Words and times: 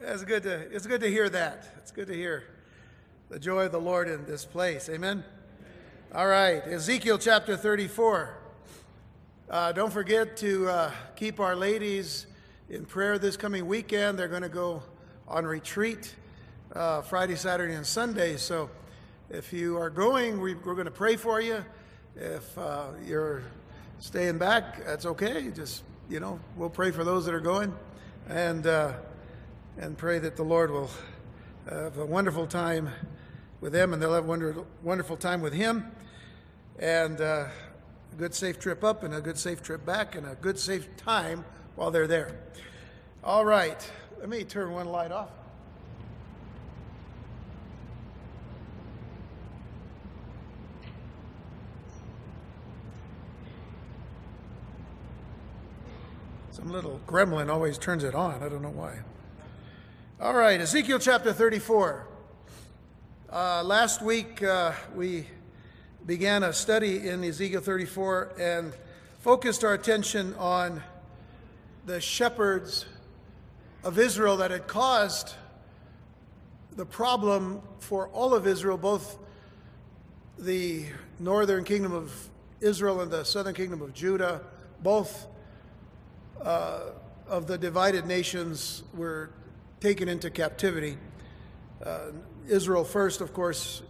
It's 0.00 0.22
good 0.22 0.44
to 0.44 0.52
it's 0.52 0.86
good 0.86 1.00
to 1.00 1.08
hear 1.08 1.28
that. 1.28 1.66
It's 1.78 1.90
good 1.90 2.06
to 2.06 2.14
hear 2.14 2.44
the 3.30 3.38
joy 3.40 3.64
of 3.64 3.72
the 3.72 3.80
Lord 3.80 4.08
in 4.08 4.24
this 4.26 4.44
place. 4.44 4.88
Amen. 4.88 5.24
All 6.14 6.28
right, 6.28 6.62
Ezekiel 6.68 7.18
chapter 7.18 7.56
34. 7.56 8.38
Uh, 9.50 9.72
don't 9.72 9.92
forget 9.92 10.36
to 10.36 10.68
uh, 10.68 10.92
keep 11.16 11.40
our 11.40 11.56
ladies 11.56 12.26
in 12.70 12.84
prayer 12.84 13.18
this 13.18 13.36
coming 13.36 13.66
weekend. 13.66 14.16
They're 14.16 14.28
going 14.28 14.42
to 14.42 14.48
go 14.48 14.84
on 15.26 15.44
retreat 15.44 16.14
uh, 16.76 17.02
Friday, 17.02 17.34
Saturday, 17.34 17.74
and 17.74 17.84
Sunday. 17.84 18.36
So 18.36 18.70
if 19.30 19.52
you 19.52 19.78
are 19.78 19.90
going, 19.90 20.40
we, 20.40 20.52
are 20.52 20.56
going 20.74 20.84
to 20.84 20.92
pray 20.92 21.16
for 21.16 21.40
you. 21.40 21.64
If 22.14 22.56
uh, 22.56 22.90
you're 23.04 23.42
staying 23.98 24.38
back, 24.38 24.84
that's 24.86 25.06
okay. 25.06 25.50
Just 25.50 25.82
you 26.08 26.20
know, 26.20 26.38
we'll 26.56 26.70
pray 26.70 26.92
for 26.92 27.02
those 27.02 27.24
that 27.24 27.34
are 27.34 27.40
going, 27.40 27.74
and 28.28 28.64
uh, 28.64 28.92
and 29.78 29.96
pray 29.96 30.18
that 30.18 30.36
the 30.36 30.42
Lord 30.42 30.70
will 30.70 30.90
have 31.70 31.98
a 31.98 32.06
wonderful 32.06 32.46
time 32.46 32.90
with 33.60 33.72
them, 33.72 33.92
and 33.92 34.02
they'll 34.02 34.14
have 34.14 34.28
a 34.28 34.64
wonderful 34.82 35.16
time 35.16 35.40
with 35.40 35.52
Him, 35.52 35.90
and 36.78 37.20
uh, 37.20 37.46
a 38.12 38.16
good 38.16 38.34
safe 38.34 38.58
trip 38.58 38.82
up, 38.82 39.04
and 39.04 39.14
a 39.14 39.20
good 39.20 39.38
safe 39.38 39.62
trip 39.62 39.86
back, 39.86 40.16
and 40.16 40.26
a 40.26 40.34
good 40.34 40.58
safe 40.58 40.88
time 40.96 41.44
while 41.76 41.90
they're 41.90 42.08
there. 42.08 42.36
All 43.22 43.44
right, 43.44 43.88
let 44.18 44.28
me 44.28 44.42
turn 44.42 44.72
one 44.72 44.88
light 44.88 45.12
off. 45.12 45.30
Some 56.50 56.72
little 56.72 57.00
gremlin 57.06 57.48
always 57.48 57.78
turns 57.78 58.02
it 58.02 58.16
on. 58.16 58.42
I 58.42 58.48
don't 58.48 58.62
know 58.62 58.70
why. 58.70 58.98
All 60.20 60.34
right, 60.34 60.60
Ezekiel 60.60 60.98
chapter 60.98 61.32
34. 61.32 62.04
Uh, 63.32 63.62
last 63.62 64.02
week 64.02 64.42
uh, 64.42 64.72
we 64.92 65.28
began 66.06 66.42
a 66.42 66.52
study 66.52 67.06
in 67.06 67.22
Ezekiel 67.22 67.60
34 67.60 68.32
and 68.36 68.72
focused 69.20 69.62
our 69.62 69.74
attention 69.74 70.34
on 70.34 70.82
the 71.86 72.00
shepherds 72.00 72.86
of 73.84 73.96
Israel 73.96 74.38
that 74.38 74.50
had 74.50 74.66
caused 74.66 75.34
the 76.74 76.84
problem 76.84 77.62
for 77.78 78.08
all 78.08 78.34
of 78.34 78.44
Israel, 78.48 78.76
both 78.76 79.18
the 80.36 80.84
northern 81.20 81.62
kingdom 81.62 81.92
of 81.92 82.12
Israel 82.60 83.02
and 83.02 83.10
the 83.12 83.22
southern 83.22 83.54
kingdom 83.54 83.80
of 83.82 83.94
Judah, 83.94 84.40
both 84.82 85.28
uh, 86.42 86.80
of 87.28 87.46
the 87.46 87.56
divided 87.56 88.04
nations 88.04 88.82
were 88.92 89.30
taken 89.80 90.08
into 90.08 90.30
captivity. 90.30 90.98
Uh, 91.84 92.10
Israel 92.48 92.84
first, 92.84 93.20
of 93.20 93.32
course, 93.32 93.82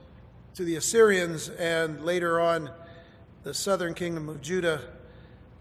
to 0.54 0.64
the 0.64 0.76
Assyrians, 0.76 1.48
and 1.48 2.04
later 2.04 2.40
on, 2.40 2.70
the 3.44 3.54
southern 3.54 3.94
kingdom 3.94 4.28
of 4.28 4.42
Judah 4.42 4.82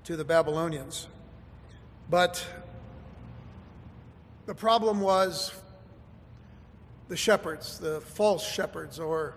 to 0.04 0.18
the 0.18 0.26
Babylonians. 0.26 1.08
But 2.10 2.46
the 4.46 4.56
problem 4.56 5.00
was 5.00 5.54
the 7.08 7.18
shepherds, 7.18 7.80
the 7.80 8.02
false 8.02 8.46
shepherds, 8.46 9.00
or, 9.00 9.36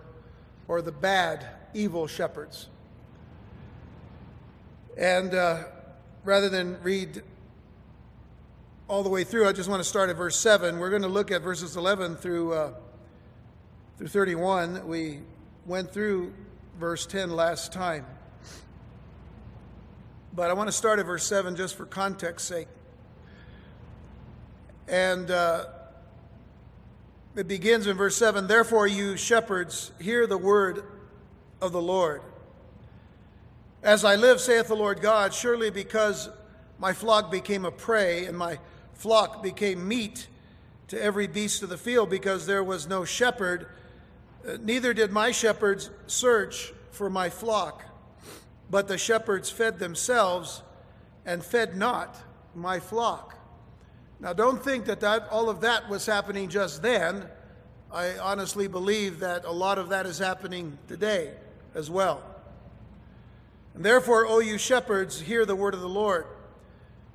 or 0.66 0.82
the 0.82 0.92
bad, 0.92 1.46
evil 1.74 2.06
shepherds. 2.06 2.68
And 4.96 5.34
uh, 5.34 5.64
rather 6.24 6.48
than 6.48 6.82
read 6.82 7.22
all 8.90 9.04
the 9.04 9.08
way 9.08 9.22
through. 9.22 9.46
I 9.46 9.52
just 9.52 9.68
want 9.68 9.80
to 9.80 9.88
start 9.88 10.10
at 10.10 10.16
verse 10.16 10.36
7. 10.36 10.80
We're 10.80 10.90
going 10.90 11.02
to 11.02 11.08
look 11.08 11.30
at 11.30 11.42
verses 11.42 11.76
11 11.76 12.16
through, 12.16 12.52
uh, 12.52 12.72
through 13.96 14.08
31. 14.08 14.84
We 14.88 15.20
went 15.64 15.92
through 15.92 16.34
verse 16.80 17.06
10 17.06 17.30
last 17.30 17.72
time. 17.72 18.04
But 20.34 20.50
I 20.50 20.54
want 20.54 20.66
to 20.66 20.72
start 20.72 20.98
at 20.98 21.06
verse 21.06 21.24
7 21.24 21.54
just 21.54 21.76
for 21.76 21.86
context 21.86 22.48
sake. 22.48 22.66
And 24.88 25.30
uh, 25.30 25.66
it 27.36 27.46
begins 27.46 27.86
in 27.86 27.96
verse 27.96 28.16
7 28.16 28.48
Therefore, 28.48 28.88
you 28.88 29.16
shepherds, 29.16 29.92
hear 30.00 30.26
the 30.26 30.36
word 30.36 30.82
of 31.60 31.70
the 31.70 31.80
Lord. 31.80 32.22
As 33.84 34.04
I 34.04 34.16
live, 34.16 34.40
saith 34.40 34.66
the 34.66 34.74
Lord 34.74 35.00
God, 35.00 35.32
surely 35.32 35.70
because 35.70 36.28
my 36.80 36.92
flock 36.92 37.30
became 37.30 37.64
a 37.64 37.70
prey 37.70 38.24
and 38.24 38.36
my 38.36 38.58
flock 39.00 39.42
became 39.42 39.88
meat 39.88 40.28
to 40.88 41.02
every 41.02 41.26
beast 41.26 41.62
of 41.62 41.70
the 41.70 41.78
field 41.78 42.10
because 42.10 42.44
there 42.44 42.62
was 42.62 42.86
no 42.86 43.02
shepherd. 43.02 43.66
Uh, 44.46 44.58
neither 44.60 44.92
did 44.92 45.10
my 45.10 45.30
shepherds 45.30 45.88
search 46.06 46.74
for 46.90 47.08
my 47.08 47.30
flock, 47.30 47.82
but 48.70 48.88
the 48.88 48.98
shepherds 48.98 49.48
fed 49.48 49.78
themselves 49.78 50.62
and 51.24 51.42
fed 51.42 51.78
not 51.78 52.14
my 52.54 52.78
flock. 52.78 53.38
Now, 54.20 54.34
don't 54.34 54.62
think 54.62 54.84
that, 54.84 55.00
that 55.00 55.28
all 55.30 55.48
of 55.48 55.62
that 55.62 55.88
was 55.88 56.04
happening 56.04 56.50
just 56.50 56.82
then. 56.82 57.24
I 57.90 58.18
honestly 58.18 58.68
believe 58.68 59.20
that 59.20 59.46
a 59.46 59.50
lot 59.50 59.78
of 59.78 59.88
that 59.88 60.04
is 60.04 60.18
happening 60.18 60.76
today 60.88 61.32
as 61.74 61.90
well. 61.90 62.22
And 63.74 63.82
therefore, 63.82 64.26
O 64.26 64.40
you 64.40 64.58
shepherds, 64.58 65.22
hear 65.22 65.46
the 65.46 65.56
word 65.56 65.72
of 65.72 65.80
the 65.80 65.88
Lord. 65.88 66.26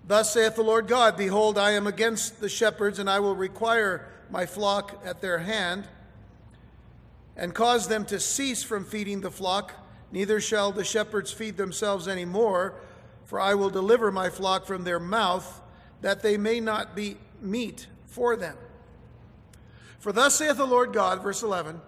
Thus 0.07 0.33
saith 0.33 0.55
the 0.55 0.63
Lord 0.63 0.87
God 0.87 1.17
Behold, 1.17 1.57
I 1.57 1.71
am 1.71 1.87
against 1.87 2.39
the 2.39 2.49
shepherds, 2.49 2.99
and 2.99 3.09
I 3.09 3.19
will 3.19 3.35
require 3.35 4.07
my 4.29 4.45
flock 4.45 5.01
at 5.03 5.21
their 5.21 5.39
hand, 5.39 5.87
and 7.35 7.53
cause 7.53 7.87
them 7.87 8.05
to 8.05 8.19
cease 8.19 8.63
from 8.63 8.85
feeding 8.85 9.21
the 9.21 9.31
flock. 9.31 9.73
Neither 10.11 10.39
shall 10.39 10.71
the 10.71 10.83
shepherds 10.83 11.31
feed 11.31 11.57
themselves 11.57 12.07
any 12.07 12.25
more, 12.25 12.75
for 13.25 13.39
I 13.39 13.55
will 13.55 13.69
deliver 13.71 14.11
my 14.11 14.29
flock 14.29 14.65
from 14.65 14.83
their 14.83 14.99
mouth, 14.99 15.61
that 16.01 16.21
they 16.21 16.37
may 16.37 16.59
not 16.59 16.95
be 16.95 17.17
meat 17.41 17.87
for 18.05 18.35
them. 18.35 18.55
For 19.99 20.11
thus 20.11 20.35
saith 20.35 20.57
the 20.57 20.67
Lord 20.67 20.93
God, 20.93 21.23
verse 21.23 21.41
11 21.41 21.81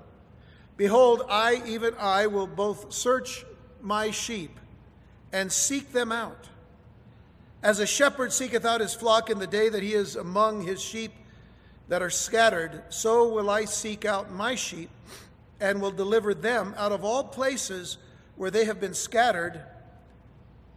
Behold, 0.75 1.21
I, 1.29 1.61
even 1.65 1.93
I, 1.99 2.27
will 2.27 2.47
both 2.47 2.91
search 2.91 3.45
my 3.81 4.09
sheep 4.09 4.59
and 5.31 5.51
seek 5.51 5.91
them 5.91 6.11
out. 6.11 6.49
As 7.67 7.79
a 7.81 7.85
shepherd 7.85 8.31
seeketh 8.31 8.63
out 8.63 8.79
his 8.79 8.93
flock 8.93 9.29
in 9.29 9.39
the 9.39 9.45
day 9.45 9.67
that 9.67 9.83
he 9.83 9.93
is 9.93 10.15
among 10.15 10.61
his 10.61 10.81
sheep 10.81 11.11
that 11.89 12.01
are 12.01 12.09
scattered, 12.09 12.81
so 12.87 13.27
will 13.27 13.49
I 13.49 13.65
seek 13.65 14.05
out 14.05 14.31
my 14.31 14.55
sheep 14.55 14.89
and 15.59 15.81
will 15.81 15.91
deliver 15.91 16.33
them 16.33 16.73
out 16.77 16.93
of 16.93 17.03
all 17.03 17.25
places 17.25 17.97
where 18.37 18.49
they 18.49 18.63
have 18.63 18.79
been 18.79 18.93
scattered 18.93 19.61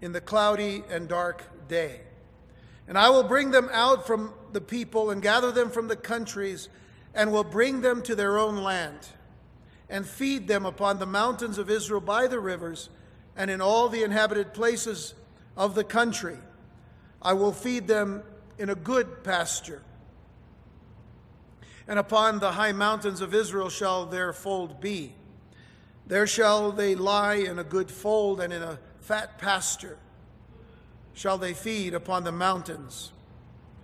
in 0.00 0.10
the 0.10 0.20
cloudy 0.20 0.82
and 0.90 1.06
dark 1.06 1.44
day. 1.68 2.00
And 2.88 2.98
I 2.98 3.08
will 3.10 3.22
bring 3.22 3.52
them 3.52 3.70
out 3.72 4.04
from 4.04 4.34
the 4.52 4.60
people 4.60 5.10
and 5.10 5.22
gather 5.22 5.52
them 5.52 5.70
from 5.70 5.86
the 5.86 5.94
countries 5.94 6.68
and 7.14 7.30
will 7.30 7.44
bring 7.44 7.82
them 7.82 8.02
to 8.02 8.16
their 8.16 8.36
own 8.36 8.64
land 8.64 8.98
and 9.88 10.04
feed 10.04 10.48
them 10.48 10.66
upon 10.66 10.98
the 10.98 11.06
mountains 11.06 11.56
of 11.56 11.70
Israel 11.70 12.00
by 12.00 12.26
the 12.26 12.40
rivers 12.40 12.88
and 13.36 13.48
in 13.48 13.60
all 13.60 13.88
the 13.88 14.02
inhabited 14.02 14.52
places 14.52 15.14
of 15.56 15.76
the 15.76 15.84
country. 15.84 16.38
I 17.22 17.32
will 17.34 17.52
feed 17.52 17.86
them 17.86 18.22
in 18.58 18.70
a 18.70 18.74
good 18.74 19.24
pasture. 19.24 19.82
And 21.86 21.98
upon 21.98 22.38
the 22.38 22.52
high 22.52 22.72
mountains 22.72 23.20
of 23.20 23.34
Israel 23.34 23.68
shall 23.68 24.06
their 24.06 24.32
fold 24.32 24.80
be. 24.80 25.14
There 26.06 26.26
shall 26.26 26.72
they 26.72 26.94
lie 26.94 27.34
in 27.34 27.58
a 27.58 27.64
good 27.64 27.90
fold 27.90 28.40
and 28.40 28.52
in 28.52 28.62
a 28.62 28.78
fat 29.00 29.38
pasture 29.38 29.98
shall 31.14 31.38
they 31.38 31.52
feed 31.52 31.94
upon 31.94 32.24
the 32.24 32.32
mountains 32.32 33.12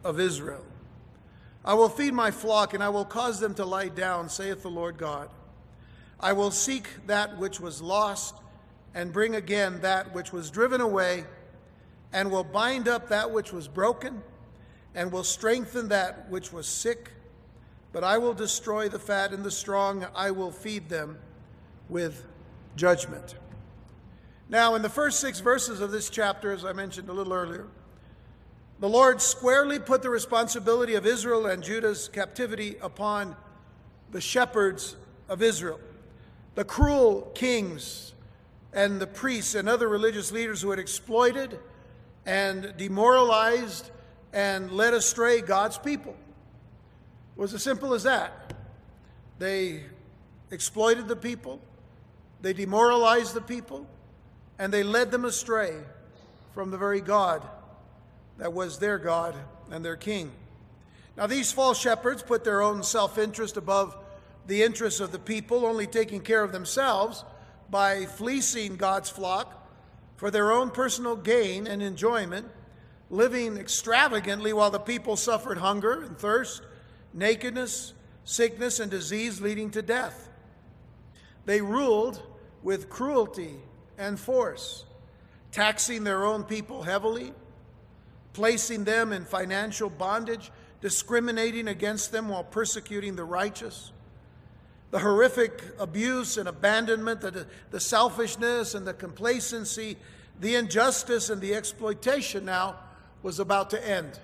of 0.05 0.21
Israel. 0.21 0.65
I 1.65 1.75
will 1.75 1.89
feed 1.89 2.15
my 2.15 2.31
flock, 2.31 2.75
and 2.75 2.83
I 2.83 2.89
will 2.89 3.05
cause 3.05 3.41
them 3.41 3.53
to 3.55 3.65
lie 3.65 3.89
down, 3.89 4.29
saith 4.29 4.63
the 4.63 4.71
Lord 4.71 4.97
God. 4.97 5.29
I 6.21 6.33
will 6.33 6.53
seek 6.53 6.89
that 7.09 7.39
which 7.39 7.59
was 7.59 7.83
lost, 7.83 8.37
and 8.95 9.13
bring 9.13 9.35
again 9.35 9.81
that 9.81 10.15
which 10.15 10.33
was 10.33 10.51
driven 10.51 10.81
away 10.81 11.25
and 12.17 12.31
will 12.31 12.45
bind 12.45 12.89
up 12.89 13.11
that 13.11 13.31
which 13.31 13.53
was 13.53 13.69
broken, 13.69 14.23
and 14.95 15.13
will 15.13 15.23
strengthen 15.23 15.89
that 15.89 16.31
which 16.31 16.51
was 16.51 16.67
sick. 16.67 17.11
But 17.93 18.05
I 18.05 18.17
will 18.17 18.33
destroy 18.33 18.89
the 18.89 18.99
fat 18.99 19.35
and 19.35 19.45
the 19.45 19.51
strong, 19.51 20.07
I 20.15 20.31
will 20.31 20.51
feed 20.51 20.89
them 20.89 21.19
with 21.91 22.25
judgment. 22.75 23.35
Now, 24.49 24.77
in 24.77 24.81
the 24.81 24.89
first 24.89 25.21
six 25.21 25.41
verses 25.41 25.83
of 25.83 25.91
this 25.91 26.09
chapter, 26.09 26.53
as 26.53 26.65
I 26.65 26.73
mentioned 26.73 27.11
a 27.11 27.13
little 27.13 27.35
earlier, 27.35 27.67
the 28.81 28.89
Lord 28.89 29.21
squarely 29.21 29.79
put 29.79 30.01
the 30.01 30.09
responsibility 30.09 30.95
of 30.95 31.05
Israel 31.05 31.45
and 31.45 31.63
Judah's 31.63 32.09
captivity 32.09 32.77
upon 32.81 33.37
the 34.11 34.23
shepherds 34.23 34.97
of 35.29 35.43
Israel, 35.43 35.81
the 36.55 36.65
cruel 36.65 37.31
kings 37.35 38.15
and 38.73 39.03
the 39.03 39.07
priests 39.07 39.55
and 39.55 39.69
other 39.69 39.87
religious 39.87 40.33
leaders 40.33 40.63
who 40.63 40.71
had 40.71 40.79
exploited 40.79 41.59
and 42.27 42.75
demoralized 42.77 43.91
and 44.33 44.71
led 44.73 44.93
astray 44.93 45.41
God's 45.41 45.79
people. 45.79 46.15
was 47.37 47.55
as 47.55 47.63
simple 47.63 47.95
as 47.95 48.03
that. 48.03 48.53
They 49.39 49.83
exploited 50.51 51.09
the 51.09 51.17
people, 51.17 51.61
they 52.41 52.53
demoralized 52.53 53.35
the 53.35 53.41
people, 53.41 53.87
and 54.59 54.73
they 54.73 54.83
led 54.83 55.11
them 55.11 55.25
astray 55.25 55.75
from 56.53 56.71
the 56.71 56.79
very 56.79 57.01
God 57.01 57.47
that 58.39 58.53
was 58.53 58.79
their 58.79 58.99
God 58.99 59.35
and 59.71 59.85
their 59.85 59.97
king. 59.97 60.31
Now, 61.17 61.27
these 61.27 61.53
false 61.53 61.79
shepherds 61.79 62.23
put 62.23 62.45
their 62.45 62.61
own 62.61 62.83
self 62.83 63.19
interest 63.19 63.57
above 63.57 63.97
the 64.47 64.63
interests 64.63 65.01
of 65.01 65.13
the 65.13 65.19
people, 65.19 65.65
only 65.65 65.87
taking 65.87 66.21
care 66.21 66.43
of 66.43 66.53
themselves 66.53 67.25
by 67.71 68.07
fleecing 68.07 68.77
God's 68.77 69.11
flock 69.11 69.66
for 70.17 70.31
their 70.31 70.51
own 70.51 70.71
personal 70.71 71.17
gain 71.17 71.67
and 71.67 71.83
enjoyment, 71.83 72.47
living 73.11 73.57
extravagantly 73.57 74.53
while 74.53 74.71
the 74.71 74.79
people 74.79 75.17
suffered 75.17 75.59
hunger 75.59 76.03
and 76.03 76.19
thirst, 76.19 76.63
nakedness, 77.13 77.93
sickness, 78.25 78.81
and 78.81 78.91
disease 78.91 79.41
leading 79.41 79.71
to 79.71 79.83
death. 79.83 80.29
They 81.45 81.61
ruled 81.61 82.21
with 82.63 82.91
cruelty 82.91 83.57
and 83.97 84.19
force, 84.19 84.85
taxing 85.53 86.05
their 86.05 86.25
own 86.25 86.45
people 86.45 86.83
heavily, 86.83 87.33
placing 88.33 88.85
them 88.85 89.13
in 89.13 89.25
financial 89.25 89.89
bondage, 89.89 90.51
discriminating 90.81 91.69
against 91.69 92.13
them 92.13 92.29
while 92.29 92.45
persecuting 92.45 93.17
the 93.17 93.25
righteous. 93.25 93.93
The 94.91 94.99
horrific 95.01 95.63
abuse 95.79 96.37
and 96.37 96.49
abandonment, 96.49 97.21
the, 97.21 97.47
the 97.71 97.81
selfishness 97.81 98.75
and 98.75 98.87
the 98.87 98.95
complacency, 98.95 99.97
the 100.41 100.55
injustice 100.55 101.31
and 101.31 101.41
the 101.41 101.55
exploitation 101.55 102.45
now 102.45 102.77
was 103.23 103.41
about 103.41 103.71
to 103.71 103.89
end. 103.89 104.19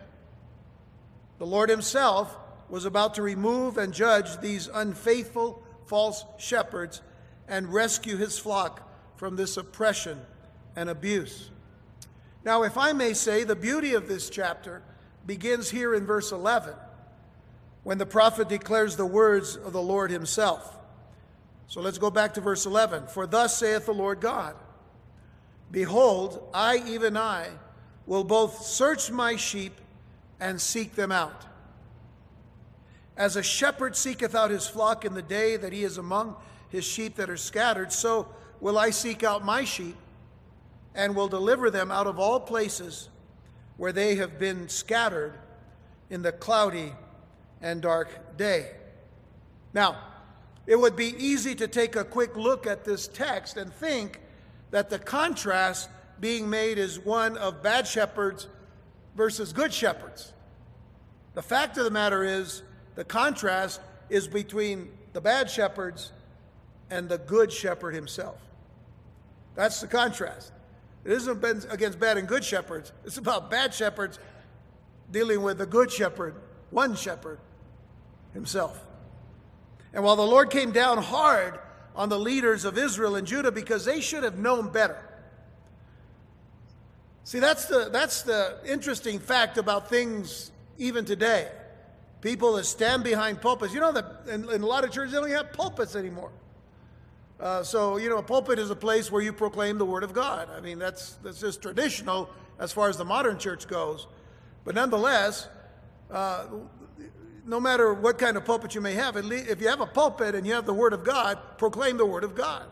The 1.39 1.47
Lord 1.47 1.69
Himself 1.69 2.37
was 2.69 2.85
about 2.85 3.15
to 3.15 3.23
remove 3.23 3.77
and 3.77 3.93
judge 3.93 4.41
these 4.41 4.69
unfaithful 4.73 5.63
false 5.87 6.25
shepherds 6.39 7.03
and 7.49 7.73
rescue 7.73 8.17
His 8.17 8.39
flock 8.39 8.89
from 9.17 9.37
this 9.37 9.57
oppression 9.57 10.21
and 10.77 10.89
abuse. 10.89 11.51
Now, 12.45 12.63
if 12.63 12.79
I 12.79 12.93
may 12.93 13.13
say, 13.13 13.45
the 13.45 13.57
beauty 13.57 13.95
of 13.95 14.09
this 14.09 14.31
chapter 14.31 14.83
begins 15.27 15.71
here 15.71 15.95
in 15.95 16.07
verse 16.07 16.33
11 16.33 16.75
when 17.83 17.99
the 17.99 18.07
prophet 18.07 18.49
declares 18.49 18.97
the 18.97 19.07
words 19.07 19.57
of 19.57 19.73
the 19.73 19.83
Lord 19.83 20.11
himself. 20.11 20.77
So 21.67 21.81
let's 21.81 21.99
go 21.99 22.11
back 22.11 22.35
to 22.35 22.41
verse 22.41 22.67
11. 22.67 23.07
For 23.09 23.27
thus 23.27 23.57
saith 23.57 23.87
the 23.87 23.93
Lord 23.93 24.21
God 24.21 24.55
Behold, 25.71 26.49
I, 26.53 26.83
even 26.87 27.17
I, 27.17 27.49
will 28.07 28.25
both 28.25 28.63
search 28.63 29.11
my 29.11 29.37
sheep 29.37 29.73
and 30.39 30.61
seek 30.61 30.95
them 30.95 31.11
out. 31.11 31.47
As 33.17 33.37
a 33.37 33.43
shepherd 33.43 33.97
seeketh 33.97 34.35
out 34.35 34.51
his 34.51 34.67
flock 34.67 35.05
in 35.05 35.15
the 35.15 35.23
day 35.23 35.57
that 35.57 35.73
he 35.73 35.85
is 35.85 35.99
among 35.99 36.37
his 36.69 36.85
sheep 36.85 37.17
that 37.17 37.31
are 37.31 37.37
scattered, 37.37 37.93
so 37.93 38.29
will 38.61 38.79
I 38.79 38.91
seek 38.91 39.23
out 39.23 39.45
my 39.45 39.65
sheep 39.65 39.97
and 40.95 41.15
will 41.15 41.29
deliver 41.29 41.71
them 41.71 41.91
out 41.91 42.07
of 42.07 42.19
all 42.19 42.41
places 42.41 43.09
where 43.77 43.93
they 43.93 44.17
have 44.17 44.39
been 44.39 44.69
scattered 44.69 45.35
in 46.11 46.23
the 46.23 46.33
cloudy 46.33 46.93
and 47.63 47.81
dark 47.81 48.37
day. 48.37 48.71
Now, 49.73 49.97
it 50.67 50.77
would 50.77 50.97
be 50.97 51.15
easy 51.19 51.55
to 51.57 51.67
take 51.67 51.97
a 51.97 52.05
quick 52.05 52.37
look 52.37 52.67
at 52.67 52.85
this 52.85 53.09
text 53.09 53.57
and 53.57 53.73
think 53.73 54.21
that 54.71 54.91
the 54.91 54.99
contrast 54.99 55.89
being 56.21 56.49
made 56.49 56.79
is 56.79 56.99
one 56.99 57.37
of 57.39 57.63
bad 57.63 57.87
shepherds 57.87 58.49
versus 59.17 59.53
good 59.53 59.73
shepherds. 59.73 60.33
The 61.35 61.43
fact 61.43 61.79
of 61.79 61.85
the 61.85 61.91
matter 61.91 62.25
is, 62.25 62.63
the 62.95 63.05
contrast 63.05 63.81
is 64.11 64.29
between 64.29 64.91
the 65.15 65.21
bad 65.21 65.51
shepherds 65.51 66.13
and 66.91 67.09
the 67.09 67.19
good 67.19 67.51
shepherd 67.51 67.95
himself. 67.95 68.39
That's 69.55 69.81
the 69.81 69.87
contrast. 69.87 70.53
It 71.05 71.13
isn't 71.13 71.43
against 71.71 71.99
bad 71.99 72.19
and 72.19 72.29
good 72.29 72.45
shepherds, 72.45 72.93
it's 73.05 73.17
about 73.17 73.51
bad 73.51 73.75
shepherds 73.75 74.19
dealing 75.11 75.43
with 75.43 75.59
the 75.59 75.67
good 75.67 75.91
shepherd, 75.91 76.35
one 76.71 76.95
shepherd 76.95 77.39
himself. 78.33 78.83
And 79.93 80.03
while 80.05 80.17
the 80.17 80.27
Lord 80.27 80.51
came 80.51 80.73
down 80.73 80.99
hard 80.99 81.59
on 81.95 82.09
the 82.09 82.19
leaders 82.19 82.65
of 82.65 82.79
Israel 82.79 83.17
and 83.17 83.27
Judah 83.27 83.53
because 83.53 83.85
they 83.85 84.01
should 84.01 84.25
have 84.25 84.39
known 84.39 84.71
better. 84.71 84.99
See, 87.25 87.39
that's 87.39 87.67
the, 87.67 87.89
that's 87.93 88.23
the 88.23 88.59
interesting 88.67 89.19
fact 89.19 89.59
about 89.59 89.89
things 89.89 90.51
even 90.79 91.05
today. 91.05 91.51
People 92.21 92.55
that 92.55 92.65
stand 92.65 93.05
behind 93.05 93.41
pulpits. 93.41 93.75
You 93.75 93.81
know 93.81 93.93
that 93.93 94.07
in, 94.29 94.49
in 94.51 94.63
a 94.63 94.67
lot 94.67 94.85
of 94.85 94.91
churches, 94.91 95.13
they 95.13 95.21
don't 95.21 95.31
have 95.31 95.53
pulpits 95.53 95.95
anymore. 95.95 96.31
Uh, 97.39 97.63
so, 97.63 97.97
you 97.97 98.09
know, 98.09 98.19
a 98.19 98.23
pulpit 98.23 98.59
is 98.59 98.71
a 98.71 98.77
place 98.77 99.11
where 99.11 99.21
you 99.21 99.33
proclaim 99.33 99.77
the 99.77 99.85
Word 99.85 100.05
of 100.05 100.13
God. 100.13 100.49
I 100.57 100.61
mean, 100.61 100.79
that's, 100.79 101.15
that's 101.25 101.41
just 101.41 101.61
traditional 101.61 102.31
as 102.59 102.73
far 102.73 102.89
as 102.89 102.97
the 102.97 103.05
modern 103.05 103.39
church 103.39 103.67
goes. 103.67 104.07
But 104.65 104.77
nonetheless, 104.77 105.49
uh, 106.11 106.45
no 107.45 107.59
matter 107.59 107.93
what 107.93 108.19
kind 108.19 108.37
of 108.37 108.45
pulpit 108.45 108.75
you 108.75 108.81
may 108.81 108.95
have, 108.95 109.17
if 109.17 109.61
you 109.61 109.69
have 109.69 109.81
a 109.81 109.87
pulpit 109.87 110.35
and 110.35 110.47
you 110.47 110.55
have 110.55 110.67
the 110.67 110.75
Word 110.75 110.93
of 110.93 111.05
God, 111.05 111.39
proclaim 111.59 111.97
the 111.97 112.07
Word 112.07 112.25
of 112.25 112.35
God. 112.35 112.65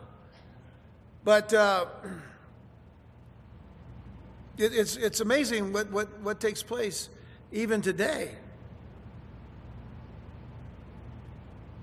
But 1.25 1.53
uh, 1.53 1.87
it, 4.59 4.75
it's, 4.75 4.97
it's 4.97 5.21
amazing 5.21 5.73
what, 5.73 5.91
what, 5.91 6.21
what 6.21 6.41
takes 6.41 6.63
place 6.63 7.09
even 7.53 7.83
today. 7.83 8.33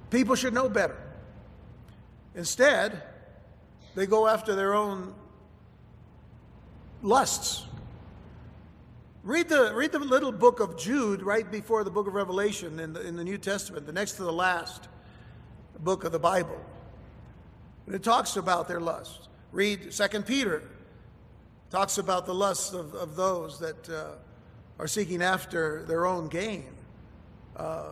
People 0.09 0.35
should 0.35 0.53
know 0.53 0.69
better. 0.69 0.97
Instead, 2.35 3.03
they 3.95 4.05
go 4.05 4.27
after 4.27 4.55
their 4.55 4.73
own 4.73 5.13
lusts. 7.01 7.66
Read 9.27 9.49
the, 9.49 9.73
read 9.75 9.91
the 9.91 9.99
little 9.99 10.31
book 10.31 10.61
of 10.61 10.77
Jude 10.77 11.21
right 11.21 11.51
before 11.51 11.83
the 11.83 11.91
book 11.91 12.07
of 12.07 12.13
Revelation 12.13 12.79
in 12.79 12.93
the, 12.93 13.05
in 13.05 13.17
the 13.17 13.25
New 13.25 13.37
Testament, 13.37 13.85
the 13.85 13.91
next 13.91 14.13
to 14.13 14.23
the 14.23 14.31
last 14.31 14.87
book 15.79 16.05
of 16.05 16.13
the 16.13 16.19
Bible. 16.19 16.57
And 17.87 17.93
it 17.93 18.03
talks 18.03 18.37
about 18.37 18.69
their 18.69 18.79
lusts. 18.79 19.27
Read 19.51 19.93
Second 19.93 20.25
Peter, 20.25 20.63
talks 21.69 21.97
about 21.97 22.25
the 22.25 22.33
lusts 22.33 22.71
of, 22.71 22.95
of 22.95 23.17
those 23.17 23.59
that 23.59 23.89
uh, 23.89 24.11
are 24.79 24.87
seeking 24.87 25.21
after 25.21 25.83
their 25.83 26.05
own 26.05 26.29
gain. 26.29 26.63
Uh, 27.57 27.89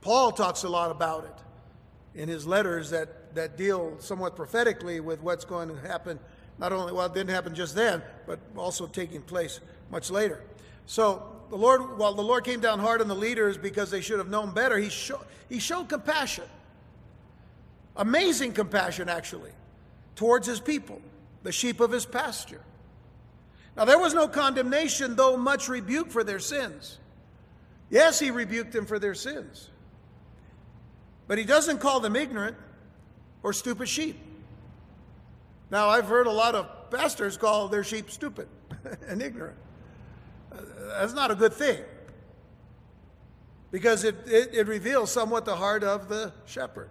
Paul 0.00 0.30
talks 0.30 0.62
a 0.62 0.68
lot 0.68 0.92
about 0.92 1.24
it 1.24 2.20
in 2.20 2.28
his 2.28 2.46
letters 2.46 2.90
that 2.90 3.34
that 3.34 3.56
deal 3.56 3.96
somewhat 3.98 4.36
prophetically 4.36 5.00
with 5.00 5.20
what's 5.22 5.44
going 5.44 5.70
to 5.70 5.88
happen. 5.88 6.20
Not 6.56 6.72
only, 6.72 6.92
well, 6.92 7.06
it 7.06 7.14
didn't 7.14 7.30
happen 7.30 7.52
just 7.52 7.74
then, 7.74 8.00
but 8.28 8.38
also 8.56 8.86
taking 8.86 9.22
place 9.22 9.58
much 9.90 10.08
later. 10.08 10.40
So 10.88 11.22
the 11.50 11.56
Lord, 11.56 11.98
while 11.98 12.14
the 12.14 12.22
Lord 12.22 12.44
came 12.44 12.60
down 12.60 12.78
hard 12.78 13.02
on 13.02 13.08
the 13.08 13.14
leaders 13.14 13.58
because 13.58 13.90
they 13.90 14.00
should 14.00 14.18
have 14.18 14.30
known 14.30 14.54
better, 14.54 14.78
he, 14.78 14.88
show, 14.88 15.20
he 15.50 15.58
showed 15.58 15.90
compassion. 15.90 16.44
Amazing 17.94 18.54
compassion, 18.54 19.06
actually, 19.06 19.50
towards 20.16 20.46
his 20.46 20.60
people, 20.60 21.02
the 21.42 21.52
sheep 21.52 21.80
of 21.80 21.92
his 21.92 22.06
pasture. 22.06 22.62
Now, 23.76 23.84
there 23.84 23.98
was 23.98 24.14
no 24.14 24.28
condemnation, 24.28 25.14
though 25.14 25.36
much 25.36 25.68
rebuke 25.68 26.10
for 26.10 26.24
their 26.24 26.38
sins. 26.38 26.98
Yes, 27.90 28.18
he 28.18 28.30
rebuked 28.30 28.72
them 28.72 28.86
for 28.86 28.98
their 28.98 29.14
sins. 29.14 29.68
But 31.26 31.36
he 31.36 31.44
doesn't 31.44 31.80
call 31.80 32.00
them 32.00 32.16
ignorant 32.16 32.56
or 33.42 33.52
stupid 33.52 33.90
sheep. 33.90 34.18
Now, 35.70 35.90
I've 35.90 36.06
heard 36.06 36.26
a 36.26 36.32
lot 36.32 36.54
of 36.54 36.90
pastors 36.90 37.36
call 37.36 37.68
their 37.68 37.84
sheep 37.84 38.10
stupid 38.10 38.48
and 39.06 39.20
ignorant. 39.20 39.58
That's 40.98 41.14
not 41.14 41.30
a 41.30 41.34
good 41.34 41.52
thing 41.52 41.78
because 43.70 44.04
it, 44.04 44.16
it, 44.26 44.54
it, 44.54 44.66
reveals 44.66 45.10
somewhat 45.10 45.44
the 45.44 45.56
heart 45.56 45.84
of 45.84 46.08
the 46.08 46.32
shepherd. 46.46 46.88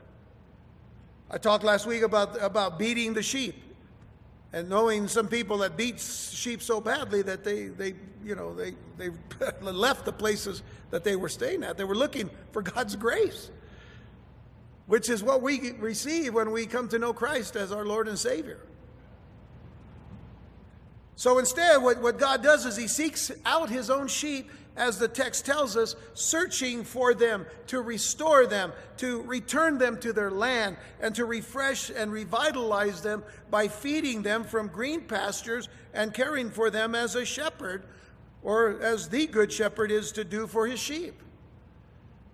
I 1.30 1.38
talked 1.38 1.64
last 1.64 1.86
week 1.88 2.04
about, 2.04 2.42
about 2.42 2.78
beating 2.78 3.14
the 3.14 3.24
sheep 3.24 3.56
and 4.54 4.70
knowing 4.70 5.08
some 5.08 5.28
people 5.28 5.58
that 5.60 5.76
beat 5.76 6.00
sheep 6.00 6.62
so 6.62 6.80
badly 6.80 7.22
that 7.24 7.44
they, 7.44 7.68
they 7.68 7.96
you 8.24 8.36
know, 8.36 8.54
they, 8.54 8.76
they 8.98 9.10
left 9.62 10.06
the 10.06 10.14
places 10.14 10.62
that 10.92 11.04
they 11.04 11.16
were 11.16 11.30
staying 11.30 11.64
at. 11.64 11.78
They 11.78 11.84
were 11.84 11.96
looking 11.96 12.30
for 12.52 12.62
God's 12.62 12.96
grace 12.96 13.50
which 14.88 15.10
is 15.10 15.22
what 15.22 15.42
we 15.42 15.74
receive 15.74 16.34
when 16.34 16.52
we 16.52 16.66
come 16.66 16.88
to 16.88 16.98
know 16.98 17.14
Christ 17.14 17.56
as 17.56 17.72
our 17.72 17.86
Lord 17.86 18.08
and 18.08 18.18
Savior. 18.18 18.60
So 21.18 21.40
instead, 21.40 21.82
what, 21.82 22.00
what 22.00 22.20
God 22.20 22.44
does 22.44 22.66
is 22.66 22.78
He 22.78 22.88
seeks 22.88 23.32
out 23.44 23.70
His 23.70 23.90
own 23.90 24.08
sheep, 24.08 24.50
as 24.78 25.00
the 25.00 25.08
text 25.08 25.48
tells 25.48 25.76
us, 25.76 25.96
searching 26.14 26.84
for 26.84 27.16
them, 27.16 27.48
to 27.66 27.82
restore 27.82 28.46
them, 28.46 28.72
to 28.98 29.24
return 29.24 29.80
them 29.80 30.00
to 30.02 30.14
their 30.14 30.30
land, 30.30 30.78
and 31.02 31.16
to 31.16 31.26
refresh 31.26 31.90
and 31.90 32.12
revitalize 32.12 33.02
them 33.02 33.24
by 33.50 33.68
feeding 33.68 34.22
them 34.22 34.44
from 34.44 34.68
green 34.68 35.02
pastures 35.02 35.68
and 35.96 36.14
caring 36.14 36.52
for 36.52 36.70
them 36.70 36.94
as 36.94 37.16
a 37.16 37.26
shepherd, 37.26 37.84
or 38.44 38.80
as 38.80 39.10
the 39.10 39.26
good 39.26 39.52
shepherd 39.52 39.92
is 39.92 40.12
to 40.12 40.24
do 40.24 40.46
for 40.46 40.68
his 40.68 40.80
sheep. 40.80 41.20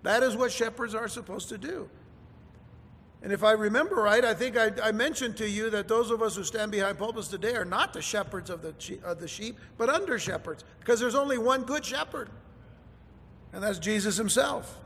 That 0.01 0.23
is 0.23 0.35
what 0.35 0.51
shepherds 0.51 0.93
are 0.93 1.07
supposed 1.07 1.47
to 1.49 1.57
do. 1.57 1.89
And 3.23 3.31
if 3.31 3.43
I 3.43 3.53
remember 3.53 3.95
right, 3.95 4.23
I 4.23 4.33
think 4.33 4.57
I, 4.57 4.71
I, 4.83 4.91
mentioned 4.91 5.37
to 5.37 5.49
you 5.49 5.69
that 5.69 5.87
those 5.87 6.11
of 6.11 6.21
us 6.21 6.35
who 6.35 6.43
stand 6.43 6.73
behind 6.73 6.97
pulpits 6.97 7.29
today 7.29 7.55
are 7.55 7.63
not 7.63 7.93
the 7.93 8.01
shepherds 8.01 8.49
of 8.49 8.61
the, 8.61 8.99
of 9.01 9.21
the 9.21 9.29
sheep, 9.29 9.57
but 9.77 9.89
under 9.89 10.19
shepherds, 10.19 10.65
because 10.81 10.99
there's 10.99 11.15
only 11.15 11.37
one 11.37 11.63
good 11.63 11.85
shepherd, 11.85 12.29
and 13.53 13.63
that's 13.63 13.79
Jesus 13.79 14.17
himself. 14.17 14.77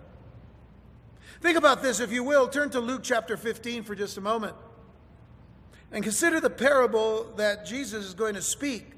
Think 1.42 1.58
about 1.58 1.82
this, 1.82 2.00
if 2.00 2.12
you 2.12 2.24
will. 2.24 2.48
Turn 2.48 2.70
to 2.70 2.80
Luke 2.80 3.02
chapter 3.04 3.38
15 3.38 3.82
for 3.82 3.96
just 3.96 4.18
a 4.18 4.22
moment 4.22 4.56
and 5.92 6.04
consider 6.04 6.40
the 6.40 6.50
parable 6.50 7.32
that 7.38 7.66
Jesus 7.66 8.06
is 8.06 8.14
going 8.14 8.36
to 8.36 8.42
speak. 8.42 8.92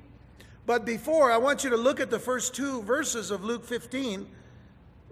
But 0.65 0.86
before, 0.86 1.31
I 1.31 1.38
want 1.38 1.63
you 1.63 1.69
to 1.69 1.77
look 1.77 2.00
at 2.00 2.10
the 2.10 2.19
first 2.19 2.53
two 2.53 2.81
verses 2.84 3.31
of 3.31 3.43
Luke 3.43 3.65
15, 3.65 4.27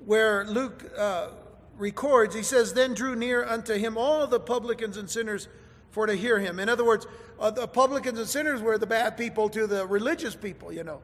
where 0.05 0.45
Luke 0.45 0.91
uh, 0.97 1.29
records, 1.77 2.35
he 2.35 2.43
says, 2.43 2.73
Then 2.73 2.93
drew 2.93 3.15
near 3.15 3.45
unto 3.45 3.73
him 3.73 3.97
all 3.97 4.27
the 4.27 4.39
publicans 4.39 4.97
and 4.97 5.09
sinners 5.09 5.47
for 5.91 6.05
to 6.05 6.13
hear 6.13 6.39
him. 6.39 6.59
In 6.59 6.69
other 6.69 6.85
words, 6.85 7.07
uh, 7.39 7.51
the 7.51 7.67
publicans 7.67 8.19
and 8.19 8.27
sinners 8.27 8.61
were 8.61 8.77
the 8.77 8.87
bad 8.87 9.17
people 9.17 9.49
to 9.49 9.67
the 9.67 9.85
religious 9.85 10.35
people, 10.35 10.71
you 10.71 10.83
know. 10.83 11.01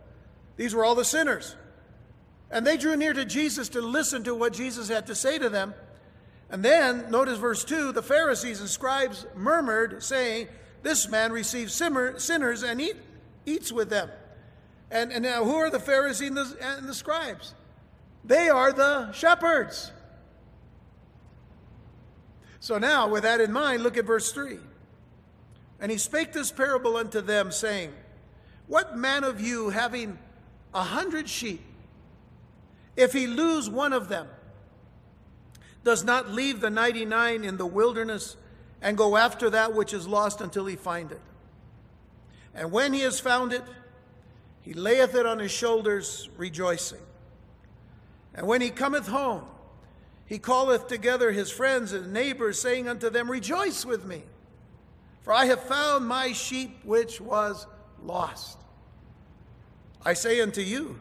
These 0.57 0.75
were 0.75 0.85
all 0.85 0.95
the 0.95 1.05
sinners. 1.05 1.55
And 2.51 2.67
they 2.67 2.77
drew 2.77 2.95
near 2.95 3.13
to 3.13 3.25
Jesus 3.25 3.69
to 3.69 3.81
listen 3.81 4.23
to 4.25 4.35
what 4.35 4.53
Jesus 4.53 4.87
had 4.89 5.07
to 5.07 5.15
say 5.15 5.39
to 5.39 5.49
them. 5.49 5.73
And 6.49 6.63
then, 6.63 7.09
notice 7.09 7.39
verse 7.39 7.63
2 7.63 7.93
the 7.93 8.03
Pharisees 8.03 8.59
and 8.59 8.69
scribes 8.69 9.25
murmured, 9.35 10.03
saying, 10.03 10.47
This 10.83 11.09
man 11.09 11.31
receives 11.31 11.73
sinners 11.73 12.63
and 12.63 12.79
eat, 12.79 12.97
eats 13.45 13.71
with 13.71 13.89
them. 13.89 14.09
And, 14.91 15.11
and 15.11 15.23
now, 15.23 15.43
who 15.43 15.55
are 15.55 15.71
the 15.71 15.79
Pharisees 15.79 16.27
and 16.27 16.37
the, 16.37 16.57
and 16.61 16.87
the 16.87 16.93
scribes? 16.93 17.55
They 18.23 18.49
are 18.49 18.71
the 18.71 19.11
shepherds. 19.11 19.91
So 22.63 22.77
now, 22.77 23.09
with 23.09 23.23
that 23.23 23.41
in 23.41 23.51
mind, 23.51 23.83
look 23.83 23.97
at 23.97 24.05
verse 24.05 24.31
3. 24.31 24.57
And 25.81 25.91
he 25.91 25.97
spake 25.97 26.31
this 26.31 26.49
parable 26.49 26.95
unto 26.95 27.19
them, 27.19 27.51
saying, 27.51 27.91
What 28.67 28.97
man 28.97 29.25
of 29.25 29.41
you, 29.41 29.67
having 29.67 30.17
a 30.73 30.81
hundred 30.81 31.27
sheep, 31.27 31.59
if 32.95 33.11
he 33.11 33.27
lose 33.27 33.69
one 33.69 33.91
of 33.91 34.07
them, 34.07 34.29
does 35.83 36.05
not 36.05 36.29
leave 36.29 36.61
the 36.61 36.69
99 36.69 37.43
in 37.43 37.57
the 37.57 37.65
wilderness 37.65 38.37
and 38.81 38.95
go 38.95 39.17
after 39.17 39.49
that 39.49 39.73
which 39.73 39.93
is 39.93 40.07
lost 40.07 40.39
until 40.39 40.65
he 40.65 40.77
find 40.77 41.11
it? 41.11 41.19
And 42.55 42.71
when 42.71 42.93
he 42.93 43.01
has 43.01 43.19
found 43.19 43.51
it, 43.51 43.63
he 44.61 44.73
layeth 44.73 45.15
it 45.15 45.25
on 45.25 45.39
his 45.39 45.51
shoulders, 45.51 46.29
rejoicing. 46.37 47.01
And 48.33 48.47
when 48.47 48.61
he 48.61 48.69
cometh 48.69 49.07
home, 49.07 49.43
he 50.25 50.39
calleth 50.39 50.87
together 50.87 51.31
his 51.31 51.51
friends 51.51 51.93
and 51.93 52.13
neighbors, 52.13 52.59
saying 52.59 52.87
unto 52.87 53.09
them, 53.09 53.29
Rejoice 53.29 53.85
with 53.85 54.05
me, 54.05 54.23
for 55.21 55.33
I 55.33 55.45
have 55.45 55.61
found 55.63 56.07
my 56.07 56.31
sheep 56.31 56.79
which 56.83 57.19
was 57.19 57.67
lost. 58.03 58.57
I 60.05 60.13
say 60.13 60.41
unto 60.41 60.61
you, 60.61 60.99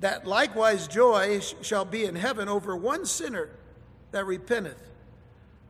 that 0.00 0.26
likewise 0.26 0.86
joy 0.86 1.40
shall 1.62 1.84
be 1.84 2.04
in 2.04 2.14
heaven 2.14 2.48
over 2.48 2.76
one 2.76 3.06
sinner 3.06 3.48
that 4.10 4.26
repenteth, 4.26 4.90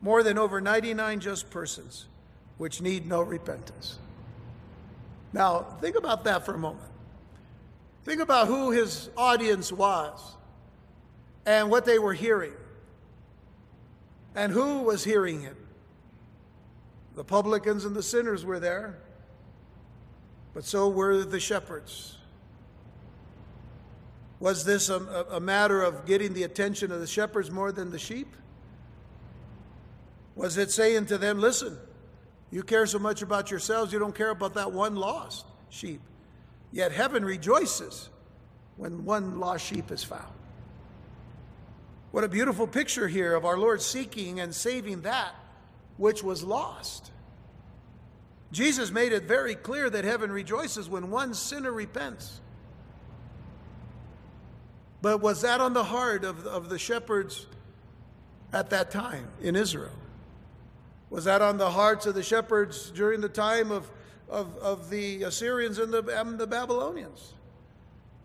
more 0.01 0.23
than 0.23 0.37
over 0.37 0.59
99 0.59 1.19
just 1.19 1.49
persons 1.49 2.05
which 2.57 2.81
need 2.81 3.07
no 3.07 3.21
repentance. 3.21 3.99
Now, 5.33 5.65
think 5.81 5.95
about 5.95 6.23
that 6.25 6.45
for 6.45 6.53
a 6.53 6.57
moment. 6.57 6.89
Think 8.03 8.21
about 8.21 8.47
who 8.47 8.71
his 8.71 9.09
audience 9.17 9.71
was 9.71 10.35
and 11.45 11.69
what 11.69 11.85
they 11.85 11.99
were 11.99 12.13
hearing. 12.13 12.53
And 14.35 14.51
who 14.51 14.83
was 14.83 15.03
hearing 15.03 15.43
it? 15.43 15.55
The 17.15 17.23
publicans 17.23 17.85
and 17.85 17.95
the 17.95 18.03
sinners 18.03 18.43
were 18.43 18.59
there, 18.59 18.97
but 20.53 20.65
so 20.65 20.89
were 20.89 21.23
the 21.23 21.39
shepherds. 21.39 22.17
Was 24.39 24.65
this 24.65 24.89
a, 24.89 25.25
a, 25.31 25.39
matter 25.39 25.81
of 25.81 26.05
getting 26.05 26.33
the 26.33 26.43
attention 26.43 26.91
of 26.91 26.99
the 26.99 27.07
shepherds 27.07 27.49
more 27.49 27.71
than 27.71 27.89
the 27.89 27.97
sheep? 27.97 28.27
Was 30.35 30.57
it 30.57 30.71
saying 30.71 31.05
to 31.05 31.17
them, 31.17 31.39
listen, 31.39 31.77
you 32.51 32.61
care 32.61 32.85
so 32.85 32.99
much 32.99 33.21
about 33.21 33.49
yourselves, 33.49 33.93
you 33.93 33.99
don't 33.99 34.13
care 34.13 34.31
about 34.31 34.55
that 34.55 34.73
one 34.73 34.95
lost 34.95 35.45
sheep? 35.69 36.01
Yet 36.73 36.91
heaven 36.91 37.23
rejoices 37.23 38.09
when 38.75 39.05
one 39.05 39.39
lost 39.39 39.65
sheep 39.65 39.89
is 39.89 40.03
found. 40.03 40.33
What 42.15 42.23
a 42.23 42.29
beautiful 42.29 42.65
picture 42.65 43.09
here 43.09 43.35
of 43.35 43.43
our 43.43 43.57
Lord 43.57 43.81
seeking 43.81 44.39
and 44.39 44.55
saving 44.55 45.01
that 45.01 45.35
which 45.97 46.23
was 46.23 46.45
lost. 46.45 47.11
Jesus 48.53 48.89
made 48.89 49.11
it 49.11 49.23
very 49.23 49.53
clear 49.53 49.89
that 49.89 50.05
heaven 50.05 50.31
rejoices 50.31 50.87
when 50.87 51.11
one 51.11 51.33
sinner 51.33 51.73
repents. 51.73 52.39
But 55.01 55.19
was 55.19 55.41
that 55.41 55.59
on 55.59 55.73
the 55.73 55.83
heart 55.83 56.23
of, 56.23 56.47
of 56.47 56.69
the 56.69 56.79
shepherds 56.79 57.47
at 58.53 58.69
that 58.69 58.91
time 58.91 59.27
in 59.41 59.57
Israel? 59.57 59.91
Was 61.09 61.25
that 61.25 61.41
on 61.41 61.57
the 61.57 61.69
hearts 61.69 62.05
of 62.05 62.15
the 62.15 62.23
shepherds 62.23 62.91
during 62.91 63.19
the 63.19 63.27
time 63.27 63.71
of 63.71 63.91
of, 64.29 64.55
of 64.59 64.89
the 64.89 65.23
Assyrians 65.23 65.79
and 65.79 65.93
the, 65.93 66.17
and 66.17 66.39
the 66.39 66.47
Babylonians 66.47 67.33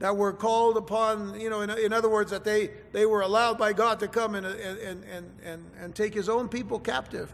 that 0.01 0.17
were 0.17 0.33
called 0.33 0.79
upon, 0.79 1.39
you 1.39 1.51
know, 1.51 1.61
in, 1.61 1.71
in 1.71 1.93
other 1.93 2.09
words, 2.09 2.31
that 2.31 2.43
they, 2.43 2.71
they 2.93 3.05
were 3.07 3.21
allowed 3.21 3.59
by 3.59 3.73
God 3.75 4.01
to 4.01 4.09
come 4.09 4.35
and, 4.35 4.47
and, 4.47 5.05
and, 5.05 5.33
and, 5.45 5.71
and 5.79 5.95
take 5.95 6.15
his 6.15 6.29
own 6.29 6.49
people 6.49 6.81
captive. 6.81 7.33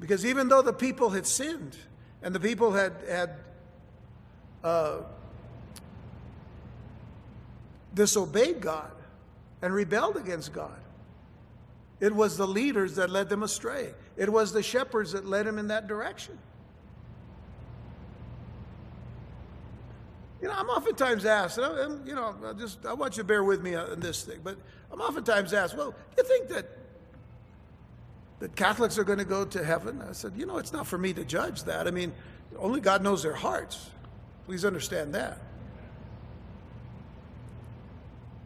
Because 0.00 0.24
even 0.24 0.48
though 0.48 0.62
the 0.62 0.72
people 0.72 1.10
had 1.10 1.26
sinned 1.26 1.76
and 2.22 2.34
the 2.34 2.40
people 2.40 2.72
had, 2.72 2.94
had 3.06 3.30
uh, 4.64 5.00
disobeyed 7.92 8.60
God 8.62 8.90
and 9.60 9.74
rebelled 9.74 10.16
against 10.16 10.54
God, 10.54 10.80
it 12.00 12.14
was 12.14 12.38
the 12.38 12.48
leaders 12.48 12.94
that 12.96 13.10
led 13.10 13.28
them 13.28 13.42
astray. 13.42 13.92
It 14.16 14.30
was 14.30 14.54
the 14.54 14.62
shepherds 14.62 15.12
that 15.12 15.26
led 15.26 15.46
them 15.46 15.58
in 15.58 15.68
that 15.68 15.86
direction. 15.86 16.38
You 20.46 20.52
know, 20.52 20.58
I'm 20.60 20.68
oftentimes 20.68 21.24
asked, 21.24 21.58
and 21.58 21.66
I, 21.66 22.08
you 22.08 22.14
know, 22.14 22.32
I 22.46 22.52
just 22.52 22.86
I 22.86 22.92
want 22.92 23.16
you 23.16 23.24
to 23.24 23.26
bear 23.26 23.42
with 23.42 23.64
me 23.64 23.74
on 23.74 23.98
this 23.98 24.22
thing, 24.22 24.38
but 24.44 24.56
I'm 24.92 25.00
oftentimes 25.00 25.52
asked, 25.52 25.76
well, 25.76 25.90
do 25.90 25.96
you 26.18 26.22
think 26.22 26.48
that 26.50 26.68
that 28.38 28.54
Catholics 28.54 28.96
are 28.96 29.02
going 29.02 29.18
to 29.18 29.24
go 29.24 29.44
to 29.44 29.64
heaven? 29.64 30.00
I 30.08 30.12
said, 30.12 30.34
you 30.36 30.46
know, 30.46 30.58
it's 30.58 30.72
not 30.72 30.86
for 30.86 30.98
me 30.98 31.12
to 31.14 31.24
judge 31.24 31.64
that. 31.64 31.88
I 31.88 31.90
mean, 31.90 32.12
only 32.60 32.80
God 32.80 33.02
knows 33.02 33.24
their 33.24 33.34
hearts. 33.34 33.90
Please 34.44 34.64
understand 34.64 35.16
that. 35.16 35.40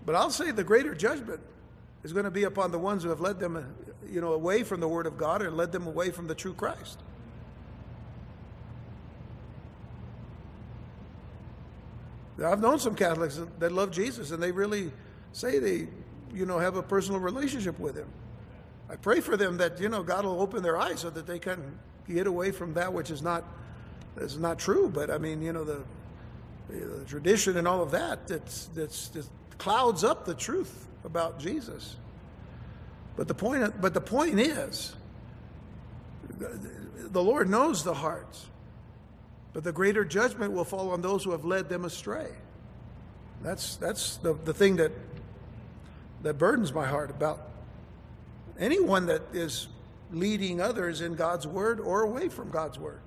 But 0.07 0.15
I'll 0.15 0.31
say 0.31 0.53
the 0.53 0.65
greater 0.65 0.95
judgment 0.95 1.43
is 2.03 2.15
going 2.15 2.25
to 2.25 2.31
be 2.31 2.45
upon 2.45 2.71
the 2.71 2.79
ones 2.79 3.03
who 3.03 3.11
have 3.11 3.21
led 3.21 3.39
them, 3.39 3.77
you 4.11 4.23
know, 4.23 4.33
away 4.33 4.63
from 4.63 4.81
the 4.81 4.89
Word 4.89 5.07
of 5.07 5.19
God 5.19 5.43
and 5.43 5.55
led 5.55 5.71
them 5.71 5.87
away 5.87 6.13
from 6.13 6.29
the 6.29 6.35
true 6.35 6.55
Christ. 6.55 6.99
I've 12.43 12.61
known 12.61 12.79
some 12.79 12.95
Catholics 12.95 13.41
that 13.59 13.73
love 13.73 13.91
Jesus 13.91 14.31
and 14.31 14.43
they 14.43 14.53
really 14.53 14.91
say 15.33 15.59
they, 15.59 15.89
you 16.35 16.47
know, 16.47 16.59
have 16.59 16.77
a 16.77 16.83
personal 16.83 17.21
relationship 17.21 17.79
with 17.79 17.97
him. 17.97 18.09
I 18.89 18.97
pray 18.97 19.21
for 19.21 19.37
them 19.37 19.59
that, 19.59 19.81
you 19.81 19.89
know, 19.89 20.03
God 20.03 20.25
will 20.25 20.41
open 20.41 20.63
their 20.63 20.77
eyes 20.77 21.01
so 21.01 21.11
that 21.11 21.27
they 21.27 21.39
can 21.39 21.79
get 22.09 22.27
away 22.27 22.51
from 22.51 22.75
that 22.75 22.93
which 22.93 23.11
is 23.11 23.23
not 23.23 23.45
is 24.17 24.39
not 24.39 24.59
true. 24.59 24.91
But 24.93 25.11
I 25.11 25.19
mean, 25.19 25.43
you 25.43 25.53
know, 25.53 25.65
the, 25.65 25.83
the 26.69 27.05
tradition 27.07 27.57
and 27.57 27.69
all 27.69 27.83
of 27.83 27.91
that 27.93 28.27
that's, 28.27 28.67
that's, 28.75 29.09
that 29.09 29.27
clouds 29.59 30.05
up 30.05 30.25
the 30.25 30.35
truth 30.35 30.89
about 31.05 31.39
Jesus. 31.39 31.97
But 33.17 33.29
the 33.29 33.35
point, 33.35 33.81
but 33.81 33.95
the 33.95 34.01
point 34.01 34.41
is, 34.41 34.95
the 36.39 37.23
Lord 37.23 37.49
knows 37.49 37.85
the 37.85 37.95
hearts. 37.95 38.47
But 39.53 39.65
the 39.65 39.73
greater 39.73 40.05
judgment 40.05 40.53
will 40.53 40.65
fall 40.65 40.91
on 40.91 41.03
those 41.03 41.25
who 41.25 41.33
have 41.33 41.45
led 41.45 41.69
them 41.69 41.85
astray. 41.85 42.29
That's, 43.43 43.77
that's 43.77 44.19
the, 44.19 44.35
the 44.35 44.55
thing 44.55 44.77
that, 44.77 44.93
that 46.23 46.35
burdens 46.35 46.73
my 46.73 46.87
heart 46.87 47.11
about 47.11 47.49
anyone 48.59 49.07
that 49.07 49.23
is 49.33 49.69
leading 50.13 50.61
others 50.61 51.01
in 51.01 51.15
God's 51.15 51.47
word 51.47 51.81
or 51.81 52.03
away 52.03 52.29
from 52.29 52.51
God's 52.51 52.79
word. 52.79 53.01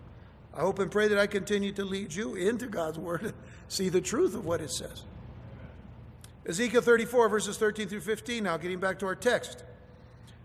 I 0.56 0.62
hope 0.62 0.80
and 0.80 0.92
pray 0.92 1.08
that 1.08 1.18
I 1.18 1.28
continue 1.28 1.72
to 1.74 1.86
lead 1.86 2.14
you 2.14 2.36
into 2.36 2.68
God's 2.68 3.00
word 3.00 3.22
and 3.24 3.34
see 3.68 3.90
the 3.90 4.02
truth 4.02 4.36
of 4.36 4.46
what 4.46 4.62
it 4.62 4.72
says. 4.72 5.04
Ezekiel 6.46 6.82
34, 6.82 7.30
verses 7.30 7.58
13 7.58 7.88
through 7.88 8.02
15, 8.02 8.44
now 8.44 8.58
getting 8.58 8.80
back 8.80 9.00
to 9.00 9.06
our 9.06 9.16
text. 9.16 9.64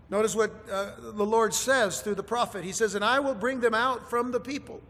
Notice 0.09 0.33
what 0.33 0.51
uh, 0.71 0.91
the 0.97 1.25
Lord 1.25 1.53
says 1.53 2.01
through 2.01 2.15
the 2.15 2.23
prophet. 2.23 2.63
He 2.63 2.71
says, 2.71 2.95
And 2.95 3.03
I 3.03 3.19
will 3.19 3.35
bring 3.35 3.59
them 3.59 3.73
out 3.73 4.09
from 4.09 4.31
the 4.31 4.39
people 4.39 4.81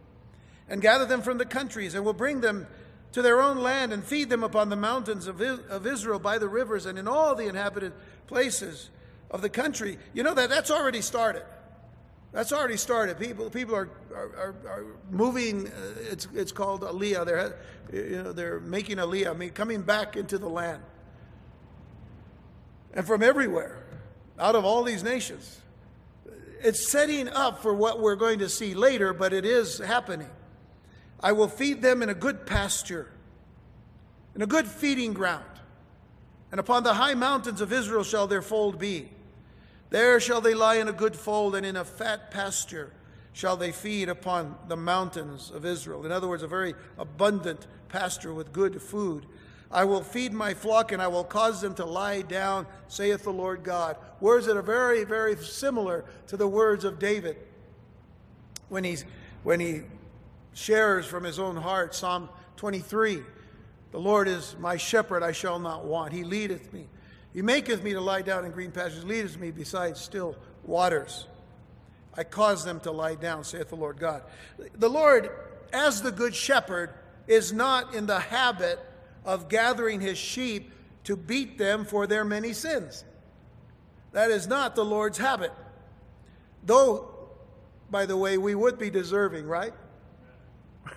and 0.70 0.82
gather 0.82 1.06
them 1.06 1.22
from 1.22 1.38
the 1.38 1.46
countries, 1.46 1.96
and 1.96 2.06
will 2.06 2.14
bring 2.14 2.42
them 2.42 2.68
to 3.12 3.22
their 3.22 3.42
own 3.42 3.58
land 3.58 3.92
and 3.92 4.04
feed 4.04 4.30
them 4.30 4.44
upon 4.44 4.70
the 4.70 4.76
mountains 4.76 5.28
of, 5.28 5.42
of 5.42 5.88
Israel 5.88 6.20
by 6.20 6.38
the 6.38 6.48
rivers 6.48 6.86
and 6.86 7.00
in 7.00 7.08
all 7.08 7.36
the 7.36 7.48
inhabited 7.48 7.92
places 8.28 8.92
of 9.32 9.42
the 9.42 9.50
country. 9.50 9.98
You 10.14 10.24
know 10.24 10.34
that 10.36 10.50
that's 10.50 10.70
already 10.70 11.02
started. 11.02 11.44
That's 12.32 12.54
already 12.54 12.78
started. 12.78 13.18
People, 13.18 13.50
people 13.50 13.76
are, 13.76 13.90
are, 14.14 14.56
are 14.68 14.86
moving. 15.10 15.68
Uh, 15.68 15.72
it's, 16.12 16.28
it's 16.36 16.52
called 16.52 16.82
aliyah. 16.82 17.26
They're, 17.26 17.56
you 17.92 18.24
know, 18.24 18.32
they're 18.32 18.60
making 18.60 18.98
aliyah. 18.98 19.32
I 19.32 19.34
mean, 19.34 19.50
coming 19.50 19.82
back 19.82 20.16
into 20.16 20.38
the 20.38 20.48
land. 20.48 20.84
And 22.94 23.08
from 23.08 23.24
everywhere, 23.24 23.84
out 24.38 24.56
of 24.56 24.66
all 24.66 24.84
these 24.84 25.04
nations. 25.04 25.62
It's 26.62 26.92
setting 26.92 27.30
up 27.30 27.62
for 27.62 27.74
what 27.74 28.00
we're 28.00 28.16
going 28.16 28.40
to 28.40 28.50
see 28.50 28.74
later, 28.74 29.14
but 29.14 29.34
it 29.34 29.46
is 29.46 29.80
happening. 29.80 30.30
I 31.22 31.32
will 31.32 31.48
feed 31.48 31.82
them 31.82 32.02
in 32.02 32.10
a 32.10 32.14
good 32.14 32.46
pasture, 32.46 33.10
in 34.36 34.42
a 34.42 34.48
good 34.48 34.68
feeding 34.68 35.14
ground. 35.14 35.44
And 36.52 36.60
upon 36.60 36.84
the 36.84 36.96
high 36.96 37.14
mountains 37.14 37.62
of 37.62 37.72
Israel 37.72 38.04
shall 38.04 38.28
their 38.28 38.42
fold 38.42 38.80
be. 38.80 39.10
There 39.90 40.20
shall 40.20 40.42
they 40.42 40.54
lie 40.54 40.76
in 40.76 40.88
a 40.88 40.94
good 40.94 41.16
fold, 41.16 41.56
and 41.56 41.66
in 41.66 41.76
a 41.76 41.84
fat 41.86 42.32
pasture 42.32 42.92
shall 43.34 43.58
they 43.58 43.72
feed 43.72 44.10
upon 44.10 44.56
the 44.68 44.78
mountains 44.78 45.52
of 45.52 45.66
Israel. 45.66 46.06
In 46.06 46.12
other 46.12 46.28
words, 46.28 46.44
a 46.44 46.48
very 46.48 46.74
abundant 46.98 47.68
pasture 47.88 48.34
with 48.34 48.52
good 48.52 48.82
food. 48.82 49.26
I 49.72 49.86
will 49.86 50.02
feed 50.02 50.34
my 50.34 50.54
flock, 50.54 50.92
and 50.92 51.02
I 51.02 51.08
will 51.08 51.24
cause 51.24 51.62
them 51.62 51.76
to 51.76 51.86
lie 51.86 52.22
down, 52.22 52.66
saith 52.88 53.24
the 53.24 53.34
Lord 53.34 53.64
God. 53.64 53.98
Words 54.20 54.48
that 54.48 54.58
are 54.58 54.64
very, 54.64 55.04
very 55.04 55.36
similar 55.38 56.06
to 56.28 56.38
the 56.38 56.48
words 56.48 56.84
of 56.84 56.98
David 56.98 57.38
when, 58.70 58.84
he's, 58.84 59.06
when 59.44 59.60
he 59.60 59.82
shares 60.60 61.06
from 61.06 61.24
his 61.24 61.40
own 61.40 61.56
heart 61.56 61.96
Psalm 61.96 62.30
23. 62.58 63.22
The 63.92 64.00
Lord 64.00 64.28
is 64.28 64.56
my 64.60 64.78
shepherd, 64.78 65.24
I 65.24 65.32
shall 65.32 65.60
not 65.60 65.86
want. 65.86 66.14
He 66.14 66.24
leadeth 66.24 66.72
me 66.74 66.88
he 67.34 67.42
maketh 67.42 67.84
me 67.84 67.94
to 67.94 68.02
lie 68.02 68.22
down 68.22 68.46
in 68.46 68.52
green 68.52 68.72
pastures, 68.72 69.06
leadeth 69.06 69.40
me 69.40 69.52
beside 69.52 69.98
still 69.98 70.36
waters. 70.64 71.28
I 72.16 72.24
cause 72.24 72.66
them 72.66 72.80
to 72.82 72.92
lie 72.92 73.16
down, 73.16 73.44
saith 73.44 73.70
the 73.70 73.76
Lord 73.76 74.00
God. 74.00 74.24
The 74.76 74.90
Lord, 74.90 75.30
as 75.72 76.02
the 76.02 76.12
good 76.12 76.34
shepherd, 76.34 76.94
is 77.28 77.54
not 77.54 77.94
in 77.94 78.08
the 78.08 78.20
habit 78.20 78.80
of 79.24 79.48
gathering 79.48 80.02
his 80.02 80.18
sheep 80.18 80.72
to 81.04 81.16
beat 81.16 81.58
them 81.58 81.86
for 81.86 82.08
their 82.08 82.26
many 82.26 82.52
sins. 82.52 83.06
That 84.12 84.32
is 84.32 84.48
not 84.48 84.76
the 84.76 84.84
Lord's 84.84 85.20
habit. 85.20 85.52
Though, 86.64 87.12
by 87.92 88.08
the 88.08 88.18
way, 88.18 88.40
we 88.40 88.56
would 88.56 88.80
be 88.80 88.90
deserving, 88.90 89.46
right? 89.46 89.74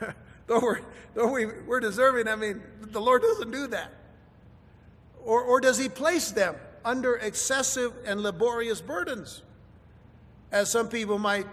though 0.47 0.61
we're, 0.61 0.81
though 1.15 1.33
we, 1.33 1.47
we're 1.67 1.81
deserving, 1.81 2.29
I 2.29 2.37
mean, 2.37 2.63
the 2.81 3.01
Lord 3.01 3.23
doesn't 3.23 3.51
do 3.51 3.67
that. 3.69 3.93
Or, 5.25 5.43
or 5.43 5.61
does 5.61 5.79
he 5.79 5.89
place 5.89 6.31
them 6.31 6.57
under 6.85 7.17
excessive 7.17 7.93
and 8.05 8.23
laborious 8.23 8.81
burdens? 8.81 9.43
As 10.51 10.71
some 10.71 10.89
people 10.89 11.19
might 11.19 11.47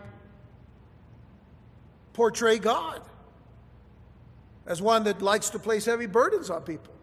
portray 2.13 2.59
God 2.59 3.01
as 4.65 4.81
one 4.81 5.03
that 5.05 5.21
likes 5.21 5.49
to 5.51 5.59
place 5.59 5.85
heavy 5.85 6.05
burdens 6.05 6.49
on 6.49 6.61
people. 6.61 6.93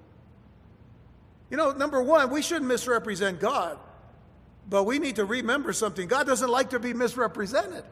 You 1.50 1.56
know, 1.56 1.72
number 1.72 2.02
one, 2.02 2.30
we 2.30 2.42
shouldn't 2.42 2.66
misrepresent 2.66 3.40
God, 3.40 3.78
but 4.68 4.84
we 4.84 4.98
need 4.98 5.16
to 5.16 5.24
remember 5.24 5.72
something. 5.72 6.06
God 6.08 6.26
doesn't 6.26 6.50
like 6.50 6.70
to 6.70 6.78
be 6.78 6.92
misrepresented. 6.92 7.84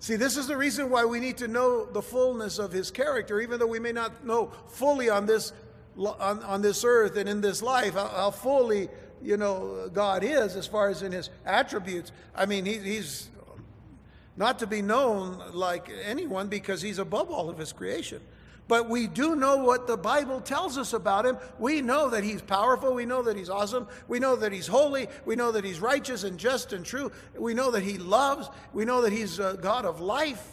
See, 0.00 0.16
this 0.16 0.36
is 0.36 0.46
the 0.46 0.56
reason 0.56 0.90
why 0.90 1.04
we 1.04 1.18
need 1.18 1.38
to 1.38 1.48
know 1.48 1.84
the 1.84 2.02
fullness 2.02 2.58
of 2.58 2.70
his 2.70 2.90
character, 2.90 3.40
even 3.40 3.58
though 3.58 3.66
we 3.66 3.80
may 3.80 3.92
not 3.92 4.24
know 4.24 4.52
fully 4.68 5.10
on 5.10 5.26
this 5.26 5.52
on, 5.96 6.42
on 6.44 6.62
this 6.62 6.84
earth 6.84 7.16
and 7.16 7.28
in 7.28 7.40
this 7.40 7.60
life, 7.60 7.94
how, 7.94 8.06
how, 8.06 8.30
fully, 8.30 8.88
you 9.20 9.36
know, 9.36 9.90
God 9.92 10.22
is 10.22 10.54
as 10.54 10.66
far 10.66 10.88
as 10.88 11.02
in 11.02 11.10
his 11.10 11.28
attributes. 11.44 12.12
I 12.34 12.46
mean, 12.46 12.64
he, 12.64 12.78
he's 12.78 13.28
not 14.36 14.60
to 14.60 14.66
be 14.66 14.80
known 14.80 15.42
like 15.52 15.90
anyone 16.04 16.48
because 16.48 16.80
he's 16.80 16.98
above 16.98 17.30
all 17.30 17.50
of 17.50 17.58
his 17.58 17.72
creation. 17.72 18.20
But 18.68 18.90
we 18.90 19.06
do 19.06 19.34
know 19.34 19.56
what 19.56 19.86
the 19.86 19.96
Bible 19.96 20.42
tells 20.42 20.76
us 20.76 20.92
about 20.92 21.24
him. 21.24 21.38
We 21.58 21.80
know 21.80 22.10
that 22.10 22.22
he's 22.22 22.42
powerful. 22.42 22.92
We 22.92 23.06
know 23.06 23.22
that 23.22 23.34
he's 23.34 23.48
awesome. 23.48 23.88
We 24.06 24.18
know 24.18 24.36
that 24.36 24.52
he's 24.52 24.66
holy. 24.66 25.08
We 25.24 25.36
know 25.36 25.50
that 25.52 25.64
he's 25.64 25.80
righteous 25.80 26.22
and 26.22 26.38
just 26.38 26.74
and 26.74 26.84
true. 26.84 27.10
We 27.36 27.54
know 27.54 27.70
that 27.70 27.82
he 27.82 27.96
loves. 27.96 28.50
We 28.74 28.84
know 28.84 29.00
that 29.02 29.12
he's 29.12 29.38
a 29.38 29.58
God 29.60 29.86
of 29.86 30.00
life. 30.02 30.46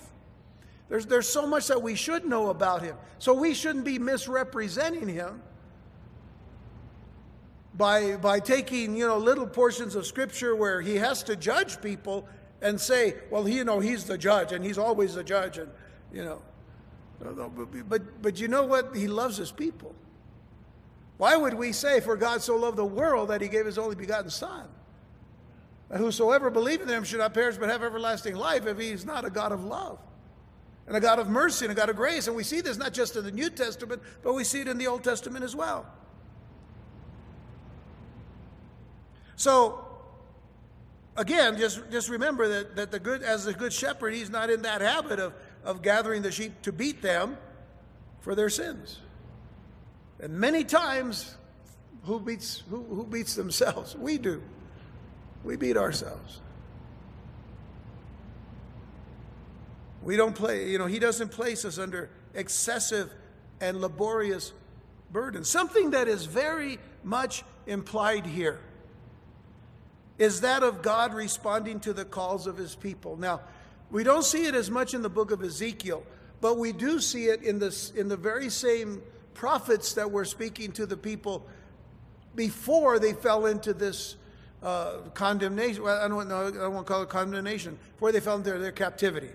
There's, 0.87 1.05
there's 1.05 1.27
so 1.27 1.45
much 1.45 1.67
that 1.67 1.81
we 1.81 1.95
should 1.95 2.25
know 2.25 2.49
about 2.49 2.81
him. 2.81 2.95
So 3.19 3.33
we 3.33 3.53
shouldn't 3.53 3.85
be 3.85 3.99
misrepresenting 3.99 5.09
him 5.09 5.41
by, 7.73 8.15
by 8.15 8.39
taking, 8.39 8.95
you 8.95 9.07
know, 9.07 9.17
little 9.17 9.47
portions 9.47 9.95
of 9.95 10.05
scripture 10.05 10.55
where 10.55 10.79
he 10.81 10.95
has 10.95 11.21
to 11.23 11.35
judge 11.35 11.81
people 11.81 12.27
and 12.61 12.79
say, 12.79 13.15
well, 13.29 13.43
he, 13.43 13.57
you 13.57 13.65
know, 13.65 13.81
he's 13.81 14.05
the 14.05 14.17
judge 14.17 14.53
and 14.53 14.63
he's 14.63 14.77
always 14.77 15.15
the 15.15 15.23
judge 15.23 15.57
and, 15.57 15.69
you 16.13 16.23
know. 16.23 16.41
But, 17.19 18.21
but 18.21 18.39
you 18.39 18.47
know 18.47 18.65
what? 18.65 18.95
He 18.95 19.07
loves 19.07 19.37
his 19.37 19.51
people. 19.51 19.95
Why 21.17 21.37
would 21.37 21.53
we 21.53 21.71
say, 21.71 22.01
for 22.01 22.17
God 22.17 22.41
so 22.41 22.57
loved 22.57 22.77
the 22.77 22.85
world 22.85 23.29
that 23.29 23.41
he 23.41 23.47
gave 23.47 23.65
his 23.65 23.77
only 23.77 23.95
begotten 23.95 24.29
son? 24.29 24.67
That 25.89 25.99
whosoever 25.99 26.49
believe 26.49 26.81
in 26.81 26.89
him 26.89 27.03
should 27.03 27.19
not 27.19 27.33
perish 27.33 27.57
but 27.57 27.69
have 27.69 27.83
everlasting 27.83 28.35
life 28.35 28.65
if 28.65 28.77
he's 28.77 29.05
not 29.05 29.23
a 29.23 29.29
God 29.29 29.51
of 29.51 29.63
love 29.63 29.99
and 30.87 30.95
a 30.95 30.99
God 30.99 31.19
of 31.19 31.29
mercy 31.29 31.65
and 31.65 31.71
a 31.71 31.75
God 31.75 31.89
of 31.89 31.95
grace. 31.95 32.27
And 32.27 32.35
we 32.35 32.43
see 32.43 32.61
this 32.61 32.77
not 32.77 32.93
just 32.93 33.15
in 33.15 33.23
the 33.23 33.31
New 33.31 33.49
Testament, 33.49 34.01
but 34.23 34.33
we 34.33 34.43
see 34.43 34.61
it 34.61 34.67
in 34.67 34.77
the 34.77 34.87
Old 34.87 35.03
Testament 35.03 35.43
as 35.45 35.55
well. 35.55 35.85
So, 39.35 39.85
again, 41.17 41.57
just, 41.57 41.81
just 41.91 42.09
remember 42.09 42.47
that, 42.47 42.75
that 42.75 42.91
the 42.91 42.99
good, 42.99 43.21
as 43.21 43.45
the 43.45 43.53
good 43.53 43.73
shepherd, 43.73 44.13
he's 44.13 44.29
not 44.29 44.49
in 44.49 44.61
that 44.63 44.81
habit 44.81 45.19
of, 45.19 45.33
of 45.65 45.81
gathering 45.81 46.21
the 46.21 46.31
sheep 46.31 46.61
to 46.61 46.71
beat 46.71 47.01
them 47.01 47.37
for 48.21 48.35
their 48.35 48.49
sins. 48.49 48.99
And 50.19 50.39
many 50.39 50.63
times, 50.63 51.35
who 52.03 52.19
beats, 52.19 52.63
who, 52.69 52.83
who 52.83 53.05
beats 53.05 53.35
themselves? 53.35 53.95
We 53.95 54.17
do. 54.17 54.41
We 55.43 55.57
beat 55.57 55.75
ourselves. 55.75 56.39
We 60.01 60.15
don't 60.15 60.35
play, 60.35 60.69
you 60.69 60.77
know, 60.77 60.85
He 60.85 60.99
doesn't 60.99 61.29
place 61.29 61.65
us 61.65 61.79
under 61.79 62.09
excessive 62.35 63.11
and 63.59 63.81
laborious 63.81 64.53
burden. 65.11 65.43
Something 65.43 65.91
that 65.91 66.07
is 66.07 66.25
very 66.25 66.77
much 67.03 67.43
implied 67.65 68.25
here 68.25 68.59
is 70.17 70.41
that 70.41 70.63
of 70.63 70.81
God 70.81 71.13
responding 71.13 71.79
to 71.81 71.93
the 71.93 72.05
calls 72.05 72.45
of 72.45 72.55
His 72.55 72.75
people. 72.75 73.17
Now, 73.17 73.41
we 73.95 74.03
don't 74.03 74.25
see 74.25 74.45
it 74.45 74.55
as 74.55 74.69
much 74.69 74.93
in 74.93 75.01
the 75.01 75.09
book 75.09 75.31
of 75.31 75.41
Ezekiel, 75.41 76.03
but 76.41 76.57
we 76.57 76.73
do 76.73 76.99
see 76.99 77.27
it 77.27 77.43
in, 77.43 77.59
this, 77.59 77.91
in 77.91 78.09
the 78.09 78.17
very 78.17 78.49
same 78.49 79.01
prophets 79.33 79.93
that 79.93 80.11
were 80.11 80.25
speaking 80.25 80.73
to 80.73 80.85
the 80.85 80.97
people 80.97 81.47
before 82.35 82.99
they 82.99 83.13
fell 83.13 83.45
into 83.45 83.73
this 83.73 84.17
uh, 84.61 84.97
condemnation. 85.13 85.81
Well, 85.81 85.97
I 86.03 86.09
don't, 86.09 86.27
know, 86.27 86.47
I 86.47 86.51
don't 86.51 86.73
want 86.73 86.85
to 86.85 86.91
call 86.91 87.03
it 87.03 87.07
condemnation, 87.07 87.79
before 87.93 88.11
they 88.11 88.19
fell 88.19 88.35
into 88.35 88.49
their, 88.49 88.59
their 88.59 88.73
captivity 88.73 89.29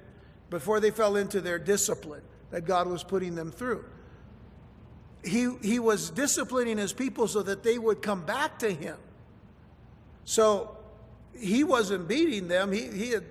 before 0.50 0.78
they 0.78 0.90
fell 0.90 1.16
into 1.16 1.40
their 1.40 1.58
discipline 1.58 2.20
that 2.50 2.66
God 2.66 2.86
was 2.86 3.02
putting 3.02 3.34
them 3.34 3.50
through. 3.50 3.82
He, 5.24 5.48
he 5.62 5.78
was 5.78 6.10
disciplining 6.10 6.76
his 6.76 6.92
people 6.92 7.28
so 7.28 7.42
that 7.44 7.62
they 7.62 7.78
would 7.78 8.02
come 8.02 8.26
back 8.26 8.58
to 8.58 8.70
him. 8.70 8.98
So 10.26 10.76
he 11.38 11.64
wasn't 11.64 12.08
beating 12.08 12.48
them. 12.48 12.72
He, 12.72 12.88
he, 12.88 13.10
had, 13.10 13.24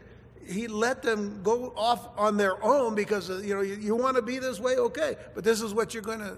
he 0.50 0.68
let 0.68 1.02
them 1.02 1.42
go 1.44 1.74
off 1.76 2.10
on 2.18 2.38
their 2.38 2.64
own 2.64 2.96
because, 2.96 3.30
uh, 3.30 3.38
you 3.38 3.54
know, 3.54 3.62
you, 3.62 3.76
you 3.76 3.96
want 3.96 4.16
to 4.16 4.22
be 4.22 4.40
this 4.40 4.60
way? 4.60 4.76
Okay. 4.78 5.16
But 5.36 5.44
this 5.44 5.62
is 5.62 5.74
what 5.74 5.94
you're 5.94 6.04
going 6.04 6.20
to 6.20 6.38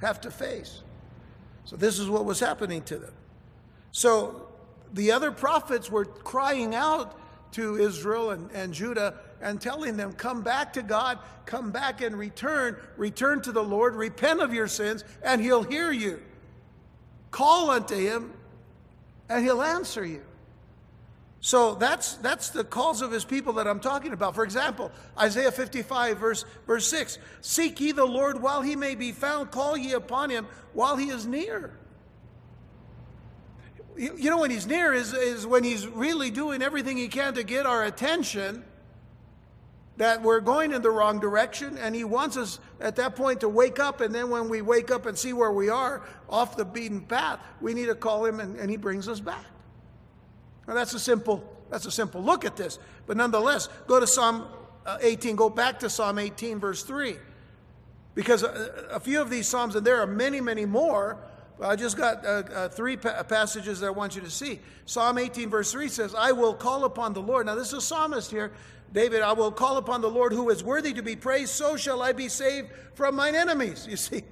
have 0.00 0.20
to 0.22 0.30
face. 0.30 0.82
So 1.64 1.76
this 1.76 1.98
is 1.98 2.08
what 2.08 2.24
was 2.24 2.40
happening 2.40 2.82
to 2.84 2.96
them. 2.96 3.12
So 3.92 4.48
the 4.92 5.12
other 5.12 5.30
prophets 5.30 5.90
were 5.90 6.04
crying 6.04 6.74
out 6.74 7.18
to 7.52 7.76
Israel 7.76 8.30
and, 8.30 8.50
and 8.52 8.72
Judah 8.72 9.14
and 9.40 9.60
telling 9.60 9.96
them, 9.96 10.12
Come 10.12 10.42
back 10.42 10.72
to 10.74 10.82
God, 10.82 11.18
come 11.44 11.70
back 11.70 12.02
and 12.02 12.18
return, 12.18 12.76
return 12.96 13.40
to 13.42 13.52
the 13.52 13.62
Lord, 13.62 13.94
repent 13.94 14.40
of 14.40 14.52
your 14.52 14.68
sins, 14.68 15.04
and 15.22 15.40
He'll 15.40 15.62
hear 15.62 15.90
you. 15.90 16.22
Call 17.30 17.70
unto 17.70 17.96
Him, 17.96 18.32
and 19.28 19.44
He'll 19.44 19.62
answer 19.62 20.04
you. 20.04 20.25
So 21.46 21.76
that's, 21.76 22.14
that's 22.14 22.50
the 22.50 22.64
calls 22.64 23.02
of 23.02 23.12
his 23.12 23.24
people 23.24 23.52
that 23.52 23.68
I'm 23.68 23.78
talking 23.78 24.12
about. 24.12 24.34
For 24.34 24.42
example, 24.42 24.90
Isaiah 25.16 25.52
55, 25.52 26.18
verse, 26.18 26.44
verse 26.66 26.88
6 26.88 27.18
Seek 27.40 27.78
ye 27.78 27.92
the 27.92 28.04
Lord 28.04 28.42
while 28.42 28.62
he 28.62 28.74
may 28.74 28.96
be 28.96 29.12
found, 29.12 29.52
call 29.52 29.76
ye 29.76 29.92
upon 29.92 30.30
him 30.30 30.48
while 30.72 30.96
he 30.96 31.08
is 31.10 31.24
near. 31.24 31.78
You 33.96 34.28
know, 34.28 34.38
when 34.38 34.50
he's 34.50 34.66
near 34.66 34.92
is, 34.92 35.12
is 35.12 35.46
when 35.46 35.62
he's 35.62 35.86
really 35.86 36.32
doing 36.32 36.62
everything 36.62 36.96
he 36.96 37.06
can 37.06 37.34
to 37.34 37.44
get 37.44 37.64
our 37.64 37.84
attention 37.84 38.64
that 39.98 40.22
we're 40.22 40.40
going 40.40 40.72
in 40.72 40.82
the 40.82 40.90
wrong 40.90 41.20
direction, 41.20 41.78
and 41.78 41.94
He 41.94 42.02
wants 42.02 42.36
us 42.36 42.58
at 42.80 42.96
that 42.96 43.16
point 43.16 43.40
to 43.40 43.48
wake 43.48 43.78
up. 43.78 44.02
And 44.02 44.14
then 44.14 44.28
when 44.28 44.50
we 44.50 44.60
wake 44.60 44.90
up 44.90 45.06
and 45.06 45.16
see 45.16 45.32
where 45.32 45.52
we 45.52 45.70
are 45.70 46.02
off 46.28 46.54
the 46.54 46.66
beaten 46.66 47.00
path, 47.00 47.40
we 47.62 47.72
need 47.72 47.86
to 47.86 47.94
call 47.94 48.26
Him, 48.26 48.40
and, 48.40 48.58
and 48.58 48.68
He 48.68 48.76
brings 48.76 49.08
us 49.08 49.20
back. 49.20 49.46
Now 50.66 50.74
that's 50.74 50.94
a 50.94 50.98
simple 50.98 51.44
that's 51.70 51.86
a 51.86 51.90
simple 51.90 52.22
look 52.22 52.44
at 52.44 52.56
this, 52.56 52.78
but 53.06 53.16
nonetheless, 53.16 53.68
go 53.86 53.98
to 53.98 54.06
Psalm 54.06 54.46
uh, 54.84 54.98
18. 55.00 55.36
Go 55.36 55.50
back 55.50 55.80
to 55.80 55.90
Psalm 55.90 56.18
18, 56.18 56.60
verse 56.60 56.84
3, 56.84 57.16
because 58.14 58.44
a, 58.44 58.86
a 58.92 59.00
few 59.00 59.20
of 59.20 59.30
these 59.30 59.48
psalms, 59.48 59.74
and 59.74 59.84
there 59.84 60.00
are 60.00 60.06
many, 60.06 60.40
many 60.40 60.64
more. 60.64 61.18
I 61.60 61.74
just 61.74 61.96
got 61.96 62.24
uh, 62.24 62.28
uh, 62.28 62.68
three 62.68 62.98
pa- 62.98 63.22
passages 63.22 63.80
that 63.80 63.86
I 63.86 63.90
want 63.90 64.14
you 64.14 64.20
to 64.20 64.30
see. 64.30 64.60
Psalm 64.84 65.16
18, 65.16 65.48
verse 65.48 65.72
3 65.72 65.88
says, 65.88 66.14
I 66.14 66.30
will 66.32 66.52
call 66.52 66.84
upon 66.84 67.14
the 67.14 67.22
Lord. 67.22 67.46
Now, 67.46 67.54
this 67.54 67.68
is 67.68 67.72
a 67.72 67.80
psalmist 67.80 68.30
here 68.30 68.52
David, 68.92 69.22
I 69.22 69.32
will 69.32 69.52
call 69.52 69.76
upon 69.76 70.00
the 70.00 70.10
Lord 70.10 70.32
who 70.32 70.48
is 70.50 70.62
worthy 70.62 70.92
to 70.94 71.02
be 71.02 71.16
praised, 71.16 71.50
so 71.50 71.76
shall 71.76 72.02
I 72.02 72.12
be 72.12 72.28
saved 72.28 72.70
from 72.94 73.16
mine 73.16 73.34
enemies. 73.34 73.86
You 73.88 73.96
see, 73.96 74.22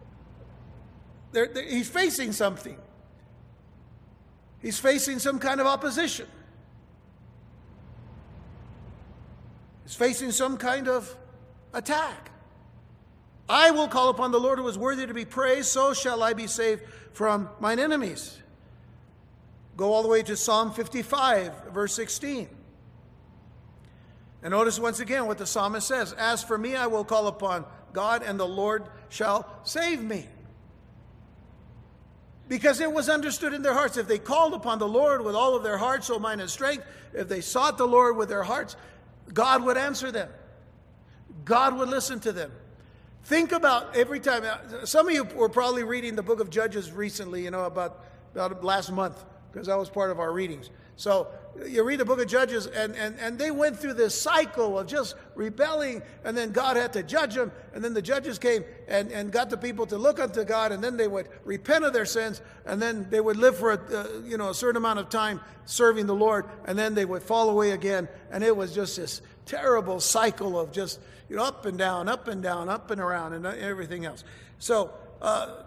they're, 1.32 1.48
they're, 1.48 1.68
he's 1.68 1.88
facing 1.88 2.32
something, 2.32 2.76
he's 4.64 4.78
facing 4.78 5.20
some 5.20 5.38
kind 5.38 5.60
of 5.60 5.66
opposition, 5.68 6.26
he's 9.84 9.94
facing 9.94 10.32
some 10.32 10.56
kind 10.56 10.88
of 10.88 11.14
attack. 11.72 12.32
I 13.46 13.72
will 13.72 13.88
call 13.88 14.08
upon 14.08 14.32
the 14.32 14.40
Lord 14.40 14.58
who 14.58 14.66
is 14.68 14.78
worthy 14.78 15.06
to 15.06 15.12
be 15.12 15.26
praised, 15.26 15.68
so 15.68 15.92
shall 15.92 16.22
I 16.22 16.32
be 16.32 16.46
saved 16.46 16.82
from 17.12 17.50
mine 17.60 17.78
enemies. 17.78 18.38
Go 19.76 19.92
all 19.92 20.02
the 20.02 20.08
way 20.08 20.22
to 20.22 20.34
Psalm 20.34 20.72
55, 20.72 21.72
verse 21.72 21.92
16. 21.94 22.48
And 24.42 24.52
notice 24.52 24.78
once 24.78 25.00
again 25.00 25.26
what 25.26 25.36
the 25.36 25.46
psalmist 25.46 25.86
says 25.86 26.14
As 26.14 26.42
for 26.42 26.56
me, 26.56 26.74
I 26.74 26.86
will 26.86 27.04
call 27.04 27.26
upon 27.26 27.66
God, 27.92 28.22
and 28.22 28.40
the 28.40 28.46
Lord 28.46 28.84
shall 29.10 29.46
save 29.64 30.02
me. 30.02 30.26
Because 32.46 32.80
it 32.80 32.92
was 32.92 33.08
understood 33.08 33.54
in 33.54 33.62
their 33.62 33.72
hearts. 33.72 33.96
If 33.96 34.06
they 34.06 34.18
called 34.18 34.54
upon 34.54 34.78
the 34.78 34.88
Lord 34.88 35.24
with 35.24 35.34
all 35.34 35.56
of 35.56 35.62
their 35.62 35.78
heart, 35.78 36.04
soul, 36.04 36.18
mind, 36.18 36.40
and 36.40 36.50
strength, 36.50 36.84
if 37.14 37.28
they 37.28 37.40
sought 37.40 37.78
the 37.78 37.86
Lord 37.86 38.16
with 38.16 38.28
their 38.28 38.42
hearts, 38.42 38.76
God 39.32 39.64
would 39.64 39.78
answer 39.78 40.12
them. 40.12 40.28
God 41.44 41.76
would 41.78 41.88
listen 41.88 42.20
to 42.20 42.32
them. 42.32 42.52
Think 43.24 43.52
about 43.52 43.96
every 43.96 44.20
time. 44.20 44.44
Uh, 44.44 44.84
some 44.84 45.08
of 45.08 45.14
you 45.14 45.24
were 45.24 45.48
probably 45.48 45.82
reading 45.82 46.14
the 46.14 46.22
book 46.22 46.40
of 46.40 46.50
Judges 46.50 46.92
recently, 46.92 47.42
you 47.42 47.50
know, 47.50 47.64
about, 47.64 48.04
about 48.34 48.62
last 48.62 48.92
month, 48.92 49.24
because 49.50 49.66
that 49.66 49.78
was 49.78 49.88
part 49.88 50.10
of 50.10 50.20
our 50.20 50.32
readings. 50.32 50.68
So 50.96 51.28
you 51.66 51.84
read 51.84 52.00
the 52.00 52.04
book 52.04 52.20
of 52.20 52.26
Judges, 52.26 52.66
and, 52.66 52.94
and, 52.96 53.18
and 53.20 53.38
they 53.38 53.50
went 53.50 53.78
through 53.78 53.94
this 53.94 54.20
cycle 54.20 54.78
of 54.78 54.86
just 54.86 55.14
rebelling, 55.34 56.02
and 56.24 56.36
then 56.36 56.50
God 56.50 56.76
had 56.76 56.92
to 56.94 57.02
judge 57.02 57.34
them, 57.34 57.52
and 57.72 57.82
then 57.82 57.94
the 57.94 58.02
judges 58.02 58.38
came 58.38 58.64
and, 58.88 59.12
and 59.12 59.30
got 59.30 59.50
the 59.50 59.56
people 59.56 59.86
to 59.86 59.98
look 59.98 60.18
unto 60.18 60.44
God, 60.44 60.72
and 60.72 60.82
then 60.82 60.96
they 60.96 61.08
would 61.08 61.28
repent 61.44 61.84
of 61.84 61.92
their 61.92 62.06
sins, 62.06 62.40
and 62.66 62.80
then 62.82 63.08
they 63.10 63.20
would 63.20 63.36
live 63.36 63.56
for 63.56 63.72
a, 63.72 63.76
uh, 63.76 64.06
you 64.24 64.36
know, 64.36 64.50
a 64.50 64.54
certain 64.54 64.76
amount 64.76 64.98
of 64.98 65.08
time 65.08 65.40
serving 65.64 66.06
the 66.06 66.14
Lord, 66.14 66.46
and 66.66 66.78
then 66.78 66.94
they 66.94 67.04
would 67.04 67.22
fall 67.22 67.50
away 67.50 67.70
again, 67.70 68.08
and 68.30 68.42
it 68.42 68.56
was 68.56 68.74
just 68.74 68.96
this 68.96 69.22
terrible 69.46 70.00
cycle 70.00 70.58
of 70.58 70.72
just 70.72 71.00
you 71.28 71.36
know, 71.36 71.44
up 71.44 71.66
and 71.66 71.78
down, 71.78 72.08
up 72.08 72.28
and 72.28 72.42
down, 72.42 72.68
up 72.68 72.90
and 72.90 73.00
around, 73.00 73.32
and 73.32 73.46
everything 73.46 74.04
else. 74.04 74.24
So, 74.58 74.92
uh, 75.22 75.63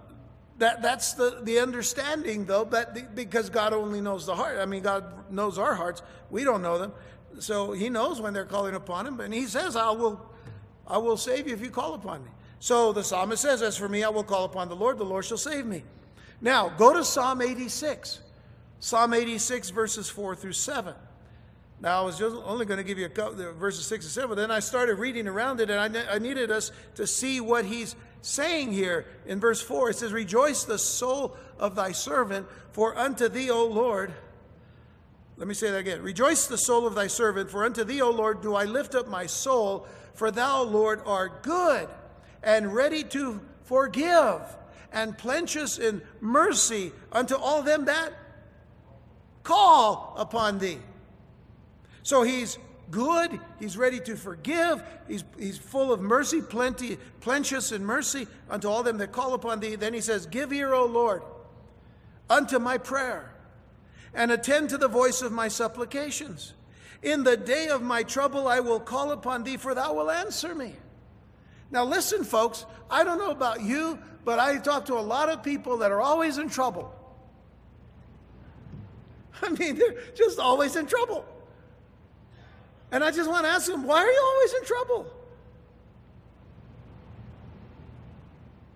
that, 0.57 0.81
that's 0.81 1.13
the, 1.13 1.39
the 1.43 1.59
understanding, 1.59 2.45
though, 2.45 2.63
that 2.65 2.95
the, 2.95 3.01
because 3.13 3.49
God 3.49 3.73
only 3.73 4.01
knows 4.01 4.25
the 4.25 4.35
heart. 4.35 4.57
I 4.59 4.65
mean, 4.65 4.81
God 4.81 5.31
knows 5.31 5.57
our 5.59 5.75
hearts. 5.75 6.01
We 6.31 6.43
don't 6.43 6.61
know 6.61 6.77
them. 6.77 6.93
So 7.39 7.73
he 7.73 7.89
knows 7.89 8.19
when 8.19 8.33
they're 8.33 8.45
calling 8.45 8.75
upon 8.75 9.05
him. 9.05 9.19
And 9.19 9.33
he 9.33 9.45
says, 9.45 9.75
I 9.75 9.91
will, 9.91 10.19
I 10.87 10.97
will 10.97 11.17
save 11.17 11.47
you 11.47 11.53
if 11.53 11.61
you 11.61 11.69
call 11.69 11.93
upon 11.93 12.23
me. 12.23 12.31
So 12.59 12.91
the 12.91 13.03
psalmist 13.03 13.43
says, 13.43 13.61
As 13.61 13.77
for 13.77 13.87
me, 13.87 14.03
I 14.03 14.09
will 14.09 14.23
call 14.23 14.45
upon 14.45 14.67
the 14.67 14.75
Lord. 14.75 14.97
The 14.97 15.05
Lord 15.05 15.25
shall 15.25 15.37
save 15.37 15.65
me. 15.65 15.83
Now, 16.41 16.69
go 16.69 16.93
to 16.93 17.03
Psalm 17.03 17.41
86. 17.41 18.19
Psalm 18.79 19.13
86, 19.13 19.69
verses 19.71 20.09
4 20.09 20.35
through 20.35 20.53
7. 20.53 20.93
Now, 21.79 22.01
I 22.01 22.05
was 22.05 22.17
just 22.17 22.35
only 22.35 22.65
going 22.65 22.77
to 22.77 22.83
give 22.83 22.97
you 22.97 23.05
a 23.05 23.09
couple, 23.09 23.35
verses 23.53 23.85
6 23.85 24.05
and 24.05 24.11
7, 24.11 24.29
but 24.29 24.35
then 24.35 24.49
I 24.49 24.59
started 24.59 24.95
reading 24.95 25.27
around 25.27 25.61
it, 25.61 25.69
and 25.69 25.97
I, 25.97 26.15
I 26.15 26.19
needed 26.19 26.49
us 26.49 26.71
to 26.95 27.05
see 27.05 27.39
what 27.39 27.65
he's 27.65 27.95
saying 28.27 28.73
here 28.73 29.05
in 29.25 29.39
verse 29.39 29.61
4. 29.61 29.91
It 29.91 29.95
says, 29.95 30.11
Rejoice 30.11 30.65
the 30.65 30.77
soul 30.77 31.35
of 31.57 31.75
thy 31.75 31.93
servant, 31.93 32.45
for 32.71 32.97
unto 32.97 33.29
thee, 33.29 33.49
O 33.49 33.65
Lord, 33.65 34.13
let 35.37 35.47
me 35.47 35.53
say 35.53 35.71
that 35.71 35.77
again. 35.77 36.01
Rejoice 36.01 36.47
the 36.47 36.57
soul 36.57 36.85
of 36.85 36.93
thy 36.93 37.07
servant, 37.07 37.49
for 37.49 37.63
unto 37.63 37.83
thee, 37.83 38.01
O 38.01 38.09
Lord, 38.09 38.41
do 38.41 38.53
I 38.53 38.65
lift 38.65 38.95
up 38.95 39.07
my 39.07 39.27
soul, 39.27 39.87
for 40.13 40.29
thou, 40.29 40.63
Lord, 40.63 41.01
art 41.05 41.41
good 41.41 41.87
and 42.43 42.73
ready 42.73 43.03
to 43.05 43.39
forgive 43.63 44.41
and 44.91 45.17
plenteous 45.17 45.77
in 45.77 46.01
mercy 46.19 46.91
unto 47.11 47.35
all 47.35 47.61
them 47.61 47.85
that 47.85 48.13
call 49.43 50.15
upon 50.17 50.59
thee. 50.59 50.79
So 52.03 52.23
he's 52.23 52.57
good. 52.91 53.39
He's 53.59 53.77
ready 53.77 53.99
to 54.01 54.15
forgive. 54.15 54.83
He's, 55.07 55.23
he's 55.37 55.57
full 55.57 55.91
of 55.91 56.01
mercy, 56.01 56.41
plenty, 56.41 56.97
plenteous 57.19 57.71
in 57.71 57.85
mercy 57.85 58.27
unto 58.49 58.67
all 58.67 58.83
them 58.83 58.97
that 58.99 59.11
call 59.11 59.33
upon 59.33 59.59
thee. 59.59 59.75
Then 59.75 59.93
he 59.93 60.01
says, 60.01 60.25
Give 60.25 60.51
ear, 60.53 60.73
O 60.73 60.85
Lord, 60.85 61.23
unto 62.29 62.59
my 62.59 62.77
prayer, 62.77 63.33
and 64.13 64.31
attend 64.31 64.69
to 64.69 64.77
the 64.77 64.87
voice 64.87 65.21
of 65.21 65.31
my 65.31 65.47
supplications. 65.47 66.53
In 67.03 67.23
the 67.23 67.37
day 67.37 67.67
of 67.67 67.81
my 67.81 68.03
trouble, 68.03 68.47
I 68.47 68.59
will 68.59 68.79
call 68.79 69.11
upon 69.11 69.43
thee, 69.43 69.57
for 69.57 69.75
thou 69.75 69.93
wilt 69.93 70.09
answer 70.09 70.55
me. 70.55 70.75
Now, 71.69 71.83
listen, 71.83 72.23
folks, 72.23 72.65
I 72.89 73.03
don't 73.03 73.17
know 73.17 73.31
about 73.31 73.61
you, 73.61 73.99
but 74.25 74.39
I 74.39 74.57
talk 74.57 74.85
to 74.85 74.95
a 74.95 75.01
lot 75.01 75.29
of 75.29 75.43
people 75.43 75.77
that 75.77 75.91
are 75.91 76.01
always 76.01 76.37
in 76.37 76.49
trouble. 76.49 76.93
I 79.41 79.49
mean, 79.49 79.77
they're 79.77 79.95
just 80.15 80.39
always 80.39 80.75
in 80.75 80.85
trouble. 80.85 81.25
And 82.91 83.03
I 83.03 83.11
just 83.11 83.29
want 83.29 83.45
to 83.45 83.51
ask 83.51 83.69
him, 83.69 83.85
why 83.85 83.99
are 83.99 84.11
you 84.11 84.21
always 84.23 84.53
in 84.53 84.65
trouble? 84.65 85.13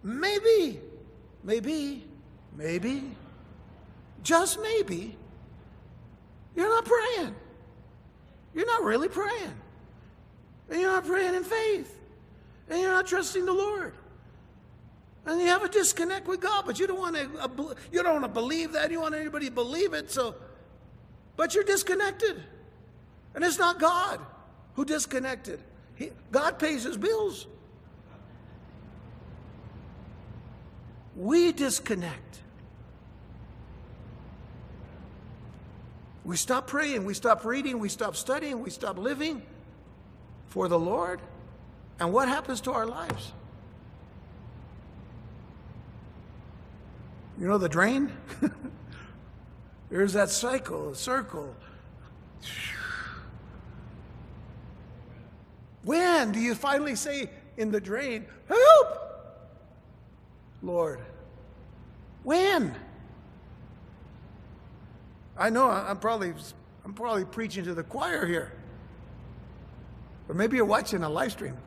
Maybe, 0.04 0.80
maybe, 1.44 2.04
maybe, 2.56 3.04
just 4.24 4.60
maybe, 4.62 5.16
you're 6.56 6.70
not 6.70 6.86
praying. 6.86 7.36
You're 8.54 8.66
not 8.66 8.84
really 8.84 9.08
praying. 9.08 9.54
And 10.70 10.82
you're 10.82 10.92
not 10.92 11.06
praying 11.06 11.36
in 11.36 11.44
faith. 11.44 11.98
And 12.70 12.82
you're 12.82 12.92
not 12.92 13.08
trusting 13.08 13.46
the 13.46 13.54
Lord. 13.54 13.94
And 15.26 15.40
you 15.40 15.48
have 15.48 15.64
a 15.64 15.70
disconnect 15.70 16.28
with 16.28 16.42
God, 16.42 16.66
but 16.66 16.80
you 16.80 16.88
don't 16.88 17.00
want 17.00 17.16
to 17.16 17.76
you 17.92 18.02
don't 18.02 18.14
want 18.14 18.24
to 18.24 18.30
believe 18.30 18.72
that. 18.72 18.90
You 18.90 19.02
want 19.02 19.14
anybody 19.14 19.48
to 19.48 19.52
believe 19.52 19.94
it. 19.94 20.10
So 20.10 20.36
but 21.38 21.54
you're 21.54 21.64
disconnected. 21.64 22.42
And 23.34 23.44
it's 23.44 23.58
not 23.58 23.80
God 23.80 24.20
who 24.76 24.86
disconnected. 24.86 25.60
He, 25.96 26.12
God 26.32 26.60
pays 26.60 26.84
his 26.84 26.98
bills. 26.98 27.48
We 31.16 31.52
disconnect. 31.52 32.40
We 36.24 36.38
stop 36.38 36.68
praying, 36.68 37.04
we 37.06 37.14
stop 37.14 37.44
reading, 37.46 37.80
we 37.80 37.90
stop 37.90 38.16
studying, 38.16 38.62
we 38.62 38.70
stop 38.70 38.98
living 38.98 39.42
for 40.48 40.68
the 40.68 40.80
Lord. 40.80 41.20
And 42.00 42.14
what 42.14 42.28
happens 42.28 42.62
to 42.62 42.72
our 42.72 42.86
lives? 42.86 43.32
You 47.40 47.48
know 47.48 47.58
the 47.58 47.70
drain? 47.70 48.12
There's 49.90 50.14
that 50.14 50.30
cycle, 50.30 50.92
a 50.92 50.96
circle. 50.96 51.56
When 55.84 56.32
do 56.32 56.40
you 56.40 56.56
finally 56.56 56.96
say 56.96 57.30
in 57.58 57.72
the 57.72 57.82
drain, 57.82 58.26
Help! 58.48 58.98
Lord, 60.62 61.00
when? 62.24 62.76
I 65.38 65.50
know 65.50 65.70
I'm 65.70 65.98
probably 65.98 66.34
I'm 66.86 66.94
probably 66.94 67.26
preaching 67.26 67.64
to 67.66 67.74
the 67.74 67.84
choir 67.84 68.26
here. 68.26 68.54
Or 70.30 70.36
maybe 70.36 70.56
you're 70.56 70.66
watching 70.66 71.04
a 71.04 71.10
live 71.10 71.32
stream. 71.32 71.58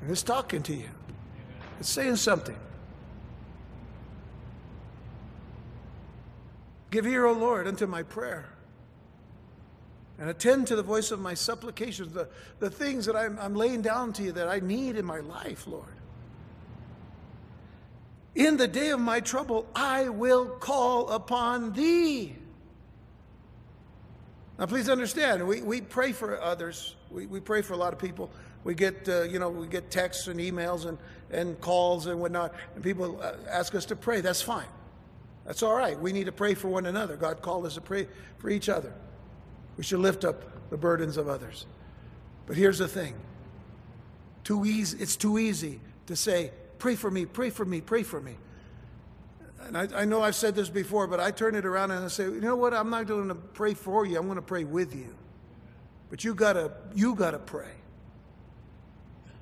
And 0.00 0.10
it's 0.10 0.22
talking 0.22 0.62
to 0.62 0.74
you. 0.74 0.88
It's 1.80 1.88
saying 1.88 2.16
something. 2.16 2.56
Give 6.90 7.06
ear, 7.06 7.26
O 7.26 7.32
Lord, 7.32 7.66
unto 7.66 7.86
my 7.86 8.02
prayer 8.02 8.53
and 10.18 10.30
attend 10.30 10.66
to 10.68 10.76
the 10.76 10.82
voice 10.82 11.10
of 11.10 11.20
my 11.20 11.34
supplications, 11.34 12.12
the, 12.12 12.28
the 12.60 12.70
things 12.70 13.06
that 13.06 13.16
I'm, 13.16 13.38
I'm 13.38 13.54
laying 13.54 13.82
down 13.82 14.12
to 14.14 14.22
you 14.22 14.32
that 14.32 14.48
I 14.48 14.60
need 14.60 14.96
in 14.96 15.04
my 15.04 15.20
life, 15.20 15.66
Lord. 15.66 15.86
In 18.34 18.56
the 18.56 18.68
day 18.68 18.90
of 18.90 19.00
my 19.00 19.20
trouble, 19.20 19.66
I 19.74 20.08
will 20.08 20.46
call 20.46 21.08
upon 21.10 21.72
thee. 21.72 22.34
Now, 24.58 24.66
please 24.66 24.88
understand, 24.88 25.46
we, 25.46 25.62
we 25.62 25.80
pray 25.80 26.12
for 26.12 26.40
others. 26.40 26.94
We, 27.10 27.26
we 27.26 27.40
pray 27.40 27.62
for 27.62 27.74
a 27.74 27.76
lot 27.76 27.92
of 27.92 27.98
people. 27.98 28.30
We 28.62 28.74
get, 28.74 29.08
uh, 29.08 29.22
you 29.22 29.38
know, 29.38 29.50
we 29.50 29.66
get 29.66 29.90
texts 29.90 30.28
and 30.28 30.38
emails 30.38 30.86
and, 30.86 30.96
and 31.30 31.60
calls 31.60 32.06
and 32.06 32.20
whatnot, 32.20 32.54
and 32.74 32.82
people 32.82 33.20
uh, 33.20 33.34
ask 33.48 33.74
us 33.74 33.84
to 33.86 33.96
pray. 33.96 34.20
That's 34.20 34.42
fine. 34.42 34.68
That's 35.44 35.62
all 35.62 35.74
right. 35.74 35.98
We 35.98 36.12
need 36.12 36.26
to 36.26 36.32
pray 36.32 36.54
for 36.54 36.68
one 36.68 36.86
another. 36.86 37.16
God 37.16 37.42
called 37.42 37.66
us 37.66 37.74
to 37.74 37.80
pray 37.80 38.06
for 38.38 38.48
each 38.48 38.68
other. 38.68 38.94
We 39.76 39.84
should 39.84 40.00
lift 40.00 40.24
up 40.24 40.70
the 40.70 40.76
burdens 40.76 41.16
of 41.16 41.28
others. 41.28 41.66
But 42.46 42.56
here's 42.56 42.78
the 42.78 42.88
thing 42.88 43.14
too 44.44 44.64
easy, 44.66 44.98
it's 45.00 45.16
too 45.16 45.38
easy 45.38 45.80
to 46.06 46.16
say, 46.16 46.50
pray 46.78 46.96
for 46.96 47.10
me, 47.10 47.24
pray 47.24 47.50
for 47.50 47.64
me, 47.64 47.80
pray 47.80 48.02
for 48.02 48.20
me. 48.20 48.36
And 49.66 49.78
I, 49.78 49.88
I 50.02 50.04
know 50.04 50.20
I've 50.20 50.34
said 50.34 50.54
this 50.54 50.68
before, 50.68 51.06
but 51.06 51.18
I 51.18 51.30
turn 51.30 51.54
it 51.54 51.64
around 51.64 51.90
and 51.90 52.04
I 52.04 52.08
say, 52.08 52.24
you 52.24 52.40
know 52.40 52.56
what? 52.56 52.74
I'm 52.74 52.90
not 52.90 53.06
going 53.06 53.28
to 53.28 53.34
pray 53.34 53.72
for 53.72 54.04
you. 54.04 54.18
I'm 54.18 54.26
going 54.26 54.36
to 54.36 54.42
pray 54.42 54.64
with 54.64 54.94
you. 54.94 55.14
But 56.10 56.22
you 56.22 56.34
gotta, 56.34 56.70
you 56.94 57.14
gotta 57.14 57.38
pray. 57.38 57.72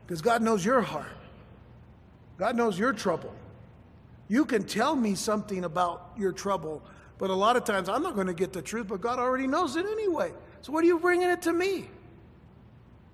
Because 0.06 0.22
God 0.22 0.40
knows 0.42 0.64
your 0.64 0.80
heart. 0.80 1.06
God 2.38 2.56
knows 2.56 2.78
your 2.78 2.92
trouble. 2.92 3.34
You 4.28 4.44
can 4.44 4.64
tell 4.64 4.96
me 4.96 5.14
something 5.14 5.64
about 5.64 6.12
your 6.16 6.32
trouble, 6.32 6.82
but 7.18 7.30
a 7.30 7.34
lot 7.34 7.56
of 7.56 7.64
times 7.64 7.88
I'm 7.88 8.02
not 8.02 8.14
going 8.14 8.26
to 8.26 8.34
get 8.34 8.52
the 8.52 8.62
truth, 8.62 8.88
but 8.88 9.00
God 9.00 9.18
already 9.18 9.46
knows 9.46 9.76
it 9.76 9.86
anyway. 9.86 10.32
So 10.62 10.72
what 10.72 10.84
are 10.84 10.86
you 10.86 10.98
bringing 10.98 11.30
it 11.30 11.42
to 11.42 11.52
me? 11.52 11.88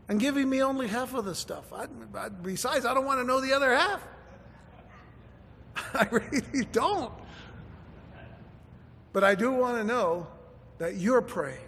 And 0.09 0.19
giving 0.19 0.49
me 0.49 0.63
only 0.63 0.87
half 0.87 1.15
of 1.15 1.25
the 1.25 1.35
stuff. 1.35 1.73
I, 1.73 1.87
I, 2.17 2.29
besides, 2.31 2.87
I 2.87 2.95
don't 2.95 3.05
want 3.05 3.21
to 3.21 3.25
know 3.25 3.41
the 3.41 3.53
other 3.53 3.75
half. 3.75 4.03
I 5.95 6.07
really 6.11 6.65
don't. 6.73 7.13
But 9.13 9.25
I 9.25 9.35
do 9.35 9.53
want 9.53 9.77
to 9.77 9.85
know 9.85 10.27
that 10.79 10.97
you're 10.97 11.23
praying. 11.23 11.59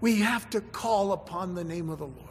We 0.00 0.20
have 0.20 0.48
to 0.50 0.60
call 0.60 1.12
upon 1.12 1.54
the 1.54 1.64
name 1.64 1.90
of 1.90 1.98
the 1.98 2.06
Lord. 2.06 2.29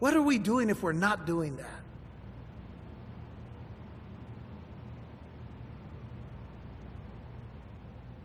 What 0.00 0.14
are 0.14 0.22
we 0.22 0.38
doing 0.38 0.70
if 0.70 0.82
we're 0.82 0.92
not 0.92 1.26
doing 1.26 1.56
that? 1.56 1.80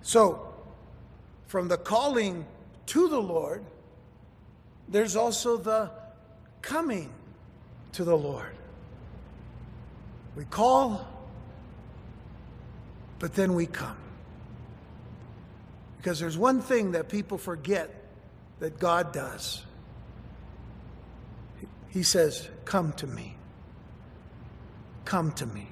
So, 0.02 0.54
from 1.48 1.68
the 1.68 1.78
calling 1.78 2.46
to 2.88 3.08
the 3.10 3.20
Lord, 3.20 3.64
there's 4.88 5.16
also 5.16 5.58
the 5.58 5.92
coming 6.62 7.12
to 7.94 8.04
the 8.04 8.16
Lord. 8.16 8.56
We 10.36 10.46
call, 10.46 11.08
but 13.20 13.34
then 13.34 13.54
we 13.54 13.66
come. 13.66 13.98
Because 15.98 16.20
there's 16.20 16.38
one 16.38 16.62
thing 16.62 16.92
that 16.92 17.10
people 17.10 17.38
forget 17.38 17.90
that 18.60 18.80
God 18.80 19.12
does. 19.12 19.64
He 21.96 22.04
says, 22.04 22.50
Come 22.66 22.92
to 22.94 23.08
me. 23.08 23.38
Come 25.06 25.32
to 25.32 25.46
me. 25.46 25.70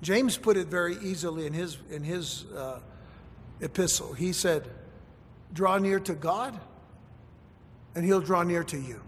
James 0.00 0.38
put 0.38 0.56
it 0.56 0.68
very 0.68 0.96
easily 1.02 1.46
in 1.46 1.52
his, 1.52 1.76
in 1.90 2.02
his 2.02 2.46
uh, 2.56 2.80
epistle. 3.60 4.14
He 4.14 4.32
said, 4.32 4.70
Draw 5.52 5.78
near 5.78 6.00
to 6.00 6.14
God, 6.14 6.58
and 7.94 8.06
he'll 8.06 8.22
draw 8.22 8.42
near 8.42 8.64
to 8.64 8.78
you. 8.78 9.02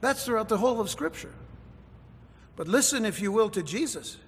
That's 0.00 0.24
throughout 0.24 0.48
the 0.48 0.58
whole 0.58 0.80
of 0.80 0.88
Scripture. 0.90 1.34
But 2.54 2.68
listen, 2.68 3.04
if 3.04 3.20
you 3.20 3.32
will, 3.32 3.50
to 3.50 3.64
Jesus. 3.64 4.18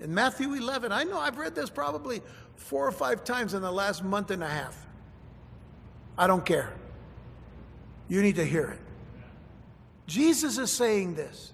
In 0.00 0.14
Matthew 0.14 0.54
11, 0.54 0.90
I 0.90 1.04
know 1.04 1.18
I've 1.18 1.36
read 1.36 1.54
this 1.54 1.68
probably 1.68 2.22
four 2.56 2.88
or 2.88 2.92
five 2.92 3.24
times 3.24 3.52
in 3.52 3.60
the 3.60 3.70
last 3.70 4.02
month 4.02 4.30
and 4.30 4.42
a 4.42 4.48
half. 4.48 4.86
I 6.16 6.26
don't 6.28 6.46
care. 6.46 6.72
You 8.08 8.22
need 8.22 8.36
to 8.36 8.44
hear 8.46 8.70
it. 8.70 8.80
Jesus 10.06 10.58
is 10.58 10.70
saying 10.70 11.14
this 11.14 11.52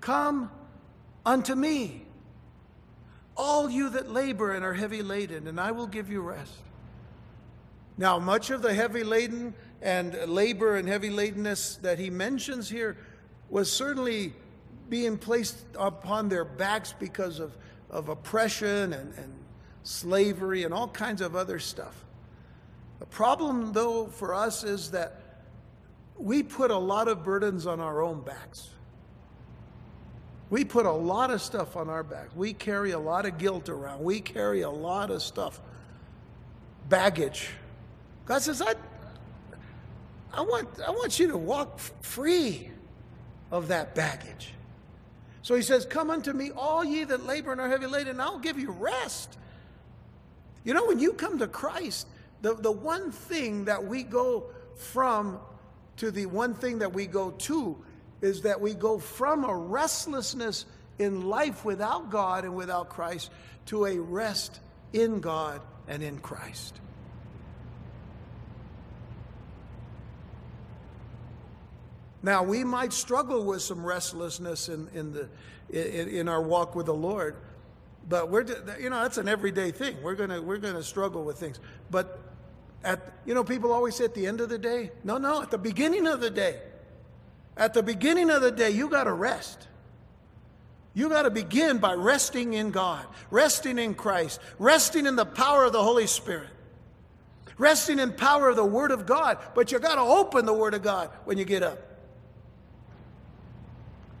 Come 0.00 0.50
unto 1.24 1.54
me, 1.54 2.06
all 3.36 3.68
you 3.68 3.90
that 3.90 4.10
labor 4.10 4.52
and 4.52 4.64
are 4.64 4.74
heavy 4.74 5.02
laden, 5.02 5.46
and 5.46 5.60
I 5.60 5.72
will 5.72 5.86
give 5.86 6.10
you 6.10 6.20
rest. 6.20 6.52
Now, 7.98 8.18
much 8.18 8.50
of 8.50 8.62
the 8.62 8.74
heavy 8.74 9.04
laden 9.04 9.54
and 9.80 10.14
labor 10.28 10.76
and 10.76 10.86
heavy 10.86 11.10
ladenness 11.10 11.80
that 11.80 11.98
he 11.98 12.10
mentions 12.10 12.68
here 12.68 12.96
was 13.48 13.72
certainly 13.72 14.34
being 14.88 15.16
placed 15.16 15.56
upon 15.78 16.28
their 16.28 16.44
backs 16.44 16.94
because 16.98 17.40
of, 17.40 17.56
of 17.90 18.08
oppression 18.08 18.92
and, 18.92 19.14
and 19.14 19.32
slavery 19.82 20.64
and 20.64 20.74
all 20.74 20.88
kinds 20.88 21.20
of 21.20 21.34
other 21.34 21.58
stuff. 21.58 22.04
The 22.98 23.06
problem, 23.06 23.72
though, 23.72 24.06
for 24.06 24.34
us 24.34 24.64
is 24.64 24.90
that 24.92 25.20
we 26.18 26.42
put 26.42 26.70
a 26.70 26.76
lot 26.76 27.08
of 27.08 27.24
burdens 27.24 27.66
on 27.66 27.80
our 27.80 28.02
own 28.02 28.20
backs. 28.20 28.70
We 30.48 30.64
put 30.64 30.86
a 30.86 30.92
lot 30.92 31.30
of 31.30 31.42
stuff 31.42 31.76
on 31.76 31.88
our 31.88 32.02
backs. 32.02 32.34
We 32.34 32.52
carry 32.52 32.92
a 32.92 32.98
lot 32.98 33.26
of 33.26 33.36
guilt 33.38 33.68
around. 33.68 34.02
We 34.02 34.20
carry 34.20 34.62
a 34.62 34.70
lot 34.70 35.10
of 35.10 35.22
stuff, 35.22 35.60
baggage. 36.88 37.48
God 38.26 38.42
says, 38.42 38.62
I, 38.62 38.74
I, 40.32 40.42
want, 40.42 40.68
I 40.86 40.90
want 40.90 41.18
you 41.18 41.28
to 41.28 41.36
walk 41.36 41.78
free 42.00 42.70
of 43.50 43.68
that 43.68 43.94
baggage. 43.94 44.52
So 45.42 45.54
he 45.54 45.62
says, 45.62 45.84
Come 45.84 46.10
unto 46.10 46.32
me, 46.32 46.50
all 46.56 46.84
ye 46.84 47.04
that 47.04 47.24
labor 47.24 47.52
and 47.52 47.60
are 47.60 47.68
heavy 47.68 47.86
laden, 47.86 48.08
and 48.08 48.22
I'll 48.22 48.38
give 48.38 48.58
you 48.58 48.70
rest. 48.70 49.36
You 50.64 50.74
know, 50.74 50.86
when 50.86 50.98
you 50.98 51.12
come 51.12 51.38
to 51.38 51.46
Christ, 51.46 52.08
the, 52.42 52.54
the 52.54 52.72
one 52.72 53.12
thing 53.12 53.66
that 53.66 53.84
we 53.84 54.02
go 54.02 54.46
from 54.74 55.38
to 55.96 56.10
the 56.10 56.26
one 56.26 56.54
thing 56.54 56.78
that 56.78 56.92
we 56.92 57.06
go 57.06 57.30
to 57.30 57.76
is 58.20 58.42
that 58.42 58.60
we 58.60 58.74
go 58.74 58.98
from 58.98 59.44
a 59.44 59.54
restlessness 59.54 60.64
in 60.98 61.28
life 61.28 61.64
without 61.64 62.10
God 62.10 62.44
and 62.44 62.54
without 62.54 62.88
Christ 62.88 63.30
to 63.66 63.86
a 63.86 63.98
rest 63.98 64.60
in 64.92 65.20
God 65.20 65.60
and 65.88 66.02
in 66.02 66.18
Christ. 66.18 66.80
Now, 72.22 72.42
we 72.42 72.64
might 72.64 72.92
struggle 72.92 73.44
with 73.44 73.62
some 73.62 73.84
restlessness 73.84 74.68
in, 74.68 74.88
in, 74.94 75.12
the, 75.12 75.28
in, 75.70 76.08
in 76.08 76.28
our 76.28 76.42
walk 76.42 76.74
with 76.74 76.86
the 76.86 76.94
Lord, 76.94 77.36
but 78.08 78.30
we're, 78.30 78.44
you 78.80 78.90
know, 78.90 79.02
that's 79.02 79.18
an 79.18 79.28
everyday 79.28 79.70
thing. 79.70 80.02
We're 80.02 80.14
going 80.14 80.30
to 80.30 80.40
we're 80.40 80.58
gonna 80.58 80.82
struggle 80.82 81.24
with 81.24 81.38
things. 81.38 81.60
But 81.90 82.25
at, 82.84 83.00
you 83.24 83.34
know, 83.34 83.44
people 83.44 83.72
always 83.72 83.96
say 83.96 84.04
at 84.04 84.14
the 84.14 84.26
end 84.26 84.40
of 84.40 84.48
the 84.48 84.58
day. 84.58 84.90
No, 85.04 85.18
no, 85.18 85.42
at 85.42 85.50
the 85.50 85.58
beginning 85.58 86.06
of 86.06 86.20
the 86.20 86.30
day. 86.30 86.60
At 87.56 87.74
the 87.74 87.82
beginning 87.82 88.30
of 88.30 88.42
the 88.42 88.50
day, 88.50 88.70
you 88.70 88.88
got 88.88 89.04
to 89.04 89.12
rest. 89.12 89.66
You 90.94 91.08
got 91.08 91.22
to 91.22 91.30
begin 91.30 91.78
by 91.78 91.94
resting 91.94 92.54
in 92.54 92.70
God, 92.70 93.04
resting 93.30 93.78
in 93.78 93.94
Christ, 93.94 94.40
resting 94.58 95.06
in 95.06 95.16
the 95.16 95.26
power 95.26 95.64
of 95.64 95.72
the 95.72 95.82
Holy 95.82 96.06
Spirit, 96.06 96.48
resting 97.58 97.98
in 97.98 98.12
power 98.12 98.48
of 98.48 98.56
the 98.56 98.64
Word 98.64 98.90
of 98.90 99.04
God. 99.04 99.38
But 99.54 99.72
you 99.72 99.78
got 99.78 99.96
to 99.96 100.00
open 100.00 100.46
the 100.46 100.54
Word 100.54 100.74
of 100.74 100.82
God 100.82 101.10
when 101.24 101.38
you 101.38 101.44
get 101.44 101.62
up. 101.62 101.78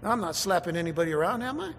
I'm 0.02 0.20
not 0.20 0.36
slapping 0.36 0.76
anybody 0.76 1.12
around, 1.12 1.42
am 1.42 1.60
I? 1.60 1.72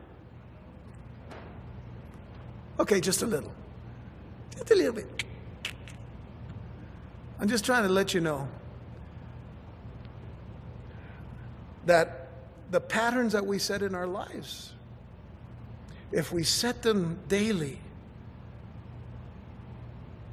Okay, 2.80 3.00
just 3.00 3.22
a 3.22 3.26
little. 3.26 3.52
Just 4.52 4.72
a 4.72 4.76
little 4.76 4.94
bit. 4.94 5.24
I'm 7.40 7.48
just 7.48 7.66
trying 7.66 7.84
to 7.84 7.90
let 7.90 8.14
you 8.14 8.22
know 8.22 8.48
that 11.86 12.28
the 12.72 12.82
patterns 12.82 13.34
that 13.34 13.46
we 13.46 13.60
set 13.60 13.82
in 13.82 13.96
our 13.96 14.08
lives, 14.08 14.74
if 16.12 16.32
we 16.32 16.44
set 16.44 16.82
them 16.82 17.20
daily 17.28 17.80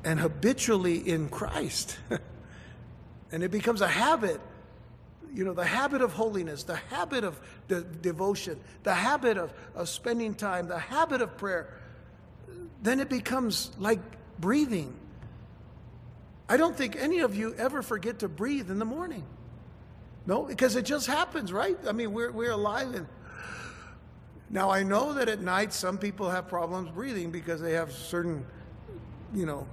and 0.04 0.18
habitually 0.18 0.96
in 0.98 1.28
Christ, 1.28 1.98
and 3.32 3.42
it 3.42 3.50
becomes 3.50 3.82
a 3.82 3.88
habit, 3.88 4.40
you 5.34 5.44
know, 5.44 5.52
the 5.52 5.64
habit 5.64 6.00
of 6.00 6.12
holiness, 6.12 6.62
the 6.64 6.76
habit 6.76 7.22
of 7.22 7.38
de- 7.68 7.82
devotion, 7.82 8.58
the 8.82 8.94
habit 8.94 9.36
of, 9.36 9.52
of 9.74 9.88
spending 9.88 10.34
time, 10.34 10.68
the 10.68 10.78
habit 10.78 11.20
of 11.20 11.36
prayer, 11.36 11.74
then 12.82 13.00
it 13.00 13.08
becomes 13.08 13.70
like 13.78 14.00
breathing. 14.38 14.94
I 16.48 16.56
don't 16.56 16.76
think 16.76 16.96
any 16.96 17.20
of 17.20 17.34
you 17.34 17.54
ever 17.54 17.82
forget 17.82 18.18
to 18.20 18.28
breathe 18.28 18.70
in 18.70 18.78
the 18.78 18.84
morning. 18.84 19.24
No, 20.26 20.42
because 20.42 20.76
it 20.76 20.84
just 20.84 21.06
happens, 21.06 21.52
right? 21.52 21.76
I 21.86 21.92
mean, 21.92 22.12
we're, 22.12 22.30
we're 22.30 22.52
alive. 22.52 22.94
And 22.94 23.06
now 24.50 24.70
I 24.70 24.82
know 24.82 25.12
that 25.14 25.28
at 25.28 25.40
night 25.40 25.72
some 25.72 25.98
people 25.98 26.30
have 26.30 26.48
problems 26.48 26.90
breathing 26.90 27.30
because 27.30 27.60
they 27.60 27.72
have 27.72 27.92
certain, 27.92 28.44
you 29.34 29.46
know, 29.46 29.66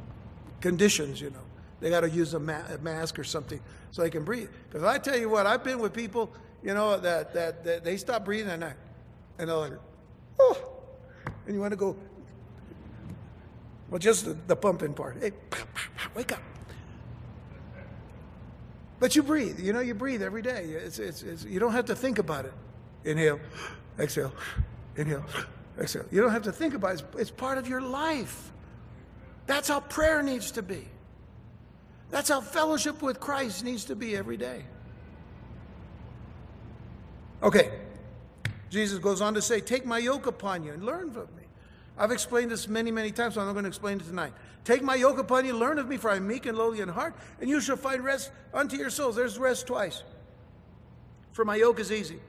conditions, 0.59 1.21
you 1.21 1.29
know. 1.29 1.43
They 1.79 1.89
got 1.89 2.01
to 2.01 2.09
use 2.09 2.33
a, 2.33 2.39
ma- 2.39 2.63
a, 2.69 2.77
mask 2.77 3.17
or 3.17 3.23
something 3.23 3.59
so 3.91 4.01
they 4.01 4.09
can 4.09 4.23
breathe. 4.23 4.49
Because 4.69 4.83
I 4.83 4.97
tell 4.97 5.17
you 5.17 5.29
what, 5.29 5.47
I've 5.47 5.63
been 5.63 5.79
with 5.79 5.93
people, 5.93 6.31
you 6.63 6.73
know, 6.73 6.97
that, 6.99 7.33
that, 7.33 7.63
that 7.63 7.83
they 7.83 7.97
stop 7.97 8.23
breathing 8.23 8.51
at 8.51 8.59
night. 8.59 8.75
And 9.39 9.49
they're 9.49 9.57
like, 9.57 9.73
oh, 10.39 10.71
and 11.45 11.55
you 11.55 11.61
want 11.61 11.71
to 11.71 11.77
go, 11.77 11.97
well, 13.89 13.99
just 13.99 14.25
the, 14.25 14.37
the 14.47 14.55
pumping 14.55 14.93
part. 14.93 15.17
Hey, 15.19 15.31
wake 16.15 16.31
up. 16.31 16.41
But 19.01 19.15
you 19.15 19.23
breathe. 19.23 19.59
You 19.59 19.73
know, 19.73 19.79
you 19.79 19.95
breathe 19.95 20.21
every 20.21 20.43
day. 20.43 20.65
It's, 20.65 20.99
it's, 20.99 21.23
it's, 21.23 21.43
you 21.43 21.59
don't 21.59 21.71
have 21.71 21.85
to 21.85 21.95
think 21.95 22.19
about 22.19 22.45
it. 22.45 22.53
Inhale, 23.03 23.39
exhale, 23.97 24.31
inhale, 24.95 25.25
exhale. 25.79 26.05
You 26.11 26.21
don't 26.21 26.29
have 26.29 26.43
to 26.43 26.51
think 26.51 26.75
about 26.75 26.91
it. 26.91 26.93
It's, 27.13 27.21
it's 27.21 27.31
part 27.31 27.57
of 27.57 27.67
your 27.67 27.81
life. 27.81 28.51
That's 29.47 29.67
how 29.67 29.79
prayer 29.79 30.21
needs 30.21 30.51
to 30.51 30.61
be. 30.61 30.87
That's 32.11 32.29
how 32.29 32.41
fellowship 32.41 33.01
with 33.01 33.19
Christ 33.19 33.65
needs 33.65 33.85
to 33.85 33.95
be 33.95 34.15
every 34.15 34.37
day. 34.37 34.65
Okay. 37.41 37.71
Jesus 38.69 38.99
goes 38.99 39.19
on 39.19 39.33
to 39.33 39.41
say, 39.41 39.61
Take 39.61 39.83
my 39.83 39.97
yoke 39.97 40.27
upon 40.27 40.63
you 40.63 40.73
and 40.73 40.83
learn 40.83 41.09
from 41.09 41.27
me. 41.35 41.40
I've 42.01 42.11
explained 42.11 42.49
this 42.49 42.67
many, 42.67 42.89
many 42.89 43.11
times, 43.11 43.35
so 43.35 43.41
I'm 43.41 43.45
not 43.45 43.53
going 43.53 43.65
to 43.65 43.69
explain 43.69 43.99
it 43.99 44.05
tonight. 44.05 44.33
Take 44.63 44.81
my 44.81 44.95
yoke 44.95 45.19
upon 45.19 45.45
you, 45.45 45.53
learn 45.53 45.77
of 45.77 45.87
me, 45.87 45.97
for 45.97 46.09
I 46.09 46.15
am 46.15 46.27
meek 46.27 46.47
and 46.47 46.57
lowly 46.57 46.79
in 46.79 46.89
heart, 46.89 47.13
and 47.39 47.47
you 47.47 47.61
shall 47.61 47.77
find 47.77 48.03
rest 48.03 48.31
unto 48.55 48.75
your 48.75 48.89
souls. 48.89 49.15
There's 49.15 49.37
rest 49.37 49.67
twice. 49.67 50.01
For 51.33 51.45
my 51.45 51.57
yoke 51.57 51.79
is 51.79 51.91
easy, 51.91 52.19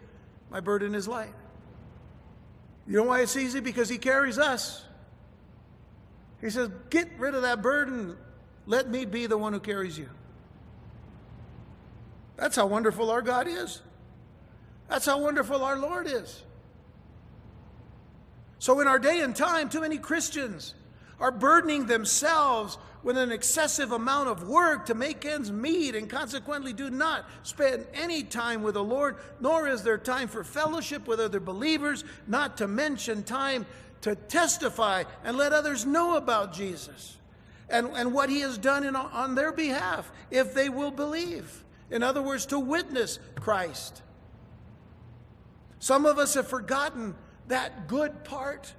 my 0.50 0.60
burden 0.60 0.94
is 0.94 1.08
light. 1.08 1.32
You 2.86 2.98
know 2.98 3.04
why 3.04 3.22
it's 3.22 3.34
easy? 3.34 3.60
Because 3.60 3.88
he 3.88 3.96
carries 3.96 4.38
us. 4.38 4.84
He 6.42 6.50
says, 6.50 6.68
Get 6.90 7.08
rid 7.16 7.34
of 7.34 7.40
that 7.40 7.62
burden. 7.62 8.18
Let 8.66 8.90
me 8.90 9.06
be 9.06 9.26
the 9.26 9.38
one 9.38 9.54
who 9.54 9.60
carries 9.60 9.96
you. 9.96 10.10
That's 12.36 12.56
how 12.56 12.66
wonderful 12.66 13.10
our 13.10 13.22
God 13.22 13.48
is. 13.48 13.80
That's 14.90 15.06
how 15.06 15.18
wonderful 15.18 15.64
our 15.64 15.78
Lord 15.78 16.06
is. 16.08 16.42
So, 18.62 18.78
in 18.78 18.86
our 18.86 19.00
day 19.00 19.22
and 19.22 19.34
time, 19.34 19.68
too 19.68 19.80
many 19.80 19.98
Christians 19.98 20.74
are 21.18 21.32
burdening 21.32 21.86
themselves 21.86 22.78
with 23.02 23.18
an 23.18 23.32
excessive 23.32 23.90
amount 23.90 24.28
of 24.28 24.46
work 24.46 24.86
to 24.86 24.94
make 24.94 25.24
ends 25.24 25.50
meet 25.50 25.96
and 25.96 26.08
consequently 26.08 26.72
do 26.72 26.88
not 26.88 27.28
spend 27.42 27.84
any 27.92 28.22
time 28.22 28.62
with 28.62 28.74
the 28.74 28.84
Lord, 28.84 29.16
nor 29.40 29.66
is 29.66 29.82
there 29.82 29.98
time 29.98 30.28
for 30.28 30.44
fellowship 30.44 31.08
with 31.08 31.18
other 31.18 31.40
believers, 31.40 32.04
not 32.28 32.56
to 32.58 32.68
mention 32.68 33.24
time 33.24 33.66
to 34.02 34.14
testify 34.14 35.02
and 35.24 35.36
let 35.36 35.52
others 35.52 35.84
know 35.84 36.16
about 36.16 36.52
Jesus 36.52 37.16
and, 37.68 37.88
and 37.96 38.14
what 38.14 38.30
he 38.30 38.42
has 38.42 38.58
done 38.58 38.84
in, 38.84 38.94
on 38.94 39.34
their 39.34 39.50
behalf 39.50 40.12
if 40.30 40.54
they 40.54 40.68
will 40.68 40.92
believe. 40.92 41.64
In 41.90 42.04
other 42.04 42.22
words, 42.22 42.46
to 42.46 42.60
witness 42.60 43.18
Christ. 43.34 44.02
Some 45.80 46.06
of 46.06 46.16
us 46.16 46.34
have 46.34 46.46
forgotten 46.46 47.16
that 47.48 47.88
good 47.88 48.24
part 48.24 48.72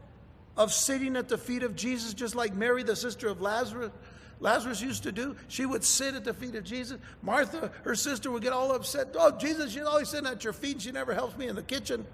of 0.55 0.71
sitting 0.71 1.15
at 1.15 1.29
the 1.29 1.37
feet 1.37 1.63
of 1.63 1.75
Jesus, 1.75 2.13
just 2.13 2.35
like 2.35 2.53
Mary, 2.53 2.83
the 2.83 2.95
sister 2.95 3.27
of 3.27 3.41
Lazarus. 3.41 3.91
Lazarus 4.39 4.81
used 4.81 5.03
to 5.03 5.11
do. 5.11 5.35
She 5.47 5.65
would 5.65 5.83
sit 5.83 6.15
at 6.15 6.25
the 6.25 6.33
feet 6.33 6.55
of 6.55 6.63
Jesus. 6.63 6.99
Martha, 7.21 7.71
her 7.83 7.95
sister, 7.95 8.29
would 8.29 8.43
get 8.43 8.51
all 8.51 8.73
upset. 8.73 9.15
Oh, 9.17 9.31
Jesus, 9.31 9.71
she's 9.71 9.83
always 9.83 10.09
sitting 10.09 10.27
at 10.27 10.43
your 10.43 10.53
feet. 10.53 10.81
She 10.81 10.91
never 10.91 11.13
helps 11.13 11.37
me 11.37 11.47
in 11.47 11.55
the 11.55 11.63
kitchen. 11.63 12.05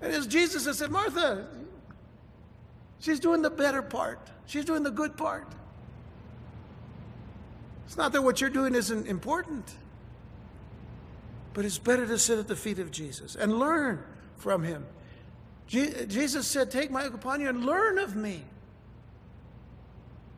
And 0.00 0.12
it's 0.12 0.26
Jesus 0.26 0.64
that 0.64 0.74
said, 0.74 0.90
Martha, 0.90 1.46
she's 2.98 3.20
doing 3.20 3.42
the 3.42 3.50
better 3.50 3.80
part. 3.80 4.18
She's 4.46 4.64
doing 4.64 4.82
the 4.82 4.90
good 4.90 5.16
part. 5.16 5.46
It's 7.86 7.96
not 7.96 8.12
that 8.12 8.22
what 8.22 8.40
you're 8.40 8.50
doing 8.50 8.74
isn't 8.74 9.06
important, 9.06 9.72
but 11.54 11.64
it's 11.64 11.78
better 11.78 12.06
to 12.06 12.18
sit 12.18 12.38
at 12.38 12.48
the 12.48 12.56
feet 12.56 12.80
of 12.80 12.90
Jesus 12.90 13.36
and 13.36 13.58
learn 13.58 14.02
from 14.36 14.64
him. 14.64 14.84
Je- 15.66 16.06
Jesus 16.06 16.46
said, 16.46 16.70
Take 16.70 16.90
my 16.90 17.04
yoke 17.04 17.14
upon 17.14 17.40
you 17.40 17.48
and 17.48 17.64
learn 17.64 17.98
of 17.98 18.14
me. 18.16 18.44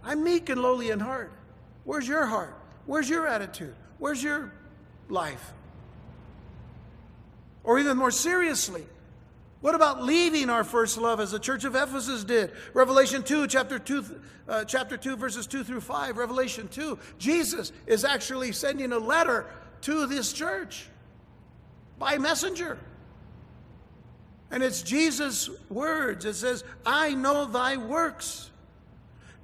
I'm 0.02 0.24
meek 0.24 0.48
and 0.48 0.60
lowly 0.60 0.90
in 0.90 1.00
heart. 1.00 1.32
Where's 1.84 2.08
your 2.08 2.26
heart? 2.26 2.56
Where's 2.86 3.08
your 3.08 3.26
attitude? 3.26 3.74
Where's 3.98 4.22
your 4.22 4.52
life? 5.08 5.52
Or 7.64 7.78
even 7.78 7.96
more 7.96 8.10
seriously, 8.10 8.86
what 9.60 9.74
about 9.74 10.02
leaving 10.02 10.48
our 10.48 10.64
first 10.64 10.96
love 10.96 11.20
as 11.20 11.32
the 11.32 11.38
church 11.38 11.64
of 11.64 11.74
Ephesus 11.74 12.24
did? 12.24 12.52
Revelation 12.72 13.22
2, 13.22 13.46
chapter 13.48 13.78
2, 13.78 14.20
uh, 14.48 14.64
chapter 14.64 14.96
2, 14.96 15.16
verses 15.16 15.46
2 15.46 15.64
through 15.64 15.80
5. 15.80 16.16
Revelation 16.16 16.68
2, 16.68 16.98
Jesus 17.18 17.72
is 17.86 18.04
actually 18.04 18.52
sending 18.52 18.92
a 18.92 18.98
letter 18.98 19.46
to 19.82 20.06
this 20.06 20.32
church 20.32 20.88
by 21.98 22.16
messenger. 22.18 22.78
And 24.50 24.62
it's 24.62 24.82
Jesus' 24.82 25.50
words. 25.68 26.24
It 26.24 26.34
says, 26.34 26.64
I 26.86 27.14
know 27.14 27.44
thy 27.44 27.76
works, 27.76 28.50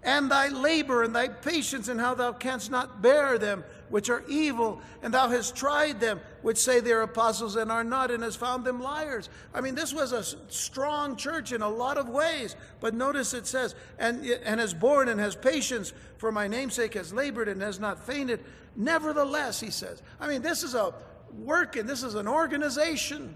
and 0.03 0.31
thy 0.31 0.49
labor, 0.49 1.03
and 1.03 1.15
thy 1.15 1.29
patience, 1.29 1.89
and 1.89 2.01
how 2.01 2.15
thou 2.15 2.33
canst 2.33 2.71
not 2.71 3.03
bear 3.03 3.39
them 3.39 3.65
which 3.91 4.11
are 4.11 4.25
evil, 4.29 4.81
and 5.03 5.15
thou 5.15 5.29
hast 5.29 5.55
tried 5.55 6.01
them 6.01 6.21
which 6.43 6.59
say 6.59 6.81
they're 6.81 7.03
apostles 7.03 7.57
and 7.57 7.71
are 7.71 7.85
not, 7.85 8.11
and 8.11 8.23
hast 8.23 8.39
found 8.39 8.65
them 8.65 8.83
liars. 8.83 9.29
I 9.55 9.61
mean, 9.61 9.75
this 9.75 9.95
was 9.95 10.13
a 10.13 10.25
strong 10.53 11.17
church 11.17 11.53
in 11.53 11.63
a 11.63 11.69
lot 11.69 11.97
of 11.97 12.09
ways. 12.09 12.57
But 12.81 12.95
notice 12.95 13.35
it 13.35 13.47
says, 13.47 13.75
and, 13.99 14.25
and 14.27 14.59
has 14.59 14.75
borne 14.75 15.09
and 15.09 15.21
has 15.21 15.37
patience, 15.37 15.93
for 16.19 16.33
my 16.33 16.49
namesake 16.49 16.95
has 16.95 17.13
labored 17.13 17.49
and 17.49 17.63
has 17.63 17.79
not 17.79 18.05
fainted. 18.05 18.45
Nevertheless, 18.77 19.61
he 19.61 19.71
says, 19.71 20.03
I 20.19 20.29
mean, 20.29 20.43
this 20.43 20.63
is 20.63 20.75
a 20.75 20.93
work 21.39 21.77
and 21.77 21.89
this 21.89 22.03
is 22.03 22.15
an 22.15 22.29
organization. 22.29 23.35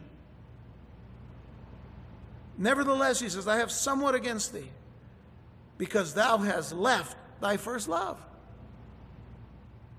Nevertheless, 2.59 3.21
he 3.21 3.29
says, 3.29 3.47
I 3.47 3.57
have 3.57 3.71
somewhat 3.71 4.17
against 4.17 4.53
thee, 4.53 4.69
because 5.79 6.13
thou 6.13 6.39
hast 6.39 6.75
left 6.75 7.17
thy 7.41 7.57
first 7.57 7.89
love. 7.89 8.21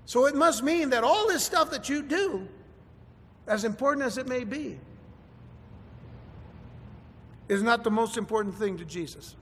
So 0.04 0.26
it 0.26 0.34
must 0.34 0.62
mean 0.62 0.90
that 0.90 1.02
all 1.02 1.26
this 1.26 1.42
stuff 1.42 1.70
that 1.70 1.88
you 1.88 2.02
do, 2.02 2.46
as 3.46 3.64
important 3.64 4.04
as 4.04 4.18
it 4.18 4.28
may 4.28 4.44
be, 4.44 4.78
is 7.48 7.62
not 7.62 7.82
the 7.82 7.90
most 7.90 8.16
important 8.16 8.54
thing 8.54 8.76
to 8.76 8.84
Jesus. 8.84 9.34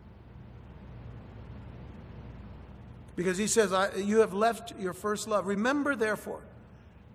Because 3.17 3.37
he 3.37 3.49
says, 3.49 3.73
You 3.97 4.21
have 4.21 4.33
left 4.33 4.79
your 4.79 4.93
first 4.93 5.27
love. 5.27 5.47
Remember, 5.47 5.97
therefore. 5.97 6.43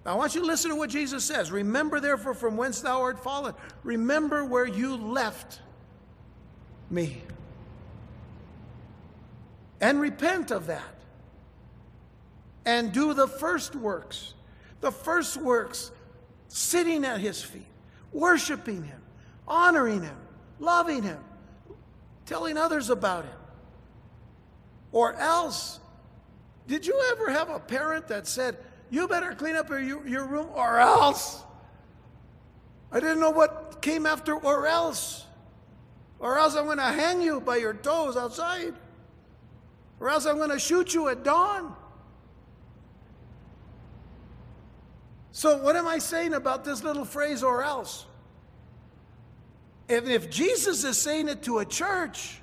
Now, 0.05 0.11
I 0.11 0.15
want 0.15 0.35
you 0.35 0.41
to 0.41 0.47
listen 0.47 0.69
to 0.69 0.75
what 0.75 0.89
Jesus 0.89 1.23
says. 1.23 1.49
Remember, 1.49 2.01
therefore, 2.01 2.33
from 2.33 2.57
whence 2.57 2.81
thou 2.81 3.01
art 3.01 3.23
fallen. 3.23 3.53
Remember 3.83 4.43
where 4.43 4.65
you 4.65 4.97
left 4.97 5.61
me. 6.93 7.21
And 9.81 9.99
repent 9.99 10.51
of 10.51 10.67
that. 10.67 10.95
And 12.65 12.93
do 12.93 13.13
the 13.13 13.27
first 13.27 13.75
works. 13.75 14.33
The 14.79 14.91
first 14.91 15.37
works, 15.37 15.91
sitting 16.47 17.03
at 17.03 17.19
his 17.19 17.41
feet, 17.41 17.65
worshiping 18.11 18.83
him, 18.83 19.01
honoring 19.47 20.03
him, 20.03 20.15
loving 20.59 21.03
him, 21.03 21.19
telling 22.25 22.57
others 22.57 22.89
about 22.89 23.25
him. 23.25 23.37
Or 24.91 25.13
else, 25.15 25.79
did 26.67 26.85
you 26.85 27.01
ever 27.11 27.31
have 27.31 27.49
a 27.49 27.59
parent 27.59 28.07
that 28.09 28.27
said, 28.27 28.57
You 28.89 29.07
better 29.07 29.33
clean 29.33 29.55
up 29.55 29.69
your, 29.69 30.05
your 30.07 30.25
room, 30.25 30.47
or 30.53 30.79
else? 30.79 31.41
I 32.91 32.99
didn't 32.99 33.19
know 33.19 33.31
what 33.31 33.81
came 33.81 34.05
after, 34.05 34.35
or 34.35 34.67
else 34.67 35.22
or 36.23 36.37
else 36.37 36.55
I'm 36.55 36.63
going 36.63 36.77
to 36.77 36.83
hang 36.83 37.21
you 37.21 37.41
by 37.41 37.57
your 37.57 37.73
toes 37.73 38.15
outside, 38.15 38.73
or 39.99 40.09
else 40.09 40.25
I'm 40.25 40.37
going 40.37 40.51
to 40.51 40.57
shoot 40.57 40.93
you 40.93 41.09
at 41.09 41.25
dawn. 41.25 41.75
So, 45.33 45.57
what 45.57 45.75
am 45.75 45.85
I 45.85 45.97
saying 45.97 46.33
about 46.33 46.63
this 46.63 46.81
little 46.81 47.03
phrase, 47.03 47.43
or 47.43 47.61
else? 47.61 48.05
If, 49.89 50.07
if 50.07 50.29
Jesus 50.29 50.85
is 50.85 50.97
saying 50.97 51.27
it 51.27 51.43
to 51.43 51.59
a 51.59 51.65
church, 51.65 52.39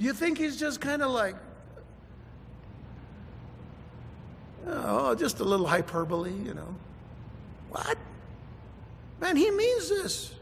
do 0.00 0.04
you 0.04 0.12
think 0.12 0.36
he's 0.36 0.58
just 0.58 0.80
kind 0.80 1.00
of 1.00 1.12
like, 1.12 1.36
oh, 4.66 5.14
just 5.14 5.38
a 5.38 5.44
little 5.44 5.68
hyperbole, 5.68 6.32
you 6.32 6.52
know? 6.52 6.74
What? 7.70 7.96
Man, 9.20 9.36
he 9.36 9.52
means 9.52 9.88
this. 9.88 10.34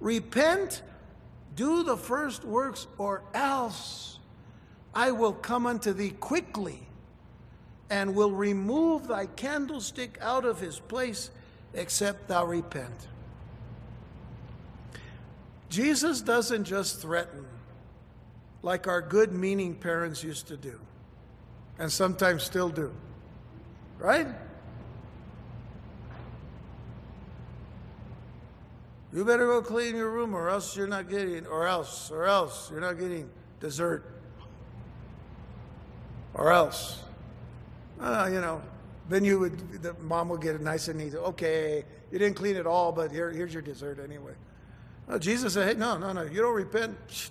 Repent 0.00 0.82
do 1.56 1.82
the 1.82 1.96
first 1.96 2.44
works, 2.44 2.86
or 2.98 3.22
else 3.34 4.18
I 4.94 5.10
will 5.10 5.32
come 5.32 5.66
unto 5.66 5.92
thee 5.92 6.10
quickly 6.10 6.86
and 7.90 8.14
will 8.14 8.32
remove 8.32 9.08
thy 9.08 9.26
candlestick 9.26 10.18
out 10.20 10.44
of 10.44 10.60
his 10.60 10.78
place, 10.78 11.30
except 11.74 12.28
thou 12.28 12.44
repent. 12.44 13.08
Jesus 15.68 16.20
doesn't 16.20 16.64
just 16.64 17.00
threaten 17.00 17.44
like 18.62 18.86
our 18.86 19.00
good 19.00 19.32
meaning 19.32 19.74
parents 19.74 20.22
used 20.22 20.48
to 20.48 20.56
do, 20.56 20.78
and 21.78 21.90
sometimes 21.90 22.42
still 22.42 22.68
do. 22.68 22.92
Right? 23.98 24.28
You 29.16 29.24
better 29.24 29.46
go 29.46 29.62
clean 29.62 29.96
your 29.96 30.10
room 30.10 30.34
or 30.34 30.50
else 30.50 30.76
you're 30.76 30.86
not 30.86 31.08
getting, 31.08 31.46
or 31.46 31.66
else, 31.66 32.10
or 32.10 32.26
else 32.26 32.70
you're 32.70 32.82
not 32.82 32.98
getting 32.98 33.30
dessert. 33.60 34.04
Or 36.34 36.52
else. 36.52 37.02
Uh, 37.98 38.28
you 38.30 38.42
know, 38.42 38.60
then 39.08 39.24
you 39.24 39.38
would, 39.38 39.82
the 39.82 39.94
mom 40.02 40.28
would 40.28 40.42
get 40.42 40.54
it 40.54 40.60
nice 40.60 40.88
and 40.88 40.98
neat. 40.98 41.14
Okay, 41.14 41.82
you 42.12 42.18
didn't 42.18 42.36
clean 42.36 42.56
it 42.56 42.66
all, 42.66 42.92
but 42.92 43.10
here, 43.10 43.30
here's 43.30 43.54
your 43.54 43.62
dessert 43.62 43.98
anyway. 44.04 44.34
Well, 45.08 45.18
Jesus 45.18 45.54
said, 45.54 45.66
hey, 45.66 45.78
no, 45.78 45.96
no, 45.96 46.12
no, 46.12 46.24
you 46.24 46.42
don't 46.42 46.54
repent. 46.54 47.30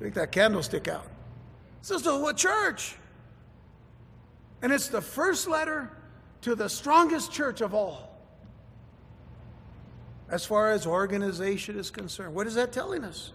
Take 0.00 0.14
that 0.14 0.32
candlestick 0.32 0.88
out. 0.88 1.06
This 1.82 1.92
is 1.92 2.02
the 2.02 2.18
what 2.18 2.36
church? 2.36 2.96
And 4.60 4.72
it's 4.72 4.88
the 4.88 5.00
first 5.00 5.46
letter 5.46 5.88
to 6.40 6.56
the 6.56 6.68
strongest 6.68 7.30
church 7.30 7.60
of 7.60 7.74
all. 7.74 8.05
As 10.28 10.44
far 10.44 10.72
as 10.72 10.86
organization 10.86 11.78
is 11.78 11.90
concerned, 11.90 12.34
what 12.34 12.46
is 12.46 12.54
that 12.54 12.72
telling 12.72 13.04
us? 13.04 13.32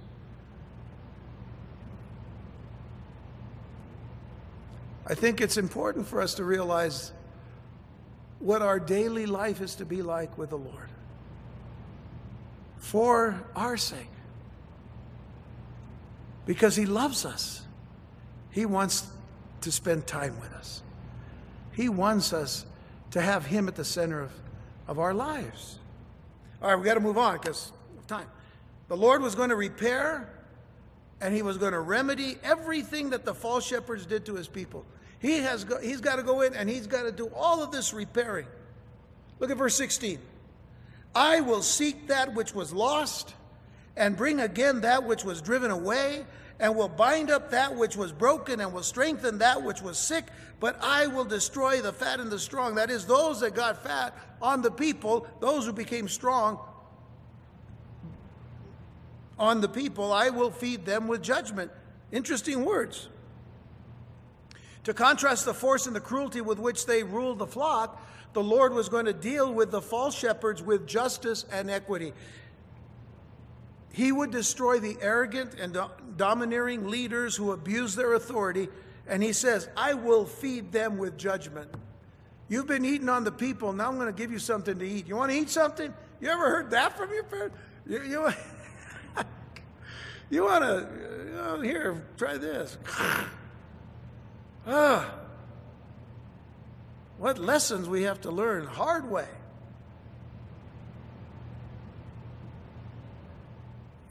I 5.07 5.13
think 5.13 5.41
it's 5.41 5.57
important 5.57 6.07
for 6.07 6.21
us 6.21 6.35
to 6.35 6.43
realize 6.43 7.11
what 8.39 8.61
our 8.61 8.79
daily 8.79 9.25
life 9.25 9.61
is 9.61 9.75
to 9.75 9.85
be 9.85 10.01
like 10.01 10.37
with 10.37 10.49
the 10.49 10.57
Lord 10.57 10.89
for 12.77 13.41
our 13.55 13.77
sake. 13.77 14.09
Because 16.45 16.75
He 16.75 16.85
loves 16.85 17.25
us, 17.25 17.63
He 18.49 18.65
wants 18.65 19.07
to 19.61 19.71
spend 19.71 20.07
time 20.07 20.37
with 20.41 20.51
us, 20.53 20.81
He 21.73 21.87
wants 21.87 22.33
us 22.33 22.65
to 23.11 23.21
have 23.21 23.45
Him 23.45 23.67
at 23.67 23.75
the 23.75 23.85
center 23.85 24.19
of, 24.19 24.31
of 24.87 24.99
our 24.99 25.13
lives. 25.13 25.77
All 26.61 26.69
right, 26.69 26.75
we 26.75 26.85
got 26.85 26.93
to 26.93 26.99
move 26.99 27.17
on 27.17 27.37
because 27.37 27.71
of 27.97 28.07
time. 28.07 28.27
The 28.87 28.97
Lord 28.97 29.21
was 29.21 29.35
going 29.35 29.49
to 29.49 29.55
repair 29.55 30.29
and 31.21 31.33
he 31.33 31.41
was 31.41 31.57
going 31.57 31.73
to 31.73 31.79
remedy 31.79 32.37
everything 32.43 33.11
that 33.11 33.25
the 33.25 33.33
false 33.33 33.65
shepherds 33.65 34.05
did 34.05 34.25
to 34.25 34.35
his 34.35 34.47
people. 34.47 34.85
He 35.19 35.37
has 35.37 35.63
go, 35.63 35.79
he's 35.79 36.01
got 36.01 36.15
to 36.17 36.23
go 36.23 36.41
in 36.41 36.53
and 36.55 36.69
he's 36.69 36.87
got 36.87 37.03
to 37.03 37.11
do 37.11 37.31
all 37.35 37.63
of 37.63 37.71
this 37.71 37.93
repairing. 37.93 38.47
Look 39.39 39.51
at 39.51 39.57
verse 39.57 39.75
16. 39.75 40.19
I 41.15 41.41
will 41.41 41.61
seek 41.61 42.07
that 42.07 42.33
which 42.33 42.53
was 42.53 42.73
lost 42.73 43.33
and 43.95 44.15
bring 44.15 44.39
again 44.39 44.81
that 44.81 45.03
which 45.03 45.23
was 45.23 45.41
driven 45.41 45.71
away 45.71 46.25
and 46.61 46.75
will 46.75 46.87
bind 46.87 47.31
up 47.31 47.49
that 47.49 47.75
which 47.75 47.97
was 47.97 48.11
broken 48.11 48.61
and 48.61 48.71
will 48.71 48.83
strengthen 48.83 49.39
that 49.39 49.63
which 49.63 49.81
was 49.81 49.97
sick, 49.97 50.25
but 50.59 50.77
I 50.79 51.07
will 51.07 51.25
destroy 51.25 51.81
the 51.81 51.91
fat 51.91 52.19
and 52.19 52.31
the 52.31 52.37
strong. 52.37 52.75
That 52.75 52.91
is, 52.91 53.07
those 53.07 53.41
that 53.41 53.55
got 53.55 53.83
fat 53.83 54.15
on 54.41 54.61
the 54.61 54.69
people, 54.69 55.27
those 55.39 55.65
who 55.65 55.73
became 55.73 56.07
strong 56.07 56.59
on 59.39 59.59
the 59.59 59.67
people, 59.67 60.13
I 60.13 60.29
will 60.29 60.51
feed 60.51 60.85
them 60.85 61.07
with 61.07 61.23
judgment. 61.23 61.71
Interesting 62.11 62.63
words. 62.63 63.09
To 64.83 64.93
contrast 64.93 65.45
the 65.45 65.55
force 65.55 65.87
and 65.87 65.95
the 65.95 65.99
cruelty 65.99 66.41
with 66.41 66.59
which 66.59 66.85
they 66.85 67.01
ruled 67.01 67.39
the 67.39 67.47
flock, 67.47 67.99
the 68.33 68.43
Lord 68.43 68.73
was 68.73 68.87
going 68.87 69.05
to 69.05 69.13
deal 69.13 69.51
with 69.51 69.71
the 69.71 69.81
false 69.81 70.15
shepherds 70.15 70.61
with 70.61 70.87
justice 70.87 71.43
and 71.51 71.71
equity. 71.71 72.13
He 74.01 74.11
would 74.11 74.31
destroy 74.31 74.79
the 74.79 74.97
arrogant 74.99 75.59
and 75.59 75.77
domineering 76.17 76.89
leaders 76.89 77.35
who 77.35 77.51
abuse 77.51 77.93
their 77.93 78.15
authority, 78.15 78.67
and 79.05 79.21
he 79.21 79.31
says, 79.31 79.69
I 79.77 79.93
will 79.93 80.25
feed 80.25 80.71
them 80.71 80.97
with 80.97 81.19
judgment. 81.19 81.69
You've 82.49 82.65
been 82.65 82.83
eating 82.83 83.09
on 83.09 83.25
the 83.25 83.31
people, 83.31 83.73
now 83.73 83.89
I'm 83.89 83.97
going 83.97 84.11
to 84.11 84.17
give 84.19 84.31
you 84.31 84.39
something 84.39 84.79
to 84.79 84.83
eat. 84.83 85.07
You 85.07 85.17
want 85.17 85.31
to 85.31 85.37
eat 85.37 85.51
something? 85.51 85.93
You 86.19 86.29
ever 86.29 86.49
heard 86.49 86.71
that 86.71 86.97
from 86.97 87.13
your 87.13 87.25
parents? 87.25 87.55
You, 87.85 88.01
you, 88.01 88.29
You 90.31 90.45
want 90.45 90.63
to, 90.63 90.89
you 91.27 91.33
know, 91.35 91.61
here, 91.61 92.03
try 92.17 92.37
this. 92.37 92.79
ah, 94.65 95.13
what 97.19 97.37
lessons 97.37 97.87
we 97.87 98.01
have 98.01 98.19
to 98.21 98.31
learn 98.31 98.65
hard 98.65 99.11
way. 99.11 99.27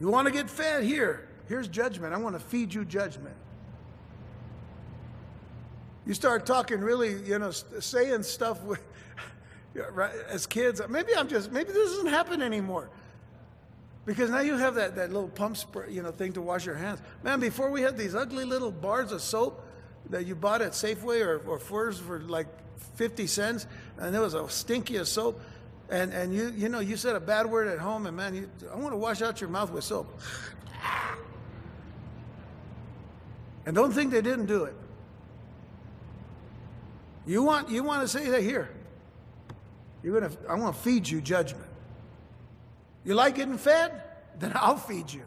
You 0.01 0.09
want 0.09 0.27
to 0.27 0.33
get 0.33 0.49
fed? 0.49 0.83
Here, 0.83 1.29
here's 1.47 1.69
judgment. 1.69 2.15
I 2.15 2.17
want 2.17 2.35
to 2.35 2.41
feed 2.41 2.73
you 2.73 2.85
judgment. 2.85 3.37
You 6.07 6.15
start 6.15 6.47
talking 6.47 6.81
really, 6.81 7.23
you 7.23 7.39
know, 7.39 7.51
saying 7.51 8.23
stuff 8.23 8.63
with, 8.65 8.81
right, 9.93 10.13
as 10.29 10.47
kids. 10.47 10.81
Maybe 10.89 11.15
I'm 11.15 11.29
just, 11.29 11.53
maybe 11.53 11.73
this 11.73 11.91
doesn't 11.91 12.09
happen 12.09 12.41
anymore. 12.43 12.89
Because 14.07 14.31
now 14.31 14.41
you 14.41 14.57
have 14.57 14.75
that, 14.77 14.97
that 14.97 15.13
little 15.13 15.29
pump 15.29 15.59
spray, 15.59 15.93
you 15.93 16.03
know, 16.03 16.11
thing 16.11 16.33
to 16.33 16.41
wash 16.41 16.65
your 16.65 16.75
hands. 16.75 17.01
Man, 17.23 17.39
before 17.39 17.71
we 17.71 17.83
had 17.83 17.99
these 17.99 18.15
ugly 18.15 18.45
little 18.45 18.73
bars 18.73 19.13
of 19.13 19.21
soap 19.21 19.65
that 20.09 20.27
you 20.27 20.35
bought 20.35 20.63
at 20.63 20.73
Safeway 20.73 21.25
or, 21.25 21.39
or 21.47 21.59
Furs 21.59 21.99
for 21.99 22.21
like 22.21 22.49
50 22.97 23.27
cents, 23.27 23.67
and 23.99 24.17
it 24.17 24.19
was 24.19 24.33
a 24.33 24.49
stinky 24.49 24.97
of 24.97 25.07
soap. 25.07 25.41
And, 25.91 26.12
and 26.12 26.32
you, 26.32 26.53
you 26.57 26.68
know, 26.68 26.78
you 26.78 26.97
said 26.97 27.16
a 27.16 27.20
bad 27.20 27.47
word 27.47 27.66
at 27.66 27.80
home, 27.80 28.07
and 28.07 28.16
man, 28.16 28.34
you, 28.34 28.49
I 28.72 28.76
want 28.76 28.93
to 28.93 28.97
wash 28.97 29.22
out 29.22 29.41
your 29.41 29.51
mouth 29.51 29.72
with 29.72 29.82
soap. 29.82 30.20
And 33.66 33.74
don't 33.74 33.93
think 33.93 34.12
they 34.12 34.22
didn't 34.22 34.47
do 34.47 34.64
it. 34.64 34.74
You 37.26 37.43
want, 37.43 37.70
you 37.70 37.82
want 37.82 38.03
to 38.03 38.09
say 38.09 38.30
that 38.30 38.43
here. 38.43 38.70
You're 40.03 40.20
gonna, 40.20 40.32
I 40.49 40.55
want 40.55 40.76
to 40.76 40.80
feed 40.80 41.09
you 41.09 41.20
judgment. 41.20 41.68
You 43.05 43.14
like 43.14 43.34
getting 43.34 43.59
fed? 43.59 44.03
Then 44.38 44.53
I'll 44.55 44.78
feed 44.78 45.12
you. 45.12 45.24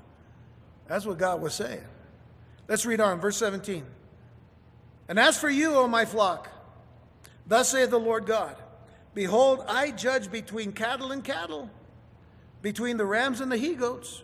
That's 0.87 1.05
what 1.05 1.19
God 1.19 1.39
was 1.39 1.53
saying. 1.53 1.83
Let's 2.67 2.83
read 2.83 2.99
on, 2.99 3.19
verse 3.19 3.37
17. 3.37 3.85
And 5.07 5.19
as 5.19 5.37
for 5.37 5.51
you, 5.51 5.75
O 5.75 5.87
my 5.87 6.05
flock, 6.05 6.49
thus 7.45 7.69
saith 7.69 7.91
the 7.91 7.99
Lord 7.99 8.25
God 8.25 8.55
Behold, 9.13 9.63
I 9.67 9.91
judge 9.91 10.31
between 10.31 10.71
cattle 10.71 11.11
and 11.11 11.23
cattle, 11.23 11.69
between 12.61 12.97
the 12.97 13.05
rams 13.05 13.41
and 13.41 13.51
the 13.51 13.57
he 13.57 13.75
goats. 13.75 14.23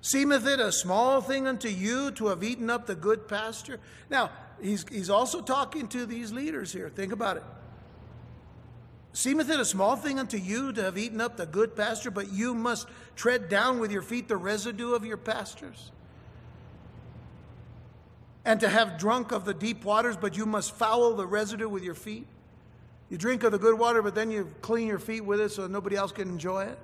Seemeth 0.00 0.46
it 0.46 0.60
a 0.60 0.72
small 0.72 1.20
thing 1.20 1.46
unto 1.46 1.68
you 1.68 2.10
to 2.12 2.28
have 2.28 2.42
eaten 2.42 2.70
up 2.70 2.86
the 2.86 2.94
good 2.94 3.28
pasture? 3.28 3.80
Now, 4.08 4.30
he's, 4.62 4.86
he's 4.88 5.10
also 5.10 5.42
talking 5.42 5.88
to 5.88 6.06
these 6.06 6.32
leaders 6.32 6.72
here. 6.72 6.88
Think 6.88 7.12
about 7.12 7.36
it. 7.36 7.42
Seemeth 9.12 9.50
it 9.50 9.58
a 9.58 9.64
small 9.64 9.96
thing 9.96 10.20
unto 10.20 10.36
you 10.36 10.72
to 10.72 10.84
have 10.84 10.96
eaten 10.96 11.20
up 11.20 11.36
the 11.36 11.46
good 11.46 11.74
pasture, 11.74 12.10
but 12.10 12.32
you 12.32 12.54
must 12.54 12.86
tread 13.16 13.48
down 13.48 13.80
with 13.80 13.90
your 13.90 14.02
feet 14.02 14.28
the 14.28 14.36
residue 14.36 14.94
of 14.94 15.04
your 15.04 15.16
pastures? 15.16 15.90
And 18.44 18.60
to 18.60 18.68
have 18.68 18.98
drunk 18.98 19.32
of 19.32 19.44
the 19.44 19.52
deep 19.52 19.84
waters, 19.84 20.16
but 20.16 20.36
you 20.36 20.46
must 20.46 20.74
foul 20.74 21.14
the 21.14 21.26
residue 21.26 21.68
with 21.68 21.82
your 21.82 21.96
feet? 21.96 22.26
You 23.10 23.16
drink 23.16 23.42
of 23.42 23.52
the 23.52 23.58
good 23.58 23.78
water, 23.78 24.02
but 24.02 24.14
then 24.14 24.30
you 24.30 24.52
clean 24.60 24.86
your 24.86 24.98
feet 24.98 25.24
with 25.24 25.40
it 25.40 25.50
so 25.50 25.66
nobody 25.66 25.96
else 25.96 26.12
can 26.12 26.28
enjoy 26.28 26.64
it? 26.64 26.78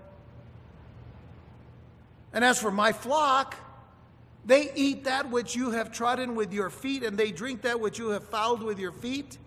And 2.33 2.45
as 2.45 2.61
for 2.61 2.70
my 2.70 2.93
flock, 2.93 3.57
they 4.45 4.70
eat 4.75 5.05
that 5.05 5.31
which 5.31 5.55
you 5.55 5.70
have 5.70 5.93
trodden 5.93 6.35
with 6.35 6.53
your 6.53 6.70
feet, 6.70 7.03
and 7.03 7.16
they 7.16 7.31
drink 7.31 7.62
that 7.62 7.81
which 7.81 7.99
you 7.99 8.11
have 8.11 8.25
fouled 8.25 8.62
with 8.62 8.79
your 8.79 8.93
feet. 8.93 9.39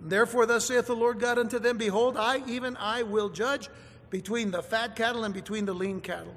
Therefore, 0.00 0.46
thus 0.46 0.66
saith 0.66 0.86
the 0.86 0.96
Lord 0.96 1.20
God 1.20 1.38
unto 1.38 1.58
them 1.58 1.78
Behold, 1.78 2.16
I, 2.16 2.42
even 2.46 2.76
I, 2.76 3.02
will 3.02 3.28
judge 3.28 3.68
between 4.10 4.50
the 4.50 4.62
fat 4.62 4.96
cattle 4.96 5.24
and 5.24 5.32
between 5.32 5.64
the 5.64 5.74
lean 5.74 6.00
cattle. 6.00 6.34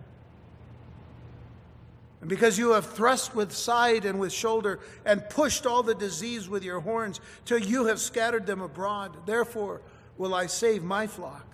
And 2.26 2.30
because 2.32 2.57
you 2.57 2.71
have 2.71 2.88
thrust 2.88 3.36
with 3.36 3.51
side 3.51 4.03
and 4.03 4.19
with 4.19 4.34
shoulder, 4.34 4.80
and 5.05 5.30
pushed 5.30 5.67
all 5.67 5.84
the 5.84 5.93
disease 5.93 6.49
with 6.49 6.63
your 6.63 6.80
horns, 6.80 7.21
till 7.45 7.59
you 7.59 7.86
have 7.86 7.99
scattered 7.99 8.47
them 8.47 8.61
abroad, 8.61 9.15
therefore 9.28 9.80
will 10.17 10.34
I 10.34 10.47
save 10.47 10.82
my 10.82 11.05
flock. 11.05 11.45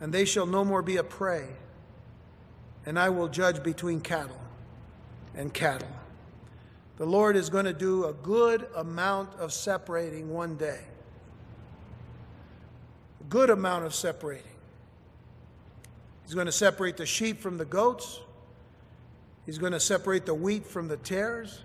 And 0.00 0.14
they 0.14 0.24
shall 0.24 0.46
no 0.46 0.64
more 0.64 0.80
be 0.80 0.96
a 0.96 1.04
prey, 1.04 1.46
and 2.86 2.98
I 2.98 3.10
will 3.10 3.28
judge 3.28 3.62
between 3.62 4.00
cattle 4.00 4.40
and 5.34 5.52
cattle. 5.52 5.92
The 6.96 7.04
Lord 7.04 7.36
is 7.36 7.50
going 7.50 7.66
to 7.66 7.74
do 7.74 8.06
a 8.06 8.14
good 8.14 8.66
amount 8.74 9.38
of 9.38 9.52
separating 9.52 10.30
one 10.30 10.56
day. 10.56 10.80
A 13.20 13.24
good 13.24 13.50
amount 13.50 13.84
of 13.84 13.94
separating. 13.94 14.56
He's 16.24 16.32
going 16.32 16.46
to 16.46 16.50
separate 16.50 16.96
the 16.96 17.04
sheep 17.04 17.42
from 17.42 17.58
the 17.58 17.66
goats. 17.66 18.18
He's 19.46 19.58
going 19.58 19.72
to 19.72 19.80
separate 19.80 20.26
the 20.26 20.34
wheat 20.34 20.66
from 20.66 20.88
the 20.88 20.96
tares. 20.96 21.62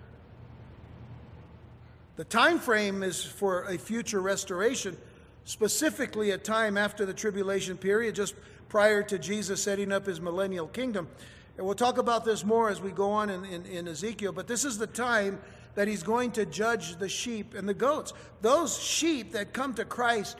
The 2.16 2.24
time 2.24 2.58
frame 2.58 3.02
is 3.02 3.22
for 3.22 3.62
a 3.64 3.78
future 3.78 4.20
restoration, 4.20 4.96
specifically 5.44 6.32
a 6.32 6.38
time 6.38 6.76
after 6.76 7.06
the 7.06 7.14
tribulation 7.14 7.76
period, 7.76 8.16
just 8.16 8.34
prior 8.68 9.02
to 9.04 9.18
Jesus 9.18 9.62
setting 9.62 9.92
up 9.92 10.06
his 10.06 10.20
millennial 10.20 10.66
kingdom. 10.66 11.08
And 11.56 11.64
we'll 11.64 11.76
talk 11.76 11.98
about 11.98 12.24
this 12.24 12.44
more 12.44 12.70
as 12.70 12.80
we 12.80 12.90
go 12.90 13.10
on 13.10 13.30
in, 13.30 13.44
in, 13.44 13.66
in, 13.66 13.88
Ezekiel, 13.88 14.32
but 14.32 14.46
this 14.46 14.64
is 14.64 14.78
the 14.78 14.86
time 14.86 15.40
that 15.74 15.88
he's 15.88 16.02
going 16.02 16.32
to 16.32 16.44
judge 16.44 16.96
the 16.96 17.08
sheep 17.08 17.54
and 17.54 17.68
the 17.68 17.74
goats. 17.74 18.12
Those 18.42 18.76
sheep 18.78 19.32
that 19.32 19.52
come 19.52 19.74
to 19.74 19.84
Christ, 19.84 20.36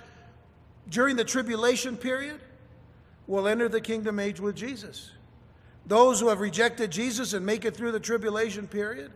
during 0.89 1.16
the 1.16 1.24
tribulation 1.24 1.97
period 1.97 2.41
will 3.26 3.47
enter 3.47 3.68
the 3.68 3.80
kingdom 3.80 4.18
age 4.18 4.41
with 4.41 4.57
Jesus. 4.57 5.12
Those 5.89 6.20
who 6.20 6.28
have 6.28 6.41
rejected 6.41 6.93
Jesus 6.93 7.32
and 7.32 7.45
make 7.45 7.64
it 7.64 7.74
through 7.74 7.93
the 7.93 8.01
tribulation 8.01 8.68
period, 8.68 9.11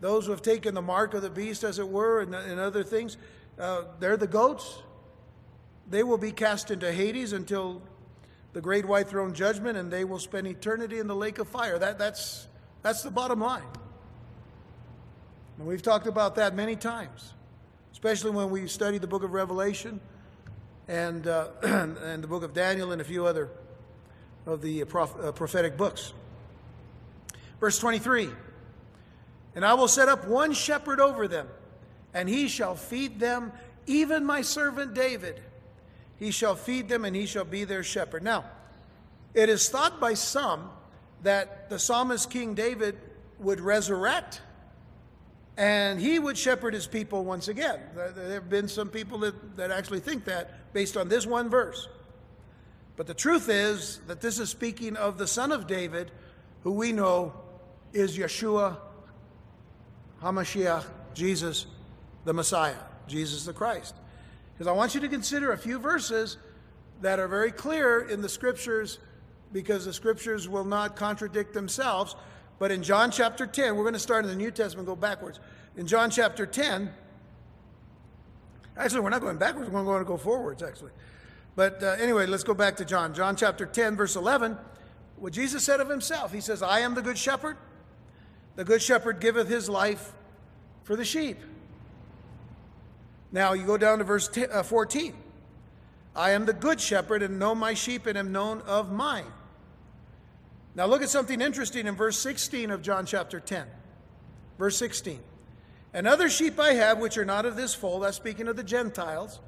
those 0.00 0.24
who 0.24 0.30
have 0.30 0.40
taken 0.40 0.74
the 0.74 0.82
mark 0.82 1.12
of 1.12 1.20
the 1.20 1.28
beast, 1.28 1.64
as 1.64 1.78
it 1.78 1.86
were, 1.86 2.22
and, 2.22 2.34
and 2.34 2.58
other 2.58 2.82
things, 2.82 3.18
uh, 3.58 3.82
they're 4.00 4.16
the 4.16 4.26
goats. 4.26 4.78
They 5.90 6.02
will 6.02 6.18
be 6.18 6.32
cast 6.32 6.70
into 6.70 6.90
Hades 6.90 7.34
until 7.34 7.82
the 8.54 8.62
great 8.62 8.86
white 8.86 9.08
throne 9.08 9.34
judgment, 9.34 9.76
and 9.76 9.90
they 9.90 10.04
will 10.04 10.18
spend 10.18 10.46
eternity 10.46 10.98
in 10.98 11.08
the 11.08 11.14
lake 11.14 11.38
of 11.38 11.46
fire. 11.46 11.78
That, 11.78 11.98
that's, 11.98 12.48
that's 12.82 13.02
the 13.02 13.10
bottom 13.10 13.40
line. 13.40 13.62
And 15.58 15.66
we've 15.66 15.82
talked 15.82 16.06
about 16.06 16.36
that 16.36 16.54
many 16.54 16.76
times, 16.76 17.34
especially 17.92 18.30
when 18.30 18.48
we 18.48 18.66
study 18.66 18.96
the 18.96 19.06
book 19.06 19.24
of 19.24 19.32
Revelation 19.32 20.00
and, 20.86 21.26
uh, 21.26 21.48
and 21.62 22.22
the 22.22 22.28
book 22.28 22.44
of 22.44 22.54
Daniel 22.54 22.92
and 22.92 23.00
a 23.02 23.04
few 23.04 23.26
other 23.26 23.50
of 24.48 24.62
the 24.62 24.84
proph- 24.84 25.22
uh, 25.22 25.30
prophetic 25.32 25.76
books. 25.76 26.12
Verse 27.60 27.78
23 27.78 28.30
And 29.54 29.64
I 29.64 29.74
will 29.74 29.88
set 29.88 30.08
up 30.08 30.26
one 30.26 30.52
shepherd 30.52 31.00
over 31.00 31.28
them, 31.28 31.46
and 32.14 32.28
he 32.28 32.48
shall 32.48 32.74
feed 32.74 33.20
them, 33.20 33.52
even 33.86 34.24
my 34.24 34.40
servant 34.40 34.94
David. 34.94 35.40
He 36.16 36.30
shall 36.32 36.56
feed 36.56 36.88
them, 36.88 37.04
and 37.04 37.14
he 37.14 37.26
shall 37.26 37.44
be 37.44 37.64
their 37.64 37.84
shepherd. 37.84 38.24
Now, 38.24 38.44
it 39.34 39.48
is 39.48 39.68
thought 39.68 40.00
by 40.00 40.14
some 40.14 40.70
that 41.22 41.68
the 41.68 41.78
psalmist 41.78 42.30
King 42.30 42.54
David 42.54 42.98
would 43.38 43.60
resurrect 43.60 44.40
and 45.58 46.00
he 46.00 46.20
would 46.20 46.38
shepherd 46.38 46.72
his 46.72 46.86
people 46.86 47.24
once 47.24 47.48
again. 47.48 47.80
There 47.94 48.34
have 48.34 48.48
been 48.48 48.68
some 48.68 48.88
people 48.88 49.18
that, 49.18 49.56
that 49.56 49.72
actually 49.72 49.98
think 49.98 50.24
that 50.26 50.72
based 50.72 50.96
on 50.96 51.08
this 51.08 51.26
one 51.26 51.50
verse. 51.50 51.88
But 52.98 53.06
the 53.06 53.14
truth 53.14 53.48
is 53.48 54.00
that 54.08 54.20
this 54.20 54.40
is 54.40 54.50
speaking 54.50 54.96
of 54.96 55.18
the 55.18 55.26
son 55.28 55.52
of 55.52 55.68
David, 55.68 56.10
who 56.64 56.72
we 56.72 56.90
know 56.90 57.32
is 57.92 58.18
Yeshua 58.18 58.76
HaMashiach, 60.20 60.84
Jesus 61.14 61.66
the 62.24 62.34
Messiah, 62.34 62.74
Jesus 63.06 63.44
the 63.44 63.52
Christ. 63.52 63.94
Because 64.52 64.66
I 64.66 64.72
want 64.72 64.96
you 64.96 65.00
to 65.00 65.08
consider 65.08 65.52
a 65.52 65.56
few 65.56 65.78
verses 65.78 66.38
that 67.00 67.20
are 67.20 67.28
very 67.28 67.52
clear 67.52 68.00
in 68.00 68.20
the 68.20 68.28
scriptures 68.28 68.98
because 69.52 69.84
the 69.84 69.92
scriptures 69.92 70.48
will 70.48 70.64
not 70.64 70.96
contradict 70.96 71.54
themselves. 71.54 72.16
But 72.58 72.72
in 72.72 72.82
John 72.82 73.12
chapter 73.12 73.46
10, 73.46 73.76
we're 73.76 73.84
going 73.84 73.94
to 73.94 74.00
start 74.00 74.24
in 74.24 74.30
the 74.32 74.36
New 74.36 74.50
Testament, 74.50 74.88
go 74.88 74.96
backwards. 74.96 75.38
In 75.76 75.86
John 75.86 76.10
chapter 76.10 76.46
10, 76.46 76.90
actually, 78.76 79.00
we're 79.02 79.10
not 79.10 79.20
going 79.20 79.38
backwards, 79.38 79.70
we're 79.70 79.84
going 79.84 80.02
to 80.02 80.04
go 80.04 80.16
forwards, 80.16 80.64
actually. 80.64 80.90
But 81.58 81.82
uh, 81.82 81.96
anyway, 81.98 82.26
let's 82.26 82.44
go 82.44 82.54
back 82.54 82.76
to 82.76 82.84
John. 82.84 83.12
John 83.14 83.34
chapter 83.34 83.66
10, 83.66 83.96
verse 83.96 84.14
11, 84.14 84.56
what 85.16 85.32
Jesus 85.32 85.64
said 85.64 85.80
of 85.80 85.88
himself. 85.88 86.32
He 86.32 86.40
says, 86.40 86.62
I 86.62 86.78
am 86.78 86.94
the 86.94 87.02
good 87.02 87.18
shepherd. 87.18 87.56
The 88.54 88.64
good 88.64 88.80
shepherd 88.80 89.18
giveth 89.18 89.48
his 89.48 89.68
life 89.68 90.12
for 90.84 90.94
the 90.94 91.04
sheep. 91.04 91.36
Now 93.32 93.54
you 93.54 93.66
go 93.66 93.76
down 93.76 93.98
to 93.98 94.04
verse 94.04 94.28
10, 94.28 94.50
uh, 94.52 94.62
14. 94.62 95.12
I 96.14 96.30
am 96.30 96.46
the 96.46 96.52
good 96.52 96.80
shepherd 96.80 97.24
and 97.24 97.40
know 97.40 97.56
my 97.56 97.74
sheep 97.74 98.06
and 98.06 98.16
am 98.16 98.30
known 98.30 98.60
of 98.60 98.92
mine. 98.92 99.26
Now 100.76 100.86
look 100.86 101.02
at 101.02 101.08
something 101.08 101.40
interesting 101.40 101.88
in 101.88 101.96
verse 101.96 102.20
16 102.20 102.70
of 102.70 102.82
John 102.82 103.04
chapter 103.04 103.40
10. 103.40 103.66
Verse 104.60 104.76
16. 104.76 105.18
And 105.92 106.06
other 106.06 106.30
sheep 106.30 106.60
I 106.60 106.74
have 106.74 107.00
which 107.00 107.18
are 107.18 107.24
not 107.24 107.46
of 107.46 107.56
this 107.56 107.74
fold, 107.74 108.04
that's 108.04 108.16
speaking 108.16 108.46
of 108.46 108.54
the 108.54 108.62
Gentiles, 108.62 109.40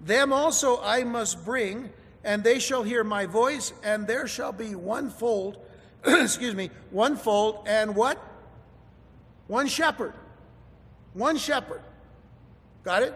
them 0.00 0.32
also 0.32 0.80
I 0.82 1.04
must 1.04 1.44
bring, 1.44 1.90
and 2.24 2.44
they 2.44 2.58
shall 2.58 2.82
hear 2.82 3.04
my 3.04 3.26
voice, 3.26 3.72
and 3.82 4.06
there 4.06 4.26
shall 4.26 4.52
be 4.52 4.74
one 4.74 5.10
fold, 5.10 5.58
excuse 6.04 6.54
me, 6.54 6.70
one 6.90 7.16
fold, 7.16 7.64
and 7.66 7.94
what? 7.94 8.18
One 9.46 9.66
shepherd. 9.66 10.14
One 11.14 11.36
shepherd. 11.36 11.80
Got 12.84 13.02
it? 13.02 13.14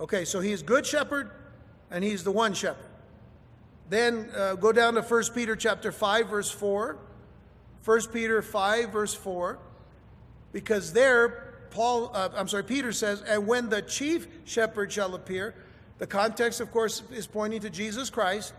Okay, 0.00 0.24
so 0.24 0.40
he's 0.40 0.62
good 0.62 0.84
shepherd, 0.84 1.30
and 1.90 2.02
he's 2.02 2.24
the 2.24 2.32
one 2.32 2.54
shepherd. 2.54 2.86
Then 3.88 4.30
uh, 4.34 4.54
go 4.54 4.72
down 4.72 4.94
to 4.94 5.02
1 5.02 5.22
Peter 5.34 5.54
chapter 5.54 5.92
5 5.92 6.28
verse 6.28 6.50
4. 6.50 6.96
1 7.84 8.00
Peter 8.12 8.40
5 8.40 8.90
verse 8.90 9.14
4 9.14 9.58
because 10.52 10.92
there 10.92 11.66
Paul 11.70 12.10
uh, 12.14 12.28
I'm 12.36 12.46
sorry 12.46 12.62
Peter 12.62 12.92
says 12.92 13.22
and 13.22 13.46
when 13.46 13.68
the 13.68 13.82
chief 13.82 14.28
shepherd 14.44 14.92
shall 14.92 15.14
appear 15.14 15.54
the 16.02 16.06
context 16.08 16.60
of 16.60 16.72
course 16.72 17.00
is 17.12 17.28
pointing 17.28 17.60
to 17.60 17.70
Jesus 17.70 18.10
Christ 18.10 18.54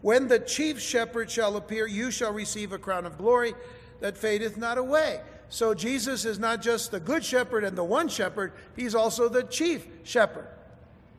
when 0.00 0.28
the 0.28 0.38
chief 0.38 0.80
shepherd 0.80 1.30
shall 1.30 1.58
appear 1.58 1.86
you 1.86 2.10
shall 2.10 2.32
receive 2.32 2.72
a 2.72 2.78
crown 2.78 3.04
of 3.04 3.18
glory 3.18 3.52
that 4.00 4.16
fadeth 4.16 4.56
not 4.56 4.78
away. 4.78 5.20
So 5.50 5.74
Jesus 5.74 6.24
is 6.24 6.38
not 6.38 6.62
just 6.62 6.90
the 6.92 6.98
good 6.98 7.22
shepherd 7.22 7.64
and 7.64 7.76
the 7.76 7.84
one 7.84 8.08
shepherd, 8.08 8.54
he's 8.76 8.94
also 8.94 9.28
the 9.28 9.42
chief 9.42 9.86
shepherd. 10.04 10.46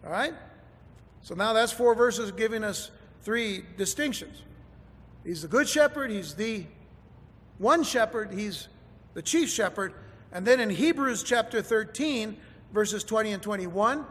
All 0.03 0.11
right? 0.11 0.33
So 1.21 1.35
now 1.35 1.53
that's 1.53 1.73
four 1.73 1.93
verses 1.93 2.31
giving 2.31 2.63
us 2.63 2.89
three 3.21 3.63
distinctions. 3.77 4.41
He's 5.23 5.43
the 5.43 5.47
good 5.47 5.69
shepherd, 5.69 6.09
he's 6.09 6.33
the 6.33 6.65
one 7.59 7.83
shepherd, 7.83 8.33
he's 8.33 8.67
the 9.13 9.21
chief 9.21 9.47
shepherd. 9.47 9.93
And 10.31 10.43
then 10.43 10.59
in 10.59 10.71
Hebrews 10.71 11.21
chapter 11.21 11.61
13, 11.61 12.35
verses 12.73 13.03
20 13.03 13.33
and 13.33 13.43
21, 13.43 14.07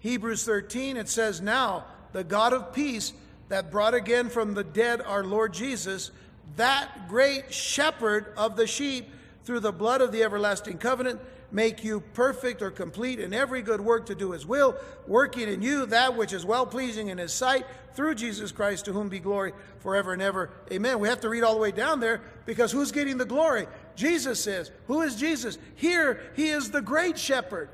Hebrews 0.00 0.44
13, 0.44 0.96
it 0.96 1.08
says, 1.08 1.40
Now 1.40 1.84
the 2.12 2.24
God 2.24 2.52
of 2.52 2.72
peace 2.72 3.12
that 3.48 3.70
brought 3.70 3.94
again 3.94 4.28
from 4.28 4.54
the 4.54 4.64
dead 4.64 5.00
our 5.00 5.24
Lord 5.24 5.52
Jesus, 5.52 6.10
that 6.56 7.08
great 7.08 7.52
shepherd 7.52 8.32
of 8.36 8.56
the 8.56 8.66
sheep, 8.66 9.08
through 9.44 9.60
the 9.60 9.72
blood 9.72 10.00
of 10.00 10.12
the 10.12 10.22
everlasting 10.22 10.78
covenant, 10.78 11.20
make 11.52 11.82
you 11.82 12.00
perfect 12.14 12.62
or 12.62 12.70
complete 12.70 13.18
in 13.18 13.34
every 13.34 13.62
good 13.62 13.80
work 13.80 14.06
to 14.06 14.14
do 14.14 14.32
his 14.32 14.46
will, 14.46 14.76
working 15.06 15.48
in 15.48 15.62
you 15.62 15.86
that 15.86 16.16
which 16.16 16.32
is 16.32 16.44
well 16.44 16.66
pleasing 16.66 17.08
in 17.08 17.18
his 17.18 17.32
sight, 17.32 17.66
through 17.94 18.14
Jesus 18.14 18.52
Christ, 18.52 18.84
to 18.84 18.92
whom 18.92 19.08
be 19.08 19.18
glory 19.18 19.52
forever 19.80 20.12
and 20.12 20.22
ever. 20.22 20.50
Amen. 20.70 21.00
We 21.00 21.08
have 21.08 21.20
to 21.20 21.28
read 21.28 21.42
all 21.42 21.54
the 21.54 21.60
way 21.60 21.72
down 21.72 21.98
there 21.98 22.20
because 22.46 22.70
who's 22.70 22.92
getting 22.92 23.18
the 23.18 23.24
glory? 23.24 23.66
Jesus 23.96 24.46
is. 24.46 24.70
Who 24.86 25.02
is 25.02 25.16
Jesus? 25.16 25.58
Here, 25.74 26.20
he 26.36 26.50
is 26.50 26.70
the 26.70 26.80
great 26.80 27.18
shepherd, 27.18 27.68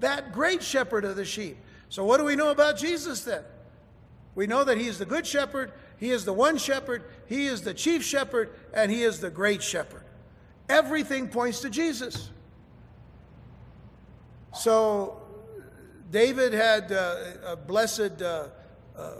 that 0.00 0.32
great 0.32 0.62
shepherd 0.62 1.04
of 1.04 1.14
the 1.14 1.24
sheep. 1.24 1.56
So, 1.90 2.04
what 2.04 2.18
do 2.18 2.24
we 2.24 2.36
know 2.36 2.50
about 2.50 2.78
Jesus 2.78 3.24
then? 3.24 3.42
We 4.36 4.46
know 4.46 4.62
that 4.62 4.78
he 4.78 4.86
is 4.86 4.98
the 4.98 5.04
good 5.04 5.26
shepherd, 5.26 5.72
he 5.98 6.10
is 6.10 6.24
the 6.24 6.32
one 6.32 6.56
shepherd, 6.56 7.02
he 7.26 7.46
is 7.46 7.62
the 7.62 7.74
chief 7.74 8.04
shepherd, 8.04 8.50
and 8.72 8.92
he 8.92 9.02
is 9.02 9.18
the 9.18 9.28
great 9.28 9.60
shepherd. 9.60 10.04
Everything 10.68 11.26
points 11.26 11.60
to 11.60 11.68
Jesus. 11.68 12.30
So, 14.54 15.20
David 16.12 16.52
had 16.52 16.92
uh, 16.92 17.16
a 17.44 17.56
blessed 17.56 18.22
uh, 18.22 18.46
uh, 18.96 19.10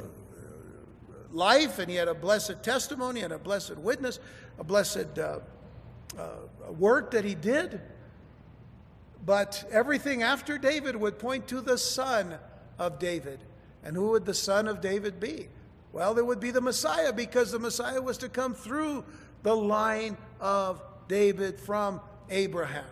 life, 1.32 1.80
and 1.80 1.90
he 1.90 1.96
had 1.96 2.08
a 2.08 2.14
blessed 2.14 2.62
testimony 2.62 3.22
and 3.22 3.32
a 3.32 3.38
blessed 3.38 3.78
witness, 3.78 4.20
a 4.60 4.64
blessed 4.64 5.18
uh, 5.18 5.40
uh, 6.16 6.72
work 6.78 7.10
that 7.10 7.24
he 7.24 7.34
did. 7.34 7.80
But 9.26 9.64
everything 9.72 10.22
after 10.22 10.56
David 10.56 10.94
would 10.94 11.18
point 11.18 11.48
to 11.48 11.60
the 11.60 11.76
son 11.76 12.38
of 12.80 12.98
David. 12.98 13.38
And 13.84 13.94
who 13.94 14.08
would 14.10 14.24
the 14.24 14.34
son 14.34 14.66
of 14.66 14.80
David 14.80 15.20
be? 15.20 15.48
Well, 15.92 16.14
there 16.14 16.24
would 16.24 16.40
be 16.40 16.50
the 16.50 16.60
Messiah 16.60 17.12
because 17.12 17.52
the 17.52 17.58
Messiah 17.58 18.00
was 18.00 18.18
to 18.18 18.28
come 18.28 18.54
through 18.54 19.04
the 19.42 19.54
line 19.54 20.16
of 20.40 20.82
David 21.06 21.60
from 21.60 22.00
Abraham. 22.30 22.84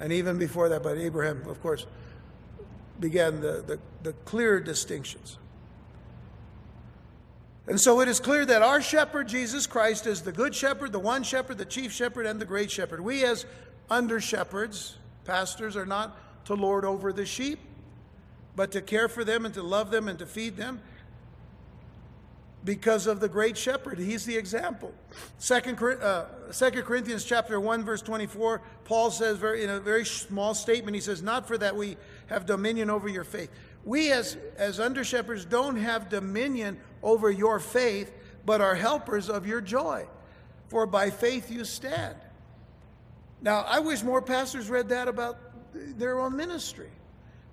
And 0.00 0.12
even 0.12 0.38
before 0.38 0.70
that, 0.70 0.82
but 0.82 0.96
Abraham, 0.96 1.46
of 1.48 1.60
course, 1.60 1.86
began 2.98 3.40
the, 3.40 3.62
the, 3.66 3.78
the 4.02 4.12
clear 4.24 4.60
distinctions. 4.60 5.38
And 7.66 7.80
so 7.80 8.00
it 8.00 8.08
is 8.08 8.20
clear 8.20 8.46
that 8.46 8.62
our 8.62 8.80
shepherd, 8.80 9.28
Jesus 9.28 9.66
Christ, 9.66 10.06
is 10.06 10.22
the 10.22 10.32
good 10.32 10.54
shepherd, 10.54 10.92
the 10.92 10.98
one 10.98 11.22
shepherd, 11.22 11.58
the 11.58 11.64
chief 11.64 11.92
shepherd, 11.92 12.26
and 12.26 12.40
the 12.40 12.44
great 12.44 12.70
shepherd. 12.70 13.00
We, 13.00 13.24
as 13.24 13.44
under 13.90 14.20
shepherds, 14.20 14.96
pastors, 15.24 15.76
are 15.76 15.86
not 15.86 16.16
to 16.46 16.54
lord 16.54 16.84
over 16.84 17.12
the 17.12 17.26
sheep, 17.26 17.58
but 18.60 18.72
to 18.72 18.82
care 18.82 19.08
for 19.08 19.24
them 19.24 19.46
and 19.46 19.54
to 19.54 19.62
love 19.62 19.90
them 19.90 20.06
and 20.06 20.18
to 20.18 20.26
feed 20.26 20.54
them 20.54 20.82
because 22.62 23.06
of 23.06 23.18
the 23.18 23.26
great 23.26 23.56
shepherd. 23.56 23.98
He's 23.98 24.26
the 24.26 24.36
example. 24.36 24.92
Second, 25.38 25.82
uh, 25.82 26.26
Second 26.52 26.82
Corinthians 26.82 27.24
chapter 27.24 27.58
1, 27.58 27.86
verse 27.86 28.02
24, 28.02 28.60
Paul 28.84 29.10
says 29.10 29.38
very, 29.38 29.64
in 29.64 29.70
a 29.70 29.80
very 29.80 30.04
small 30.04 30.52
statement, 30.52 30.94
he 30.94 31.00
says, 31.00 31.22
Not 31.22 31.48
for 31.48 31.56
that 31.56 31.74
we 31.74 31.96
have 32.26 32.44
dominion 32.44 32.90
over 32.90 33.08
your 33.08 33.24
faith. 33.24 33.48
We 33.86 34.12
as, 34.12 34.36
as 34.58 34.78
under 34.78 35.04
shepherds 35.04 35.46
don't 35.46 35.76
have 35.76 36.10
dominion 36.10 36.78
over 37.02 37.30
your 37.30 37.60
faith, 37.60 38.12
but 38.44 38.60
are 38.60 38.74
helpers 38.74 39.30
of 39.30 39.46
your 39.46 39.62
joy. 39.62 40.06
For 40.68 40.84
by 40.84 41.08
faith 41.08 41.50
you 41.50 41.64
stand. 41.64 42.16
Now, 43.40 43.62
I 43.62 43.78
wish 43.78 44.02
more 44.02 44.20
pastors 44.20 44.68
read 44.68 44.90
that 44.90 45.08
about 45.08 45.38
their 45.72 46.20
own 46.20 46.36
ministry. 46.36 46.90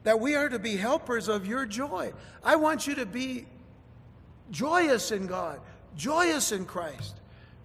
That 0.03 0.19
we 0.19 0.35
are 0.35 0.49
to 0.49 0.59
be 0.59 0.77
helpers 0.77 1.27
of 1.27 1.45
your 1.45 1.65
joy. 1.65 2.13
I 2.43 2.55
want 2.55 2.87
you 2.87 2.95
to 2.95 3.05
be 3.05 3.45
joyous 4.51 5.11
in 5.11 5.27
God, 5.27 5.59
joyous 5.95 6.51
in 6.51 6.65
Christ, 6.65 7.15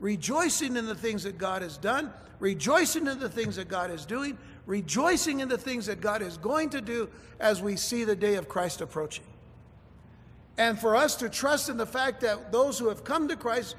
rejoicing 0.01 0.77
in 0.77 0.87
the 0.87 0.95
things 0.95 1.23
that 1.23 1.39
God 1.39 1.63
has 1.63 1.77
done, 1.77 2.13
rejoicing 2.41 3.07
in 3.07 3.19
the 3.19 3.29
things 3.29 3.57
that 3.57 3.69
God 3.69 3.91
is 3.91 4.05
doing, 4.05 4.37
rejoicing 4.67 5.41
in 5.41 5.49
the 5.49 5.59
things 5.59 5.87
that 5.87 6.01
God 6.01 6.23
is 6.23 6.37
going 6.37 6.71
to 6.71 6.81
do 6.81 7.09
as 7.39 7.63
we 7.63 7.77
see 7.77 8.05
the 8.05 8.17
day 8.17 8.35
of 8.35 8.49
Christ 8.49 8.81
approaching. 8.81 9.25
And 10.59 10.79
for 10.79 10.97
us 10.97 11.17
to 11.17 11.29
trust 11.29 11.69
in 11.69 11.77
the 11.77 11.87
fact 11.87 12.21
that 12.21 12.53
those 12.53 12.79
who 12.79 12.89
have 12.89 13.05
come 13.05 13.29
to 13.29 13.37
Christ 13.37 13.77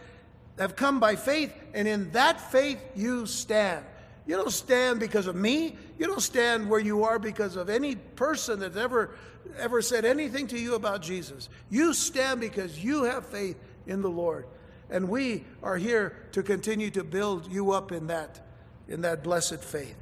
have 0.58 0.76
come 0.76 1.00
by 1.00 1.16
faith, 1.16 1.54
and 1.74 1.88
in 1.88 2.12
that 2.12 2.40
faith 2.52 2.80
you 2.96 3.26
stand. 3.26 3.86
You 4.26 4.36
don't 4.38 4.52
stand 4.52 5.00
because 5.00 5.28
of 5.28 5.36
me. 5.36 5.76
You 5.98 6.08
don't 6.08 6.22
stand 6.22 6.70
where 6.70 6.80
you 6.80 7.04
are 7.04 7.20
because 7.20 7.56
of 7.56 7.70
any 7.70 7.96
person 7.96 8.60
that's 8.60 8.78
ever 8.78 9.16
ever 9.58 9.82
said 9.82 10.06
anything 10.06 10.48
to 10.48 10.60
you 10.60 10.76
about 10.76 11.02
Jesus. 11.02 11.50
You 11.70 11.94
stand 11.94 12.40
because 12.40 12.84
you 12.84 13.04
have 13.04 13.26
faith 13.26 13.58
in 13.86 14.02
the 14.02 14.10
Lord. 14.10 14.48
And 14.90 15.10
we 15.10 15.44
are 15.62 15.78
here 15.78 16.16
to 16.32 16.44
continue 16.44 16.90
to 16.92 17.04
build 17.04 17.52
you 17.52 17.72
up 17.72 17.92
in 17.92 18.08
that 18.08 18.40
in 18.88 19.02
that 19.02 19.24
blessed 19.24 19.64
faith. 19.64 19.96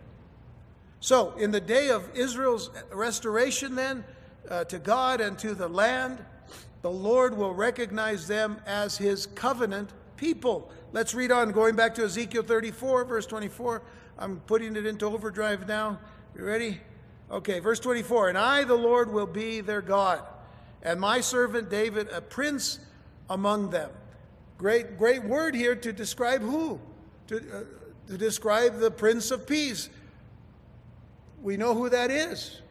So, 0.99 1.33
in 1.37 1.51
the 1.51 1.61
day 1.61 1.89
of 1.89 2.07
Israel's 2.15 2.69
restoration 2.91 3.75
then 3.75 4.03
uh, 4.49 4.65
to 4.65 4.79
God 4.79 5.21
and 5.21 5.37
to 5.39 5.53
the 5.55 5.67
land, 5.67 6.23
the 6.81 6.91
Lord 6.91 7.35
will 7.35 7.53
recognize 7.53 8.27
them 8.27 8.59
as 8.65 8.97
his 8.97 9.27
covenant 9.27 9.91
people. 10.17 10.71
Let's 10.93 11.13
read 11.13 11.31
on, 11.31 11.51
going 11.51 11.75
back 11.75 11.95
to 11.95 12.03
Ezekiel 12.03 12.43
34, 12.43 13.05
verse 13.05 13.25
24. 13.25 13.81
I'm 14.21 14.39
putting 14.41 14.75
it 14.75 14.85
into 14.85 15.07
overdrive 15.07 15.67
now. 15.67 15.99
You 16.37 16.45
ready? 16.45 16.79
Okay, 17.31 17.59
verse 17.59 17.79
24. 17.79 18.29
And 18.29 18.37
I, 18.37 18.63
the 18.63 18.75
Lord, 18.75 19.11
will 19.11 19.25
be 19.25 19.61
their 19.61 19.81
God, 19.81 20.21
and 20.83 20.99
my 20.99 21.21
servant 21.21 21.71
David, 21.71 22.07
a 22.09 22.21
prince 22.21 22.77
among 23.31 23.71
them. 23.71 23.89
Great, 24.59 24.99
great 24.99 25.23
word 25.23 25.55
here 25.55 25.75
to 25.75 25.91
describe 25.91 26.41
who? 26.41 26.79
To, 27.27 27.37
uh, 27.37 27.63
to 28.09 28.17
describe 28.17 28.77
the 28.77 28.91
Prince 28.91 29.31
of 29.31 29.47
Peace. 29.47 29.89
We 31.41 31.57
know 31.57 31.73
who 31.73 31.89
that 31.89 32.11
is 32.11 32.61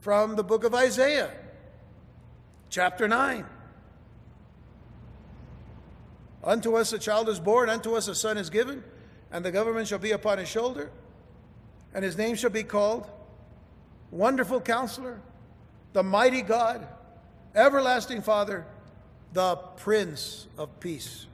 from 0.00 0.36
the 0.36 0.44
book 0.44 0.62
of 0.62 0.74
Isaiah, 0.74 1.30
chapter 2.68 3.08
9. 3.08 3.46
Unto 6.44 6.76
us 6.76 6.92
a 6.92 6.98
child 6.98 7.30
is 7.30 7.40
born, 7.40 7.70
unto 7.70 7.94
us 7.94 8.08
a 8.08 8.14
son 8.14 8.36
is 8.36 8.50
given 8.50 8.84
and 9.30 9.44
the 9.44 9.50
government 9.50 9.88
shall 9.88 9.98
be 9.98 10.12
upon 10.12 10.38
his 10.38 10.48
shoulder, 10.48 10.90
and 11.94 12.04
his 12.04 12.16
name 12.16 12.36
shall 12.36 12.50
be 12.50 12.62
called 12.62 13.08
Wonderful 14.10 14.60
Counselor, 14.60 15.20
the 15.92 16.02
Mighty 16.02 16.42
God, 16.42 16.86
Everlasting 17.54 18.22
Father, 18.22 18.66
the 19.32 19.56
Prince 19.76 20.46
of 20.58 20.78
Peace. 20.80 21.26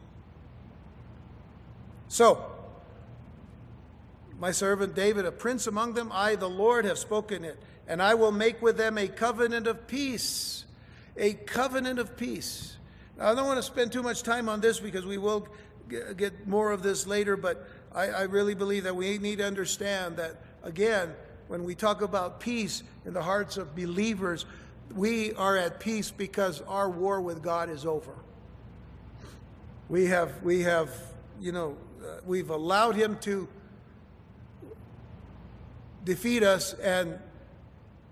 So, 2.08 2.44
my 4.38 4.50
servant 4.50 4.94
David, 4.94 5.24
a 5.24 5.32
prince 5.32 5.66
among 5.66 5.94
them, 5.94 6.10
I, 6.12 6.34
the 6.34 6.48
Lord, 6.48 6.84
have 6.84 6.98
spoken 6.98 7.44
it, 7.44 7.58
and 7.86 8.02
I 8.02 8.14
will 8.14 8.32
make 8.32 8.60
with 8.60 8.76
them 8.76 8.98
a 8.98 9.08
covenant 9.08 9.66
of 9.66 9.86
peace. 9.86 10.64
A 11.16 11.34
covenant 11.34 11.98
of 11.98 12.16
peace. 12.16 12.76
Now, 13.16 13.30
I 13.30 13.34
don't 13.34 13.46
want 13.46 13.58
to 13.58 13.62
spend 13.62 13.92
too 13.92 14.02
much 14.02 14.22
time 14.22 14.48
on 14.48 14.60
this 14.60 14.80
because 14.80 15.06
we 15.06 15.18
will 15.18 15.46
get 16.16 16.46
more 16.46 16.72
of 16.72 16.82
this 16.82 17.06
later, 17.06 17.36
but 17.36 17.68
I, 17.94 18.08
I 18.08 18.22
really 18.22 18.54
believe 18.54 18.84
that 18.84 18.96
we 18.96 19.18
need 19.18 19.38
to 19.38 19.46
understand 19.46 20.16
that, 20.16 20.36
again, 20.62 21.14
when 21.48 21.64
we 21.64 21.74
talk 21.74 22.02
about 22.02 22.40
peace 22.40 22.82
in 23.04 23.12
the 23.12 23.22
hearts 23.22 23.56
of 23.56 23.74
believers, 23.74 24.46
we 24.94 25.34
are 25.34 25.56
at 25.56 25.80
peace 25.80 26.10
because 26.10 26.60
our 26.62 26.88
war 26.88 27.20
with 27.20 27.42
God 27.42 27.68
is 27.68 27.84
over. 27.84 28.14
We 29.88 30.06
have, 30.06 30.42
we 30.42 30.60
have, 30.62 30.90
you 31.40 31.52
know, 31.52 31.76
uh, 32.02 32.20
we've 32.24 32.50
allowed 32.50 32.94
Him 32.96 33.18
to 33.20 33.48
defeat 36.04 36.42
us, 36.42 36.72
and 36.74 37.18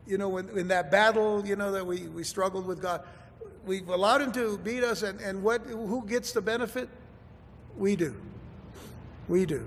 you 0.06 0.18
know, 0.18 0.36
in, 0.38 0.48
in 0.58 0.68
that 0.68 0.90
battle, 0.90 1.46
you 1.46 1.56
know, 1.56 1.72
that 1.72 1.86
we, 1.86 2.08
we 2.08 2.24
struggled 2.24 2.66
with 2.66 2.82
God, 2.82 3.02
we've 3.64 3.88
allowed 3.88 4.20
Him 4.20 4.32
to 4.32 4.58
beat 4.58 4.84
us, 4.84 5.02
and, 5.02 5.20
and 5.20 5.42
what, 5.42 5.62
who 5.62 6.04
gets 6.06 6.32
the 6.32 6.42
benefit? 6.42 6.88
We 7.76 7.96
do. 7.96 8.14
We 9.30 9.46
do. 9.46 9.64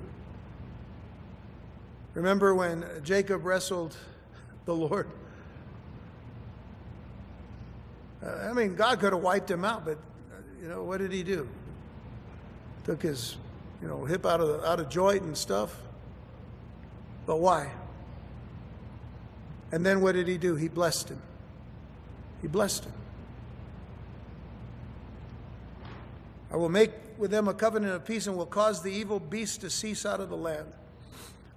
Remember 2.15 2.53
when 2.53 2.83
Jacob 3.01 3.45
wrestled 3.45 3.95
the 4.65 4.75
Lord? 4.75 5.07
Uh, 8.21 8.49
I 8.49 8.51
mean, 8.51 8.75
God 8.75 8.99
could 8.99 9.13
have 9.13 9.21
wiped 9.21 9.49
him 9.49 9.63
out, 9.63 9.85
but 9.85 9.97
you 10.61 10.67
know 10.67 10.83
what 10.83 10.97
did 10.97 11.13
he 11.13 11.23
do? 11.23 11.47
Took 12.83 13.03
his, 13.03 13.37
you 13.81 13.87
know, 13.87 14.03
hip 14.03 14.25
out 14.25 14.41
of 14.41 14.65
out 14.65 14.81
of 14.81 14.89
joint 14.89 15.21
and 15.21 15.37
stuff. 15.37 15.73
But 17.25 17.37
why? 17.37 17.71
And 19.71 19.85
then 19.85 20.01
what 20.01 20.11
did 20.11 20.27
he 20.27 20.37
do? 20.37 20.57
He 20.57 20.67
blessed 20.67 21.07
him. 21.07 21.21
He 22.41 22.49
blessed 22.49 22.83
him. 22.83 22.93
I 26.51 26.57
will 26.57 26.67
make 26.67 26.91
with 27.23 27.31
them 27.31 27.47
a 27.47 27.53
covenant 27.53 27.93
of 27.93 28.03
peace 28.03 28.27
and 28.27 28.35
will 28.35 28.45
cause 28.45 28.83
the 28.83 28.91
evil 28.91 29.17
beast 29.17 29.61
to 29.61 29.69
cease 29.69 30.05
out 30.05 30.19
of 30.19 30.27
the 30.27 30.35
land. 30.35 30.67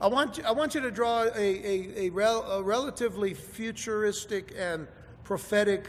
I 0.01 0.07
want 0.07 0.39
you, 0.39 0.45
I 0.45 0.53
want 0.53 0.77
you 0.77 0.81
to 0.81 0.93
draw 0.93 1.25
a, 1.25 1.29
a, 1.35 2.07
a, 2.07 2.11
rel, 2.11 2.43
a 2.43 2.63
relatively 2.63 3.35
futuristic 3.35 4.55
and 4.57 4.87
prophetic 5.25 5.89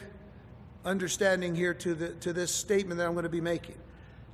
understanding 0.84 1.54
here 1.54 1.76
to, 1.76 1.94
the, 1.94 2.10
to 2.16 2.34
this 2.34 2.52
statement 2.52 2.98
that 2.98 3.06
I'm 3.06 3.14
going 3.14 3.22
to 3.22 3.30
be 3.30 3.40
making. 3.40 3.76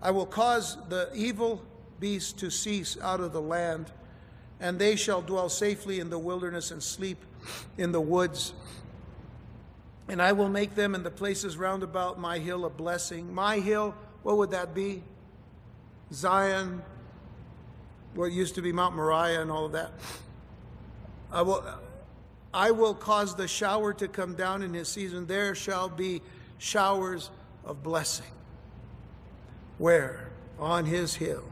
I 0.02 0.12
will 0.12 0.26
cause 0.26 0.78
the 0.88 1.10
evil 1.14 1.62
beast 2.00 2.40
to 2.40 2.50
cease 2.50 2.98
out 3.02 3.20
of 3.20 3.34
the 3.34 3.42
land, 3.42 3.92
and 4.62 4.80
they 4.80 4.96
shall 4.96 5.22
dwell 5.22 5.50
safely 5.50 6.00
in 6.00 6.10
the 6.10 6.20
wilderness 6.20 6.72
and 6.72 6.82
sleep 6.82 7.18
in 7.78 7.92
the 7.92 8.00
woods. 8.00 8.54
And 10.08 10.22
I 10.22 10.32
will 10.32 10.48
make 10.48 10.76
them 10.76 10.96
in 10.96 11.04
the 11.04 11.12
places 11.12 11.58
round 11.58 11.84
about 11.84 12.18
my 12.18 12.40
hill 12.40 12.64
a 12.64 12.70
blessing. 12.70 13.34
My 13.36 13.60
hill, 13.60 13.94
what 14.22 14.38
would 14.38 14.52
that 14.52 14.74
be? 14.74 15.04
Zion, 16.14 16.82
what 18.14 18.32
used 18.32 18.56
to 18.56 18.62
be 18.62 18.72
Mount 18.72 18.96
Moriah 18.96 19.42
and 19.42 19.50
all 19.50 19.66
of 19.66 19.72
that. 19.72 19.92
I 21.32 21.42
will, 21.42 21.66
I 22.54 22.72
will 22.72 22.94
cause 22.94 23.36
the 23.36 23.48
shower 23.48 23.94
to 23.94 24.08
come 24.08 24.36
down 24.36 24.62
in 24.62 24.74
his 24.74 24.88
season. 24.88 25.26
There 25.26 25.56
shall 25.56 25.90
be 25.90 26.22
showers 26.60 27.32
of 27.66 27.82
blessing. 27.82 28.32
Where? 29.80 30.30
On 30.60 30.86
his 30.86 31.16
hill. 31.16 31.44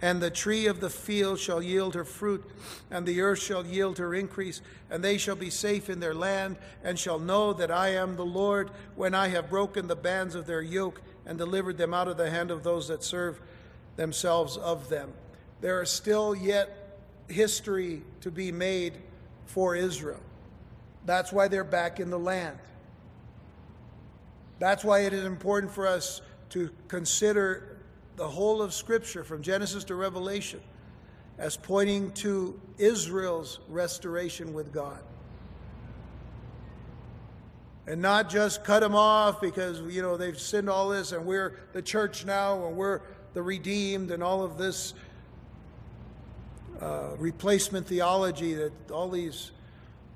And 0.00 0.20
the 0.20 0.30
tree 0.30 0.66
of 0.66 0.80
the 0.80 0.90
field 0.90 1.38
shall 1.38 1.62
yield 1.62 1.94
her 1.94 2.04
fruit, 2.04 2.44
and 2.90 3.06
the 3.06 3.20
earth 3.20 3.40
shall 3.40 3.64
yield 3.64 3.98
her 3.98 4.14
increase, 4.14 4.60
and 4.90 5.02
they 5.02 5.16
shall 5.18 5.36
be 5.36 5.50
safe 5.50 5.88
in 5.90 6.00
their 6.00 6.14
land, 6.14 6.56
and 6.82 6.98
shall 6.98 7.18
know 7.18 7.52
that 7.52 7.70
I 7.70 7.90
am 7.90 8.16
the 8.16 8.24
Lord 8.24 8.70
when 8.96 9.14
I 9.14 9.28
have 9.28 9.50
broken 9.50 9.86
the 9.86 9.96
bands 9.96 10.34
of 10.34 10.46
their 10.46 10.62
yoke 10.62 11.00
and 11.26 11.38
delivered 11.38 11.78
them 11.78 11.94
out 11.94 12.08
of 12.08 12.16
the 12.16 12.30
hand 12.30 12.50
of 12.50 12.62
those 12.62 12.88
that 12.88 13.02
serve 13.02 13.40
themselves 13.96 14.56
of 14.56 14.88
them. 14.88 15.12
There 15.60 15.82
is 15.82 15.90
still 15.90 16.34
yet 16.34 16.98
history 17.28 18.02
to 18.20 18.30
be 18.30 18.50
made 18.52 18.94
for 19.46 19.76
Israel. 19.76 20.20
That's 21.04 21.32
why 21.32 21.48
they're 21.48 21.64
back 21.64 22.00
in 22.00 22.10
the 22.10 22.18
land. 22.18 22.58
That's 24.58 24.84
why 24.84 25.00
it 25.00 25.12
is 25.12 25.24
important 25.24 25.72
for 25.72 25.86
us 25.86 26.20
to 26.50 26.70
consider 26.88 27.78
the 28.16 28.28
whole 28.28 28.62
of 28.62 28.72
Scripture 28.72 29.24
from 29.24 29.42
Genesis 29.42 29.84
to 29.84 29.94
Revelation 29.94 30.60
as 31.38 31.56
pointing 31.56 32.12
to 32.12 32.60
Israel's 32.78 33.58
restoration 33.68 34.52
with 34.52 34.72
God. 34.72 35.00
And 37.86 38.00
not 38.00 38.30
just 38.30 38.62
cut 38.62 38.80
them 38.80 38.94
off 38.94 39.40
because, 39.40 39.80
you 39.80 40.02
know, 40.02 40.16
they've 40.16 40.38
sinned 40.38 40.70
all 40.70 40.88
this 40.88 41.10
and 41.10 41.26
we're 41.26 41.58
the 41.72 41.82
church 41.82 42.24
now 42.24 42.66
and 42.66 42.76
we're 42.76 43.00
the 43.34 43.42
redeemed 43.42 44.10
and 44.10 44.22
all 44.22 44.42
of 44.44 44.56
this 44.56 44.94
uh, 46.80 47.10
replacement 47.18 47.86
theology 47.86 48.54
that 48.54 48.72
all 48.90 49.08
these 49.08 49.50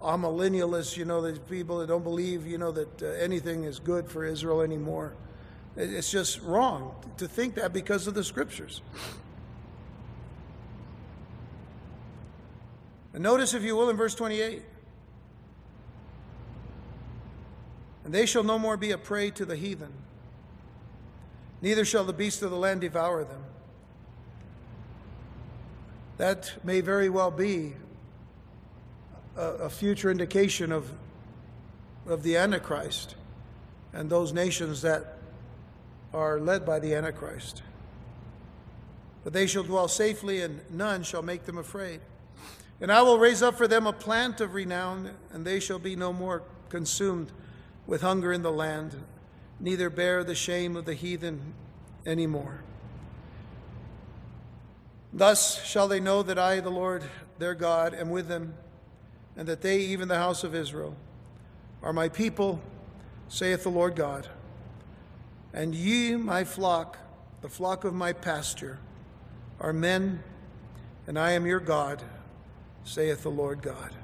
amillennialists, 0.01 0.97
you 0.97 1.05
know, 1.05 1.21
these 1.21 1.39
people 1.39 1.79
that 1.79 1.89
don't 1.89 2.05
believe, 2.05 2.47
you 2.47 2.59
know, 2.59 2.71
that 2.71 3.03
uh, 3.03 3.07
anything 3.07 3.65
is 3.65 3.79
good 3.79 4.09
for 4.09 4.25
Israel 4.25 4.61
anymore. 4.61 5.15
It's 5.77 6.11
just 6.11 6.41
wrong 6.43 6.95
to 7.19 7.29
think 7.29 7.55
that 7.57 7.73
because 7.73 8.07
of 8.07 8.15
the 8.15 8.25
scriptures. 8.25 8.81
And 13.13 13.23
notice, 13.23 13.55
if 13.55 13.63
you 13.63 13.77
will, 13.77 13.91
in 13.91 13.97
verse 13.97 14.15
28 14.15 14.63
And 18.07 18.15
they 18.15 18.25
shall 18.25 18.45
no 18.45 18.57
more 18.57 18.77
be 18.77 18.93
a 18.93 18.99
prey 18.99 19.33
to 19.33 19.45
the 19.45 19.57
heathen, 19.57 19.93
neither 21.61 21.85
shall 21.85 22.05
the 22.05 22.13
beasts 22.13 22.41
of 22.41 22.53
the 22.53 22.57
land 22.57 22.81
devour 22.81 23.25
them. 23.25 23.43
That 26.17 26.53
may 26.63 26.81
very 26.81 27.09
well 27.09 27.33
be 27.33 27.75
a, 29.37 29.43
a 29.43 29.69
future 29.69 30.09
indication 30.09 30.71
of 30.71 30.89
of 32.07 32.23
the 32.23 32.37
Antichrist 32.37 33.17
and 33.93 34.09
those 34.09 34.33
nations 34.33 34.83
that 34.83 35.19
are 36.15 36.39
led 36.39 36.65
by 36.65 36.79
the 36.79 36.95
Antichrist. 36.95 37.65
But 39.25 39.33
they 39.33 39.49
shall 39.49 39.65
dwell 39.65 39.89
safely, 39.89 40.43
and 40.43 40.61
none 40.71 41.03
shall 41.03 41.23
make 41.23 41.45
them 41.45 41.59
afraid. 41.59 41.99
And 42.81 42.93
I 42.93 43.03
will 43.03 43.19
raise 43.19 43.43
up 43.43 43.57
for 43.57 43.67
them 43.67 43.85
a 43.85 43.93
plant 43.93 44.41
of 44.41 44.55
renown, 44.55 45.11
and 45.33 45.45
they 45.45 45.59
shall 45.59 45.81
be 45.81 45.97
no 45.97 46.13
more 46.13 46.45
consumed 46.69 47.33
with 47.87 48.03
hunger 48.03 48.33
in 48.33 48.43
the 48.43 48.53
land, 48.53 49.05
neither 49.61 49.89
bear 49.89 50.25
the 50.25 50.35
shame 50.35 50.77
of 50.77 50.85
the 50.85 50.95
heathen 50.95 51.55
any 52.05 52.27
more. 52.27 52.61
Thus 55.13 55.65
shall 55.65 55.89
they 55.89 56.01
know 56.01 56.23
that 56.23 56.39
I, 56.39 56.61
the 56.61 56.71
Lord 56.71 57.05
their 57.39 57.55
God, 57.55 57.95
am 57.95 58.11
with 58.11 58.29
them, 58.29 58.55
and 59.37 59.47
that 59.49 59.63
they, 59.63 59.79
even 59.79 60.09
the 60.09 60.17
house 60.17 60.45
of 60.45 60.55
Israel, 60.55 60.97
are 61.83 61.93
my 61.93 62.09
people, 62.09 62.61
saith 63.29 63.63
the 63.63 63.71
Lord 63.71 63.97
God. 63.97 64.29
And 65.53 65.75
ye, 65.75 66.17
my 66.17 66.45
flock, 66.45 66.99
the 67.41 67.49
flock 67.49 67.85
of 67.85 67.95
my 67.95 68.13
pasture, 68.13 68.79
are 69.61 69.73
men, 69.73 70.23
and 71.07 71.19
I 71.19 71.33
am 71.33 71.47
your 71.47 71.61
God, 71.61 72.03
saith 72.85 73.23
the 73.23 73.31
Lord 73.31 73.63
God. 73.63 73.95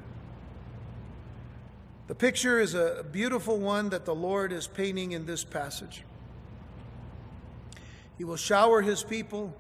The 2.12 2.16
picture 2.16 2.60
is 2.60 2.74
a 2.74 3.06
beautiful 3.10 3.56
one 3.56 3.88
that 3.88 4.04
the 4.04 4.14
Lord 4.14 4.52
is 4.52 4.66
painting 4.66 5.12
in 5.12 5.24
this 5.24 5.44
passage. 5.44 6.02
He 8.18 8.24
will 8.24 8.36
shower 8.36 8.82
his 8.82 9.02
people 9.02 9.56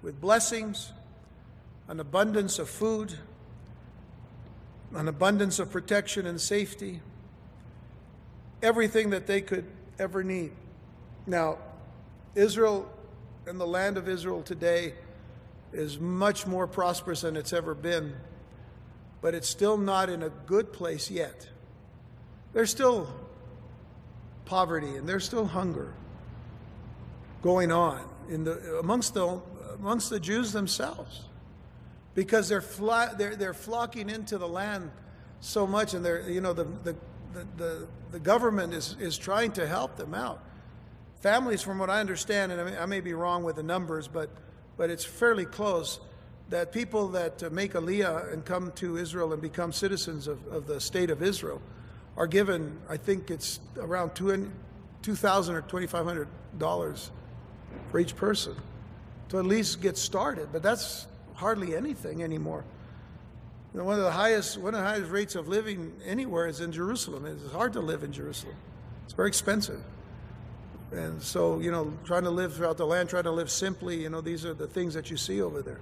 with 0.00 0.20
blessings, 0.20 0.92
an 1.88 1.98
abundance 1.98 2.60
of 2.60 2.70
food, 2.70 3.14
an 4.94 5.08
abundance 5.08 5.58
of 5.58 5.72
protection 5.72 6.28
and 6.28 6.40
safety, 6.40 7.00
everything 8.62 9.10
that 9.10 9.26
they 9.26 9.40
could 9.40 9.66
ever 9.98 10.22
need. 10.22 10.52
Now, 11.26 11.58
Israel 12.36 12.88
and 13.48 13.58
the 13.58 13.66
land 13.66 13.96
of 13.96 14.08
Israel 14.08 14.42
today 14.42 14.94
is 15.72 15.98
much 15.98 16.46
more 16.46 16.68
prosperous 16.68 17.22
than 17.22 17.36
it's 17.36 17.52
ever 17.52 17.74
been, 17.74 18.14
but 19.20 19.34
it's 19.34 19.48
still 19.48 19.76
not 19.76 20.08
in 20.08 20.22
a 20.22 20.30
good 20.46 20.72
place 20.72 21.10
yet. 21.10 21.48
There's 22.52 22.70
still 22.70 23.08
poverty 24.44 24.96
and 24.96 25.08
there's 25.08 25.24
still 25.24 25.46
hunger 25.46 25.92
going 27.42 27.70
on 27.70 28.04
in 28.28 28.44
the, 28.44 28.78
amongst, 28.80 29.14
the, 29.14 29.40
amongst 29.78 30.10
the 30.10 30.20
Jews 30.20 30.52
themselves 30.52 31.22
because 32.14 32.48
they're, 32.48 32.64
they're, 33.16 33.36
they're 33.36 33.54
flocking 33.54 34.10
into 34.10 34.38
the 34.38 34.48
land 34.48 34.90
so 35.40 35.66
much 35.66 35.94
and 35.94 36.04
they're, 36.04 36.28
you 36.28 36.40
know, 36.40 36.52
the, 36.52 36.64
the, 36.82 36.96
the, 37.56 37.86
the, 38.10 38.18
government 38.18 38.74
is, 38.74 38.96
is 38.98 39.16
trying 39.16 39.52
to 39.52 39.66
help 39.66 39.96
them 39.96 40.12
out. 40.14 40.42
Families, 41.20 41.62
from 41.62 41.78
what 41.78 41.88
I 41.88 42.00
understand, 42.00 42.50
and 42.50 42.60
I 42.60 42.64
may, 42.64 42.78
I 42.78 42.86
may 42.86 43.00
be 43.00 43.14
wrong 43.14 43.44
with 43.44 43.56
the 43.56 43.62
numbers, 43.62 44.08
but, 44.08 44.30
but 44.76 44.90
it's 44.90 45.04
fairly 45.04 45.44
close, 45.44 46.00
that 46.48 46.72
people 46.72 47.08
that 47.08 47.52
make 47.52 47.74
aliyah 47.74 48.32
and 48.32 48.44
come 48.44 48.72
to 48.72 48.96
Israel 48.96 49.32
and 49.32 49.40
become 49.40 49.72
citizens 49.72 50.26
of, 50.26 50.44
of 50.48 50.66
the 50.66 50.80
state 50.80 51.10
of 51.10 51.22
Israel– 51.22 51.62
are 52.16 52.26
given, 52.26 52.78
I 52.88 52.96
think 52.96 53.30
it's 53.30 53.60
around 53.78 54.14
2,000 54.14 55.54
or 55.54 55.62
$2,500 55.62 57.10
for 57.90 57.98
each 57.98 58.16
person 58.16 58.54
to 59.30 59.38
at 59.38 59.46
least 59.46 59.80
get 59.80 59.96
started. 59.96 60.48
But 60.52 60.62
that's 60.62 61.06
hardly 61.34 61.74
anything 61.74 62.22
anymore. 62.22 62.64
You 63.72 63.78
know, 63.78 63.84
one 63.84 63.98
of 63.98 64.04
the 64.04 64.10
highest 64.10 64.58
one 64.58 64.74
of 64.74 64.80
the 64.80 64.86
highest 64.86 65.10
rates 65.10 65.36
of 65.36 65.46
living 65.46 65.92
anywhere 66.04 66.46
is 66.48 66.60
in 66.60 66.72
Jerusalem. 66.72 67.24
It's 67.24 67.52
hard 67.52 67.72
to 67.74 67.80
live 67.80 68.02
in 68.02 68.12
Jerusalem. 68.12 68.56
It's 69.04 69.14
very 69.14 69.28
expensive. 69.28 69.80
And 70.90 71.22
so, 71.22 71.60
you 71.60 71.70
know, 71.70 71.92
trying 72.04 72.24
to 72.24 72.30
live 72.30 72.54
throughout 72.54 72.76
the 72.76 72.86
land, 72.86 73.08
trying 73.08 73.24
to 73.24 73.30
live 73.30 73.48
simply, 73.48 74.02
you 74.02 74.10
know, 74.10 74.20
these 74.20 74.44
are 74.44 74.54
the 74.54 74.66
things 74.66 74.92
that 74.94 75.08
you 75.08 75.16
see 75.16 75.40
over 75.40 75.62
there. 75.62 75.78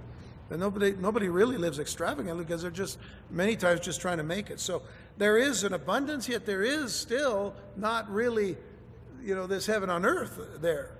And 0.51 0.59
nobody 0.59 0.93
nobody 0.93 1.29
really 1.29 1.57
lives 1.57 1.79
extravagantly 1.79 2.43
because 2.43 2.61
they're 2.61 2.71
just 2.71 2.99
many 3.31 3.55
times 3.55 3.79
just 3.79 4.01
trying 4.01 4.17
to 4.17 4.23
make 4.23 4.51
it. 4.51 4.59
So 4.59 4.83
there 5.19 5.37
is 5.37 5.65
an 5.65 5.73
abundance, 5.73 6.29
yet 6.29 6.45
there 6.45 6.63
is 6.63 6.95
still 6.95 7.53
not 7.75 8.09
really, 8.09 8.55
you 9.21 9.35
know, 9.35 9.47
this 9.47 9.65
heaven 9.65 9.89
on 9.89 10.05
earth 10.05 10.39
there. 10.61 10.95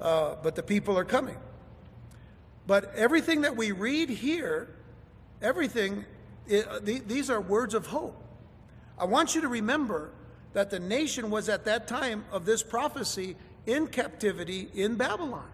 Uh, 0.00 0.36
but 0.40 0.54
the 0.54 0.62
people 0.62 0.96
are 0.96 1.04
coming. 1.04 1.36
But 2.68 2.94
everything 2.94 3.40
that 3.40 3.56
we 3.56 3.72
read 3.72 4.08
here, 4.08 4.72
everything, 5.42 6.04
it, 6.46 6.84
the, 6.84 7.00
these 7.00 7.28
are 7.28 7.40
words 7.40 7.74
of 7.74 7.86
hope. 7.86 8.16
I 8.96 9.04
want 9.04 9.34
you 9.34 9.40
to 9.40 9.48
remember 9.48 10.12
that 10.52 10.70
the 10.70 10.78
nation 10.78 11.28
was 11.28 11.48
at 11.48 11.64
that 11.64 11.88
time 11.88 12.24
of 12.30 12.44
this 12.44 12.62
prophecy 12.62 13.34
in 13.66 13.88
captivity 13.88 14.68
in 14.74 14.94
Babylon. 14.94 15.48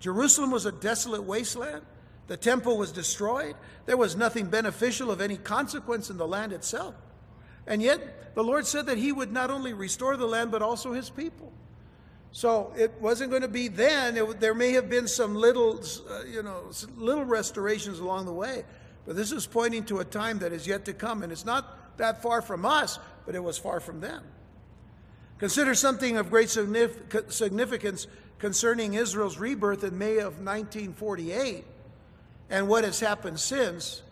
Jerusalem 0.00 0.50
was 0.50 0.66
a 0.66 0.72
desolate 0.72 1.24
wasteland. 1.24 1.82
The 2.26 2.36
temple 2.36 2.76
was 2.76 2.92
destroyed. 2.92 3.54
There 3.86 3.96
was 3.96 4.16
nothing 4.16 4.46
beneficial 4.46 5.10
of 5.10 5.20
any 5.20 5.36
consequence 5.36 6.10
in 6.10 6.16
the 6.16 6.26
land 6.26 6.52
itself. 6.52 6.94
And 7.66 7.82
yet, 7.82 8.34
the 8.34 8.42
Lord 8.42 8.66
said 8.66 8.86
that 8.86 8.98
He 8.98 9.12
would 9.12 9.32
not 9.32 9.50
only 9.50 9.72
restore 9.72 10.16
the 10.16 10.26
land, 10.26 10.50
but 10.50 10.62
also 10.62 10.92
His 10.92 11.08
people. 11.10 11.52
So 12.32 12.72
it 12.76 12.92
wasn't 13.00 13.30
going 13.30 13.42
to 13.42 13.48
be 13.48 13.68
then. 13.68 14.16
It, 14.16 14.40
there 14.40 14.54
may 14.54 14.72
have 14.72 14.90
been 14.90 15.08
some 15.08 15.34
little, 15.34 15.80
uh, 16.10 16.24
you 16.24 16.42
know, 16.42 16.70
little 16.96 17.24
restorations 17.24 17.98
along 17.98 18.26
the 18.26 18.32
way. 18.32 18.64
But 19.06 19.16
this 19.16 19.32
is 19.32 19.46
pointing 19.46 19.84
to 19.84 20.00
a 20.00 20.04
time 20.04 20.40
that 20.40 20.52
is 20.52 20.66
yet 20.66 20.84
to 20.86 20.92
come. 20.92 21.22
And 21.22 21.32
it's 21.32 21.44
not 21.44 21.96
that 21.96 22.22
far 22.22 22.42
from 22.42 22.66
us, 22.66 22.98
but 23.24 23.34
it 23.34 23.42
was 23.42 23.56
far 23.56 23.80
from 23.80 24.00
them. 24.00 24.22
Consider 25.38 25.74
something 25.74 26.16
of 26.16 26.30
great 26.30 26.50
significance 26.50 28.06
concerning 28.38 28.94
Israel's 28.94 29.38
rebirth 29.38 29.84
in 29.84 29.96
May 29.96 30.18
of 30.18 30.40
1948 30.40 31.64
and 32.50 32.68
what 32.68 32.84
has 32.84 33.00
happened 33.00 33.40
since 33.40 34.02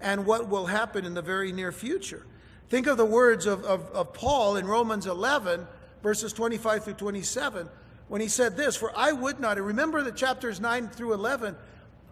and 0.00 0.26
what 0.26 0.48
will 0.48 0.66
happen 0.66 1.04
in 1.04 1.14
the 1.14 1.22
very 1.22 1.52
near 1.52 1.72
future. 1.72 2.26
Think 2.68 2.86
of 2.86 2.96
the 2.96 3.04
words 3.04 3.46
of, 3.46 3.64
of, 3.64 3.88
of, 3.90 4.12
Paul 4.12 4.56
in 4.56 4.66
Romans 4.66 5.06
11, 5.06 5.66
verses 6.02 6.32
25 6.32 6.84
through 6.84 6.94
27, 6.94 7.68
when 8.08 8.20
he 8.20 8.28
said 8.28 8.56
this 8.56 8.76
For 8.76 8.92
I 8.96 9.12
would 9.12 9.38
not, 9.40 9.58
and 9.58 9.66
remember 9.66 10.02
that 10.02 10.16
chapters 10.16 10.60
9 10.60 10.88
through 10.88 11.14
11 11.14 11.56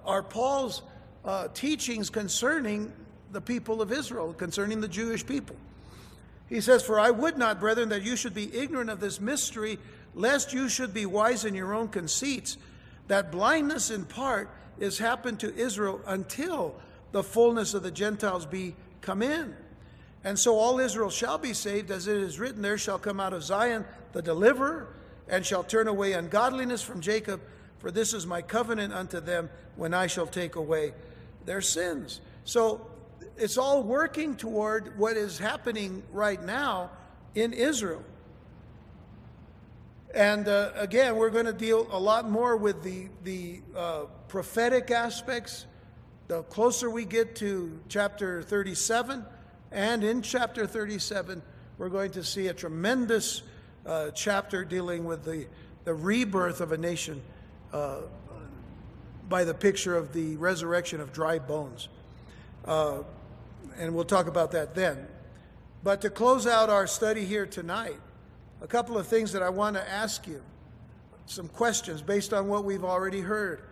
are 0.04 0.22
Paul's 0.22 0.82
uh, 1.24 1.48
teachings 1.48 2.10
concerning 2.10 2.92
the 3.32 3.40
people 3.40 3.80
of 3.82 3.92
Israel, 3.92 4.32
concerning 4.34 4.80
the 4.80 4.88
Jewish 4.88 5.24
people. 5.26 5.56
He 6.48 6.60
says, 6.60 6.82
For 6.82 7.00
I 7.00 7.10
would 7.10 7.38
not, 7.38 7.60
brethren, 7.60 7.88
that 7.90 8.02
you 8.02 8.14
should 8.14 8.34
be 8.34 8.54
ignorant 8.54 8.90
of 8.90 9.00
this 9.00 9.20
mystery, 9.20 9.78
lest 10.14 10.52
you 10.52 10.68
should 10.68 10.92
be 10.92 11.06
wise 11.06 11.44
in 11.44 11.54
your 11.54 11.72
own 11.72 11.88
conceits, 11.88 12.58
that 13.08 13.32
blindness 13.32 13.90
in 13.90 14.04
part 14.04 14.50
is 14.78 14.98
happened 14.98 15.40
to 15.40 15.54
Israel 15.54 16.00
until 16.06 16.74
the 17.12 17.22
fullness 17.22 17.74
of 17.74 17.82
the 17.82 17.90
Gentiles 17.90 18.46
be 18.46 18.74
come 19.00 19.22
in. 19.22 19.56
And 20.24 20.38
so 20.38 20.56
all 20.58 20.78
Israel 20.78 21.10
shall 21.10 21.38
be 21.38 21.52
saved, 21.52 21.90
as 21.90 22.06
it 22.06 22.16
is 22.16 22.38
written, 22.38 22.62
There 22.62 22.78
shall 22.78 22.98
come 22.98 23.20
out 23.20 23.32
of 23.32 23.42
Zion 23.42 23.84
the 24.12 24.22
deliverer, 24.22 24.88
and 25.28 25.44
shall 25.44 25.64
turn 25.64 25.88
away 25.88 26.12
ungodliness 26.12 26.82
from 26.82 27.00
Jacob, 27.00 27.40
for 27.78 27.90
this 27.90 28.12
is 28.14 28.26
my 28.26 28.42
covenant 28.42 28.92
unto 28.92 29.20
them 29.20 29.50
when 29.76 29.94
I 29.94 30.06
shall 30.06 30.26
take 30.26 30.56
away 30.56 30.92
their 31.44 31.60
sins. 31.60 32.20
So 32.44 32.86
it's 33.36 33.58
all 33.58 33.82
working 33.82 34.36
toward 34.36 34.96
what 34.98 35.16
is 35.16 35.38
happening 35.38 36.02
right 36.12 36.42
now 36.42 36.90
in 37.34 37.52
Israel. 37.52 38.04
And 40.14 40.46
uh, 40.46 40.72
again, 40.76 41.16
we're 41.16 41.30
going 41.30 41.46
to 41.46 41.52
deal 41.52 41.88
a 41.90 41.98
lot 41.98 42.28
more 42.28 42.56
with 42.56 42.82
the, 42.82 43.08
the 43.24 43.62
uh, 43.74 44.04
prophetic 44.32 44.90
aspects. 44.90 45.66
The 46.28 46.42
closer 46.44 46.88
we 46.88 47.04
get 47.04 47.36
to 47.36 47.78
chapter 47.90 48.42
37, 48.42 49.26
and 49.70 50.02
in 50.02 50.22
chapter 50.22 50.66
37, 50.66 51.42
we're 51.76 51.90
going 51.90 52.12
to 52.12 52.24
see 52.24 52.46
a 52.46 52.54
tremendous 52.54 53.42
uh, 53.84 54.10
chapter 54.12 54.64
dealing 54.64 55.04
with 55.04 55.22
the, 55.22 55.46
the 55.84 55.92
rebirth 55.92 56.62
of 56.62 56.72
a 56.72 56.78
nation 56.78 57.20
uh, 57.74 57.98
by 59.28 59.44
the 59.44 59.52
picture 59.52 59.94
of 59.94 60.14
the 60.14 60.36
resurrection 60.36 61.02
of 61.02 61.12
dry 61.12 61.38
bones. 61.38 61.90
Uh, 62.64 63.02
and 63.76 63.94
we'll 63.94 64.02
talk 64.02 64.28
about 64.28 64.50
that 64.52 64.74
then. 64.74 65.06
But 65.84 66.00
to 66.00 66.08
close 66.08 66.46
out 66.46 66.70
our 66.70 66.86
study 66.86 67.26
here 67.26 67.44
tonight, 67.44 68.00
a 68.62 68.66
couple 68.66 68.96
of 68.96 69.06
things 69.06 69.32
that 69.32 69.42
I 69.42 69.50
want 69.50 69.76
to 69.76 69.86
ask 69.86 70.26
you, 70.26 70.40
some 71.26 71.48
questions 71.48 72.00
based 72.00 72.32
on 72.32 72.48
what 72.48 72.64
we've 72.64 72.84
already 72.84 73.20
heard. 73.20 73.64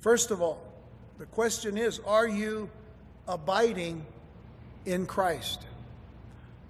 First 0.00 0.30
of 0.30 0.40
all, 0.40 0.62
the 1.18 1.26
question 1.26 1.76
is 1.76 2.00
Are 2.06 2.26
you 2.26 2.70
abiding 3.28 4.04
in 4.86 5.06
Christ? 5.06 5.66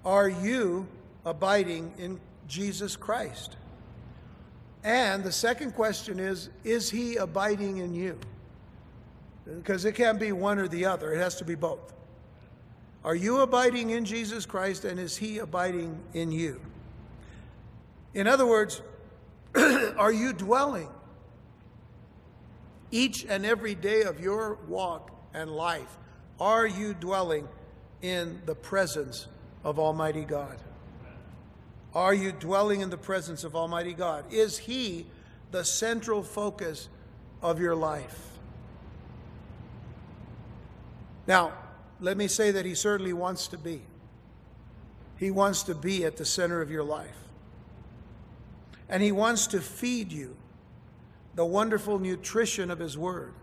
Are 0.05 0.29
you 0.29 0.87
abiding 1.25 1.93
in 1.97 2.19
Jesus 2.47 2.95
Christ? 2.95 3.55
And 4.83 5.23
the 5.23 5.31
second 5.31 5.73
question 5.73 6.19
is 6.19 6.49
Is 6.63 6.89
he 6.89 7.15
abiding 7.15 7.77
in 7.77 7.93
you? 7.93 8.17
Because 9.45 9.85
it 9.85 9.95
can't 9.95 10.19
be 10.19 10.31
one 10.31 10.59
or 10.59 10.67
the 10.67 10.85
other, 10.85 11.13
it 11.13 11.17
has 11.17 11.35
to 11.37 11.45
be 11.45 11.55
both. 11.55 11.93
Are 13.03 13.15
you 13.15 13.39
abiding 13.39 13.89
in 13.89 14.05
Jesus 14.05 14.45
Christ 14.45 14.85
and 14.85 14.99
is 14.99 15.17
he 15.17 15.39
abiding 15.39 15.97
in 16.13 16.31
you? 16.31 16.61
In 18.13 18.27
other 18.27 18.45
words, 18.45 18.81
are 19.55 20.11
you 20.11 20.33
dwelling 20.33 20.89
each 22.91 23.25
and 23.25 23.45
every 23.45 23.75
day 23.75 24.03
of 24.03 24.19
your 24.19 24.55
walk 24.67 25.11
and 25.33 25.49
life? 25.49 25.97
Are 26.39 26.67
you 26.67 26.93
dwelling 26.93 27.47
in 28.01 28.41
the 28.45 28.55
presence 28.55 29.27
of 29.63 29.79
Almighty 29.79 30.25
God? 30.25 30.57
Are 31.93 32.13
you 32.13 32.31
dwelling 32.31 32.81
in 32.81 32.89
the 32.89 32.97
presence 32.97 33.43
of 33.43 33.55
Almighty 33.55 33.93
God? 33.93 34.25
Is 34.31 34.57
He 34.57 35.05
the 35.51 35.63
central 35.63 36.23
focus 36.23 36.87
of 37.41 37.59
your 37.59 37.75
life? 37.75 38.29
Now, 41.27 41.53
let 41.99 42.17
me 42.17 42.27
say 42.27 42.51
that 42.51 42.65
He 42.65 42.75
certainly 42.75 43.13
wants 43.13 43.47
to 43.49 43.57
be. 43.57 43.81
He 45.17 45.31
wants 45.31 45.63
to 45.63 45.75
be 45.75 46.05
at 46.05 46.17
the 46.17 46.25
center 46.25 46.61
of 46.61 46.71
your 46.71 46.83
life. 46.83 47.17
And 48.89 49.03
He 49.03 49.11
wants 49.11 49.47
to 49.47 49.61
feed 49.61 50.11
you 50.11 50.35
the 51.35 51.45
wonderful 51.45 51.99
nutrition 51.99 52.71
of 52.71 52.79
His 52.79 52.97
Word. 52.97 53.33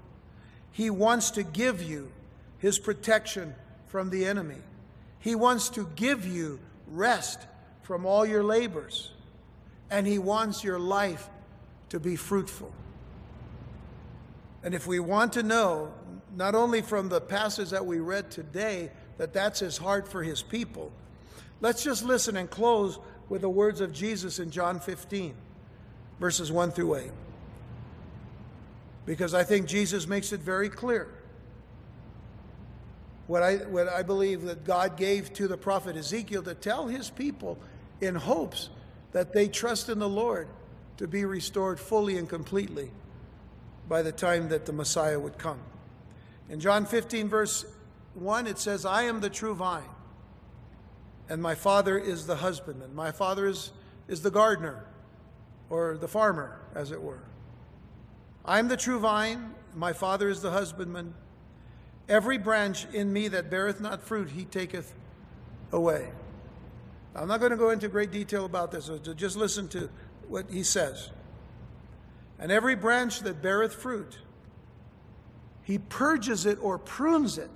He 0.70 0.91
wants 0.91 1.30
to 1.32 1.43
give 1.43 1.82
you 1.82 2.11
His 2.59 2.78
protection 2.78 3.55
from 3.86 4.11
the 4.11 4.26
enemy. 4.26 4.59
He 5.20 5.34
wants 5.34 5.68
to 5.70 5.89
give 5.97 6.26
you 6.26 6.61
rest 6.86 7.41
from 7.82 8.07
all 8.07 8.26
your 8.26 8.45
labors, 8.45 9.11
and 9.91 10.07
He 10.07 10.18
wants 10.18 10.62
your 10.62 10.78
life 10.78 11.28
to 11.89 11.99
be 11.99 12.16
fruitful. 12.16 12.70
And 14.62 14.74
if 14.74 14.86
we 14.86 15.01
want 15.01 15.32
to 15.34 15.43
know, 15.43 15.93
not 16.36 16.55
only 16.55 16.82
from 16.82 17.09
the 17.09 17.20
passage 17.20 17.70
that 17.70 17.86
we 17.86 18.01
read 18.01 18.30
today, 18.30 18.91
that 19.16 19.32
that's 19.32 19.61
His 19.61 19.78
heart 19.78 20.07
for 20.07 20.22
His 20.22 20.43
people, 20.43 20.93
let's 21.61 21.82
just 21.82 22.05
listen 22.05 22.36
and 22.36 22.51
close 22.51 22.99
with 23.28 23.41
the 23.41 23.49
words 23.49 23.80
of 23.80 23.93
Jesus 23.93 24.39
in 24.39 24.51
John 24.51 24.80
15, 24.80 25.34
verses 26.20 26.53
1 26.53 26.72
through 26.72 26.97
8. 26.97 27.11
Because 29.09 29.32
I 29.32 29.42
think 29.42 29.66
Jesus 29.66 30.06
makes 30.06 30.34
it 30.34 30.40
very 30.40 30.68
clear 30.68 31.09
what 33.26 33.42
I, 33.42 33.54
what 33.54 33.88
I 33.88 34.02
believe 34.02 34.42
that 34.42 34.64
God 34.64 34.98
gave 34.98 35.32
to 35.32 35.48
the 35.48 35.56
prophet 35.56 35.96
Ezekiel 35.96 36.42
to 36.42 36.54
tell 36.54 36.88
his 36.88 37.09
people 37.09 37.56
in 38.02 38.14
hopes 38.14 38.68
that 39.12 39.32
they 39.32 39.48
trust 39.48 39.88
in 39.88 39.98
the 39.98 40.09
Lord 40.09 40.46
to 40.98 41.09
be 41.09 41.24
restored 41.24 41.80
fully 41.80 42.18
and 42.18 42.28
completely 42.28 42.90
by 43.88 44.02
the 44.02 44.12
time 44.12 44.50
that 44.50 44.66
the 44.66 44.74
Messiah 44.74 45.18
would 45.18 45.38
come. 45.38 45.61
In 46.50 46.61
John 46.61 46.84
15, 46.84 47.30
verse 47.30 47.64
1, 48.12 48.46
it 48.46 48.59
says, 48.59 48.84
I 48.84 49.04
am 49.04 49.20
the 49.20 49.30
true 49.30 49.54
vine, 49.54 49.88
and 51.30 51.40
my 51.40 51.54
Father 51.54 51.96
is 51.96 52.26
the 52.26 52.36
husbandman. 52.36 52.94
My 52.94 53.11
Father 53.11 53.46
is, 53.46 53.72
is 54.06 54.20
the 54.20 54.30
gardener, 54.30 54.84
or 55.70 55.96
the 55.96 56.09
farmer, 56.09 56.61
as 56.74 56.90
it 56.90 57.00
were. 57.00 57.22
I 58.49 58.59
am 58.59 58.68
the 58.68 58.78
true 58.78 58.99
vine, 58.99 59.53
my 59.74 59.92
Father 59.92 60.30
is 60.30 60.40
the 60.40 60.51
husbandman. 60.51 61.12
Every 62.09 62.38
branch 62.38 62.86
in 62.94 63.12
me 63.12 63.28
that 63.28 63.51
beareth 63.51 63.78
not 63.78 64.03
fruit, 64.03 64.30
he 64.30 64.46
taketh 64.46 64.94
away. 65.70 66.09
I'm 67.14 67.28
not 67.28 67.40
going 67.40 67.51
to 67.51 67.59
go 67.59 67.68
into 67.68 67.88
great 67.88 68.11
detail 68.11 68.46
about 68.46 68.72
this, 68.72 68.90
just 69.16 69.36
listen 69.36 69.68
to 69.68 69.90
what 70.28 70.46
he 70.51 70.62
says. 70.62 71.11
And 72.38 72.51
every 72.51 72.74
branch 72.74 73.20
that 73.20 73.42
beareth 73.42 73.74
fruit, 73.74 74.16
he 75.62 75.76
purges 75.76 76.46
it 76.46 76.59
or 76.62 76.78
prunes 76.78 77.36
it. 77.36 77.51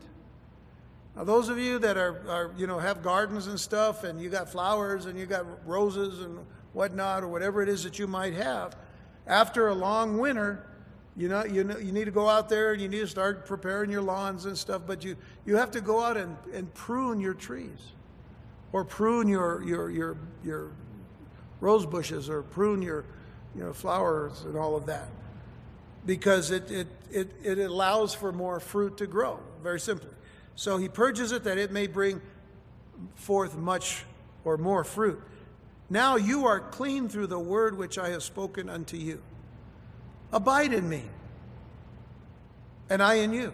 Now, 1.16 1.24
those 1.24 1.48
of 1.48 1.56
you 1.56 1.78
that 1.78 1.96
are, 1.96 2.22
are, 2.28 2.50
you 2.58 2.66
know, 2.66 2.78
have 2.78 3.02
gardens 3.02 3.46
and 3.46 3.58
stuff, 3.58 4.04
and 4.04 4.20
you 4.20 4.28
got 4.28 4.50
flowers 4.50 5.06
and 5.06 5.18
you 5.18 5.24
got 5.24 5.46
roses 5.66 6.20
and 6.20 6.40
whatnot, 6.74 7.22
or 7.22 7.28
whatever 7.28 7.62
it 7.62 7.70
is 7.70 7.82
that 7.84 7.98
you 7.98 8.06
might 8.06 8.34
have, 8.34 8.76
after 9.26 9.68
a 9.68 9.74
long 9.74 10.18
winter, 10.18 10.66
you 11.16 11.28
know, 11.28 11.44
you 11.44 11.64
know, 11.64 11.76
you 11.76 11.92
need 11.92 12.06
to 12.06 12.10
go 12.10 12.28
out 12.28 12.48
there 12.48 12.72
and 12.72 12.80
you 12.80 12.88
need 12.88 13.00
to 13.00 13.06
start 13.06 13.46
preparing 13.46 13.90
your 13.90 14.02
lawns 14.02 14.46
and 14.46 14.56
stuff, 14.56 14.82
but 14.86 15.04
you, 15.04 15.16
you 15.44 15.56
have 15.56 15.70
to 15.72 15.80
go 15.80 16.02
out 16.02 16.16
and, 16.16 16.36
and 16.54 16.72
prune 16.74 17.20
your 17.20 17.34
trees 17.34 17.92
or 18.72 18.84
prune 18.84 19.28
your, 19.28 19.62
your, 19.62 19.90
your, 19.90 20.16
your 20.42 20.70
rose 21.60 21.84
bushes 21.84 22.30
or 22.30 22.42
prune 22.42 22.80
your 22.80 23.04
you 23.54 23.62
know, 23.62 23.72
flowers 23.74 24.42
and 24.44 24.56
all 24.56 24.74
of 24.74 24.86
that 24.86 25.08
because 26.06 26.50
it, 26.50 26.70
it, 26.70 26.88
it, 27.10 27.30
it 27.44 27.58
allows 27.58 28.14
for 28.14 28.32
more 28.32 28.58
fruit 28.58 28.96
to 28.96 29.06
grow, 29.06 29.38
very 29.62 29.78
simply. 29.78 30.10
So 30.54 30.78
he 30.78 30.88
purges 30.88 31.32
it 31.32 31.44
that 31.44 31.58
it 31.58 31.70
may 31.70 31.86
bring 31.86 32.20
forth 33.14 33.56
much 33.56 34.04
or 34.44 34.56
more 34.56 34.84
fruit. 34.84 35.22
Now 35.90 36.16
you 36.16 36.46
are 36.46 36.58
clean 36.58 37.08
through 37.08 37.26
the 37.28 37.38
word 37.38 37.76
which 37.76 37.98
I 37.98 38.08
have 38.10 38.22
spoken 38.22 38.68
unto 38.68 38.96
you. 38.96 39.22
Abide 40.32 40.72
in 40.72 40.88
me, 40.88 41.02
and 42.88 43.02
I 43.02 43.14
in 43.14 43.32
you. 43.32 43.52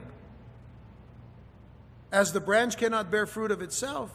As 2.12 2.32
the 2.32 2.40
branch 2.40 2.76
cannot 2.76 3.10
bear 3.10 3.26
fruit 3.26 3.50
of 3.50 3.60
itself 3.60 4.12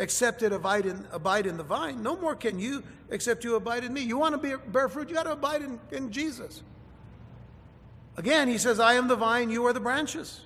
except 0.00 0.42
it 0.42 0.52
abide 0.52 0.86
in, 0.86 1.06
abide 1.12 1.46
in 1.46 1.56
the 1.56 1.62
vine. 1.62 2.02
No 2.02 2.16
more 2.16 2.34
can 2.34 2.58
you 2.58 2.82
except 3.10 3.44
you 3.44 3.54
abide 3.56 3.84
in 3.84 3.92
me. 3.92 4.00
You 4.00 4.16
want 4.16 4.34
to 4.34 4.38
be, 4.38 4.54
bear 4.70 4.88
fruit, 4.88 5.08
you 5.08 5.14
got 5.14 5.24
to 5.24 5.32
abide 5.32 5.62
in, 5.62 5.78
in 5.92 6.10
Jesus. 6.10 6.62
Again, 8.16 8.48
he 8.48 8.58
says, 8.58 8.80
I 8.80 8.94
am 8.94 9.08
the 9.08 9.16
vine, 9.16 9.50
you 9.50 9.66
are 9.66 9.72
the 9.72 9.80
branches. 9.80 10.40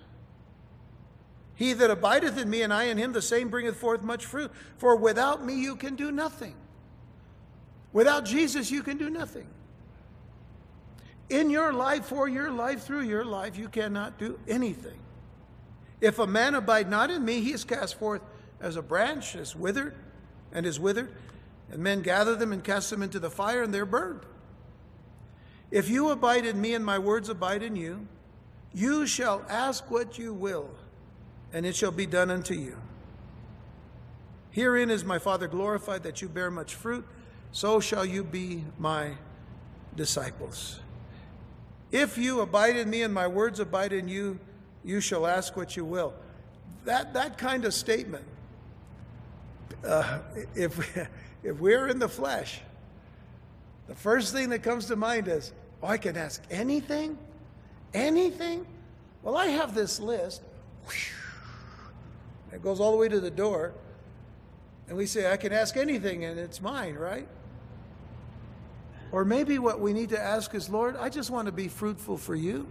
He 1.54 1.72
that 1.72 1.88
abideth 1.88 2.36
in 2.36 2.50
me, 2.50 2.62
and 2.62 2.72
I 2.72 2.84
in 2.84 2.98
him, 2.98 3.12
the 3.12 3.22
same 3.22 3.48
bringeth 3.48 3.76
forth 3.76 4.02
much 4.02 4.26
fruit. 4.26 4.50
For 4.76 4.96
without 4.96 5.44
me 5.44 5.54
you 5.54 5.76
can 5.76 5.94
do 5.94 6.10
nothing. 6.10 6.56
Without 7.92 8.24
Jesus, 8.24 8.72
you 8.72 8.82
can 8.82 8.98
do 8.98 9.08
nothing. 9.08 9.46
In 11.30 11.50
your 11.50 11.72
life, 11.72 12.06
for 12.06 12.28
your 12.28 12.50
life, 12.50 12.82
through 12.82 13.02
your 13.02 13.24
life, 13.24 13.56
you 13.56 13.68
cannot 13.68 14.18
do 14.18 14.38
anything. 14.46 14.98
If 16.00 16.18
a 16.18 16.26
man 16.26 16.54
abide 16.54 16.90
not 16.90 17.10
in 17.10 17.24
me, 17.24 17.40
he 17.40 17.52
is 17.52 17.64
cast 17.64 17.98
forth 17.98 18.20
as 18.60 18.76
a 18.76 18.82
branch 18.82 19.34
is 19.34 19.56
withered 19.56 19.94
and 20.52 20.66
is 20.66 20.78
withered, 20.78 21.12
and 21.70 21.82
men 21.82 22.02
gather 22.02 22.34
them 22.34 22.52
and 22.52 22.62
cast 22.62 22.90
them 22.90 23.02
into 23.02 23.18
the 23.18 23.30
fire, 23.30 23.62
and 23.62 23.72
they're 23.72 23.86
burned. 23.86 24.20
If 25.70 25.88
you 25.88 26.10
abide 26.10 26.46
in 26.46 26.60
me 26.60 26.74
and 26.74 26.84
my 26.84 26.98
words 26.98 27.28
abide 27.28 27.62
in 27.62 27.74
you, 27.74 28.06
you 28.72 29.06
shall 29.06 29.44
ask 29.48 29.90
what 29.90 30.18
you 30.18 30.32
will, 30.34 30.70
and 31.52 31.64
it 31.64 31.74
shall 31.74 31.90
be 31.90 32.06
done 32.06 32.30
unto 32.30 32.54
you. 32.54 32.76
Herein 34.50 34.90
is 34.90 35.04
my 35.04 35.18
Father 35.18 35.48
glorified 35.48 36.02
that 36.04 36.22
you 36.22 36.28
bear 36.28 36.50
much 36.50 36.74
fruit, 36.74 37.06
so 37.50 37.80
shall 37.80 38.04
you 38.04 38.22
be 38.22 38.64
my 38.78 39.12
disciples. 39.96 40.80
If 41.94 42.18
you 42.18 42.40
abide 42.40 42.76
in 42.76 42.90
me 42.90 43.02
and 43.02 43.14
my 43.14 43.28
words 43.28 43.60
abide 43.60 43.92
in 43.92 44.08
you, 44.08 44.40
you 44.84 45.00
shall 45.00 45.28
ask 45.28 45.56
what 45.56 45.76
you 45.76 45.84
will. 45.84 46.12
That, 46.84 47.14
that 47.14 47.38
kind 47.38 47.64
of 47.64 47.72
statement 47.72 48.24
uh, 49.86 50.18
if, 50.56 51.08
if 51.44 51.60
we're 51.60 51.86
in 51.86 52.00
the 52.00 52.08
flesh, 52.08 52.60
the 53.86 53.94
first 53.94 54.32
thing 54.32 54.48
that 54.48 54.64
comes 54.64 54.86
to 54.86 54.96
mind 54.96 55.28
is, 55.28 55.52
oh, 55.84 55.86
I 55.86 55.96
can 55.96 56.16
ask 56.16 56.42
anything? 56.50 57.16
Anything? 57.94 58.66
Well, 59.22 59.36
I 59.36 59.46
have 59.46 59.72
this 59.72 60.00
list. 60.00 60.42
It 62.52 62.60
goes 62.60 62.80
all 62.80 62.90
the 62.90 62.98
way 62.98 63.08
to 63.08 63.20
the 63.20 63.30
door. 63.30 63.72
And 64.88 64.96
we 64.96 65.06
say, 65.06 65.30
I 65.30 65.36
can 65.36 65.52
ask 65.52 65.76
anything 65.76 66.24
and 66.24 66.40
it's 66.40 66.60
mine, 66.60 66.96
right? 66.96 67.28
Or 69.14 69.24
maybe 69.24 69.60
what 69.60 69.78
we 69.78 69.92
need 69.92 70.08
to 70.08 70.20
ask 70.20 70.56
is, 70.56 70.68
Lord, 70.68 70.96
I 70.96 71.08
just 71.08 71.30
want 71.30 71.46
to 71.46 71.52
be 71.52 71.68
fruitful 71.68 72.16
for 72.16 72.34
you. 72.34 72.66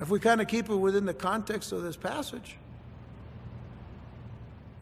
If 0.00 0.08
we 0.10 0.18
kind 0.18 0.40
of 0.40 0.48
keep 0.48 0.68
it 0.68 0.74
within 0.74 1.06
the 1.06 1.14
context 1.14 1.70
of 1.70 1.84
this 1.84 1.96
passage. 1.96 2.56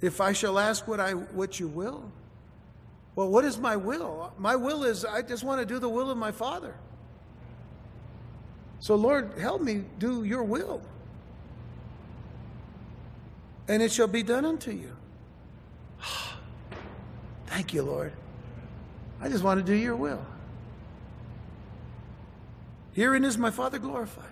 If 0.01 0.23
I 0.23 0.33
shall 0.33 0.59
ask 0.59 0.89
what 0.89 1.01
I 1.01 1.13
what 1.13 1.61
you 1.61 1.69
will. 1.69 2.11
Well, 3.15 3.29
what 3.29 3.45
is 3.45 3.59
my 3.59 3.77
will? 3.77 4.33
My 4.39 4.57
will 4.57 4.85
is 4.85 5.05
I 5.05 5.21
just 5.21 5.45
want 5.45 5.61
to 5.61 5.67
do 5.67 5.79
the 5.79 5.91
will 5.91 6.11
of 6.11 6.17
my 6.17 6.33
Father. 6.33 6.75
So 8.79 8.95
Lord, 8.95 9.39
help 9.39 9.61
me 9.61 9.85
do 9.99 10.25
your 10.25 10.45
will. 10.45 10.81
And 13.69 13.83
it 13.83 13.93
shall 13.93 14.09
be 14.09 14.23
done 14.23 14.47
unto 14.47 14.71
you. 14.71 14.97
Thank 17.49 17.75
you, 17.75 17.83
Lord. 17.83 18.15
I 19.21 19.29
just 19.29 19.45
want 19.45 19.64
to 19.64 19.64
do 19.64 19.77
your 19.77 19.97
will. 19.97 20.25
Herein 22.93 23.25
is 23.25 23.39
my 23.39 23.51
Father 23.51 23.79
glorified, 23.79 24.25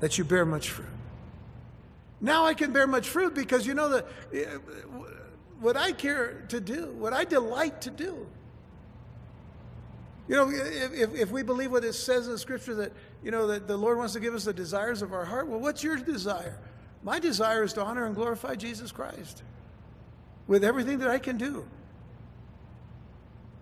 that 0.00 0.18
you 0.18 0.24
bear 0.24 0.44
much 0.44 0.70
fruit. 0.70 0.86
Now 2.20 2.44
I 2.44 2.54
can 2.54 2.72
bear 2.72 2.86
much 2.86 3.08
fruit 3.08 3.34
because 3.34 3.66
you 3.66 3.74
know 3.74 3.88
that 3.88 4.06
uh, 4.34 4.58
what 5.60 5.76
I 5.76 5.92
care 5.92 6.44
to 6.48 6.60
do, 6.60 6.94
what 6.98 7.12
I 7.12 7.24
delight 7.24 7.80
to 7.82 7.90
do. 7.90 8.26
You 10.28 10.36
know, 10.36 10.50
if, 10.50 11.14
if 11.14 11.30
we 11.32 11.42
believe 11.42 11.72
what 11.72 11.84
it 11.84 11.94
says 11.94 12.26
in 12.26 12.32
the 12.32 12.38
scripture 12.38 12.74
that, 12.76 12.92
you 13.24 13.30
know, 13.30 13.48
that 13.48 13.66
the 13.66 13.76
Lord 13.76 13.98
wants 13.98 14.12
to 14.12 14.20
give 14.20 14.34
us 14.34 14.44
the 14.44 14.52
desires 14.52 15.02
of 15.02 15.12
our 15.12 15.24
heart, 15.24 15.48
well, 15.48 15.58
what's 15.58 15.82
your 15.82 15.96
desire? 15.96 16.58
My 17.02 17.18
desire 17.18 17.64
is 17.64 17.72
to 17.72 17.82
honor 17.82 18.06
and 18.06 18.14
glorify 18.14 18.54
Jesus 18.54 18.92
Christ 18.92 19.42
with 20.46 20.62
everything 20.62 20.98
that 20.98 21.10
I 21.10 21.18
can 21.18 21.36
do. 21.36 21.66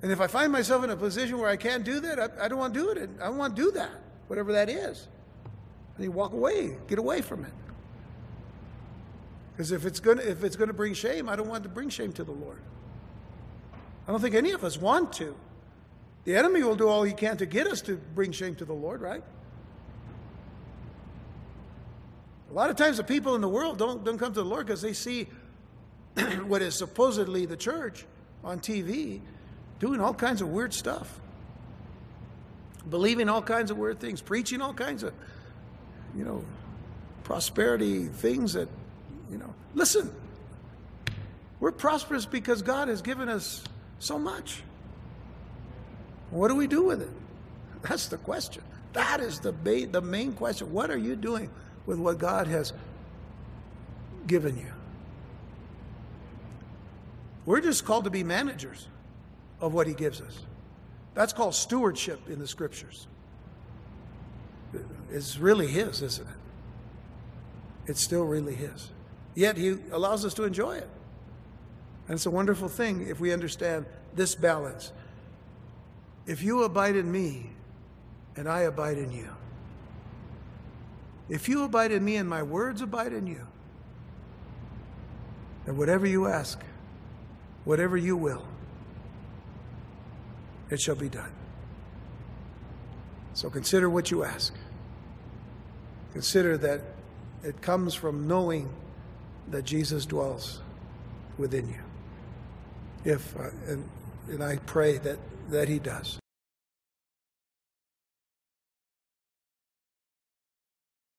And 0.03 0.13
if 0.13 0.21
I 0.21 0.27
find 0.27 0.53
myself 0.53 0.85
in 0.85 0.91
a 0.91 0.97
position 0.97 1.39
where 1.39 1.49
I 1.49 1.57
can't 1.57 1.85
do 1.85 2.01
that, 2.01 2.19
I, 2.19 2.45
I 2.45 2.49
don't 2.49 2.59
want 2.59 2.75
to 2.75 2.81
do 2.81 2.91
it. 2.91 3.11
I 3.21 3.27
don't 3.27 3.37
want 3.37 3.57
to 3.57 3.63
do 3.63 3.71
that, 3.73 3.91
whatever 4.29 4.53
that 4.53 4.69
is. 4.69 5.09
And 5.97 6.05
you 6.05 6.13
walk 6.13 6.33
away, 6.33 6.77
get 6.87 6.99
away 6.99 7.21
from 7.21 7.45
it. 7.45 7.53
Because 9.53 9.73
if 9.73 9.85
it's 9.85 9.99
going 9.99 10.19
to 10.19 10.31
if 10.31 10.45
it's 10.45 10.55
going 10.55 10.69
to 10.69 10.75
bring 10.75 10.95
shame, 10.95 11.29
I 11.29 11.35
don't 11.35 11.49
want 11.49 11.65
to 11.65 11.69
bring 11.69 11.89
shame 11.89 12.13
to 12.13 12.23
the 12.23 12.33
Lord. 12.33 12.61
I 14.07 14.13
don't 14.13 14.21
think 14.21 14.37
any 14.37 14.53
of 14.53 14.63
us 14.63 14.79
want 14.79 15.13
to. 15.15 15.35
The 16.25 16.37
enemy 16.37 16.63
will 16.63 16.77
do 16.77 16.89
all 16.89 17.03
he 17.03 17.13
can 17.13 17.37
to 17.39 17.47
get 17.47 17.67
us 17.67 17.83
to 17.83 17.97
bring 18.15 18.31
shame 18.33 18.55
to 18.57 18.65
the 18.65 18.73
Lord, 18.73 19.01
right? 19.01 19.23
A 22.51 22.55
lot 22.55 22.71
of 22.71 22.77
times 22.77 22.97
the 22.97 23.05
people 23.05 23.35
in 23.35 23.41
the 23.41 23.49
world 23.49 23.79
don't, 23.79 24.05
don't 24.05 24.19
come 24.19 24.33
to 24.33 24.43
the 24.43 24.49
Lord 24.49 24.67
because 24.67 24.81
they 24.81 24.93
see 24.93 25.29
what 26.47 26.63
is 26.63 26.77
supposedly 26.77 27.45
the 27.45 27.57
church 27.57 28.07
on 28.45 28.61
TV 28.61 29.21
doing 29.79 30.01
all 30.01 30.15
kinds 30.15 30.43
of 30.43 30.49
weird 30.49 30.75
stuff, 30.75 31.21
believing 32.89 33.29
all 33.29 33.43
kinds 33.43 33.71
of 33.71 33.79
weird 33.79 34.01
things, 34.01 34.21
preaching 34.21 34.61
all 34.61 34.75
kinds 34.75 35.03
of, 35.03 35.13
you 36.17 36.25
know, 36.25 36.45
prosperity 37.25 38.07
things 38.07 38.55
that, 38.55 38.69
you 39.31 39.39
know. 39.39 39.55
Listen, 39.75 40.13
we're 41.61 41.73
prosperous 41.73 42.27
because 42.27 42.63
God 42.63 42.89
has 42.89 43.03
given 43.03 43.29
us 43.29 43.63
so 43.99 44.19
much. 44.19 44.63
What 46.31 46.49
do 46.49 46.57
we 46.57 46.67
do 46.67 46.83
with 46.85 47.03
it? 47.03 47.11
That's 47.83 48.09
the 48.09 48.19
question. 48.19 48.63
That 48.93 49.21
is 49.21 49.41
the, 49.41 49.53
ba- 49.53 49.87
the 49.87 50.01
main 50.01 50.33
question. 50.33 50.73
What 50.73 50.91
are 50.91 50.97
you 50.97 51.17
doing 51.17 51.51
with 51.87 51.99
what 51.99 52.19
God 52.19 52.47
has 52.47 52.73
given 54.27 54.57
you? 54.57 54.73
We're 57.47 57.61
just 57.61 57.85
called 57.85 58.05
to 58.05 58.11
be 58.11 58.25
managers 58.25 58.89
of 59.61 59.75
what 59.75 59.87
He 59.87 59.95
gives 59.95 60.21
us. 60.21 60.41
That's 61.15 61.33
called 61.33 61.55
stewardship 61.55 62.29
in 62.29 62.39
the 62.39 62.47
scriptures. 62.47 63.07
It's 65.11 65.39
really 65.39 65.67
His, 65.67 66.03
isn't 66.03 66.29
it? 66.29 66.35
It's 67.87 68.01
still 68.01 68.25
really 68.25 68.55
His. 68.55 68.91
Yet 69.35 69.57
He 69.57 69.79
allows 69.91 70.25
us 70.25 70.35
to 70.35 70.45
enjoy 70.45 70.77
it. 70.77 70.89
And 72.07 72.15
it's 72.15 72.27
a 72.27 72.31
wonderful 72.31 72.69
thing 72.69 73.07
if 73.07 73.21
we 73.21 73.33
understand 73.33 73.87
this 74.15 74.35
balance. 74.35 74.93
If 76.27 76.43
you 76.43 76.63
abide 76.63 76.97
in 76.97 77.11
me 77.11 77.51
and 78.37 78.49
I 78.49 78.61
abide 78.61 78.99
in 78.99 79.11
you, 79.11 79.29
if 81.29 81.49
you 81.49 81.65
abide 81.65 81.93
in 81.93 82.05
me 82.05 82.17
and 82.17 82.29
my 82.29 82.43
words 82.43 82.81
abide 82.81 83.13
in 83.13 83.27
you, 83.27 83.47
then 85.67 85.77
whatever 85.77 86.07
you 86.07 86.27
ask, 86.27 86.59
whatever 87.65 87.97
you 87.97 88.17
will, 88.17 88.45
it 90.71 90.81
shall 90.81 90.95
be 90.95 91.09
done. 91.09 91.33
So 93.35 93.49
consider 93.51 93.89
what 93.89 94.11
you 94.11 94.25
ask. 94.25 94.53
Consider 96.13 96.57
that 96.59 96.81
it 97.43 97.61
comes 97.63 97.95
from 97.95 98.27
knowing 98.27 98.69
that 99.51 99.65
Jesus 99.65 100.05
dwells 100.07 100.61
within 101.39 101.69
you. 101.69 101.81
If 103.05 103.37
uh, 103.37 103.51
and, 103.69 103.89
and 104.29 104.43
I 104.43 104.57
pray 104.67 104.99
that 104.99 105.19
that 105.51 105.69
he 105.69 105.79
does. 105.79 106.19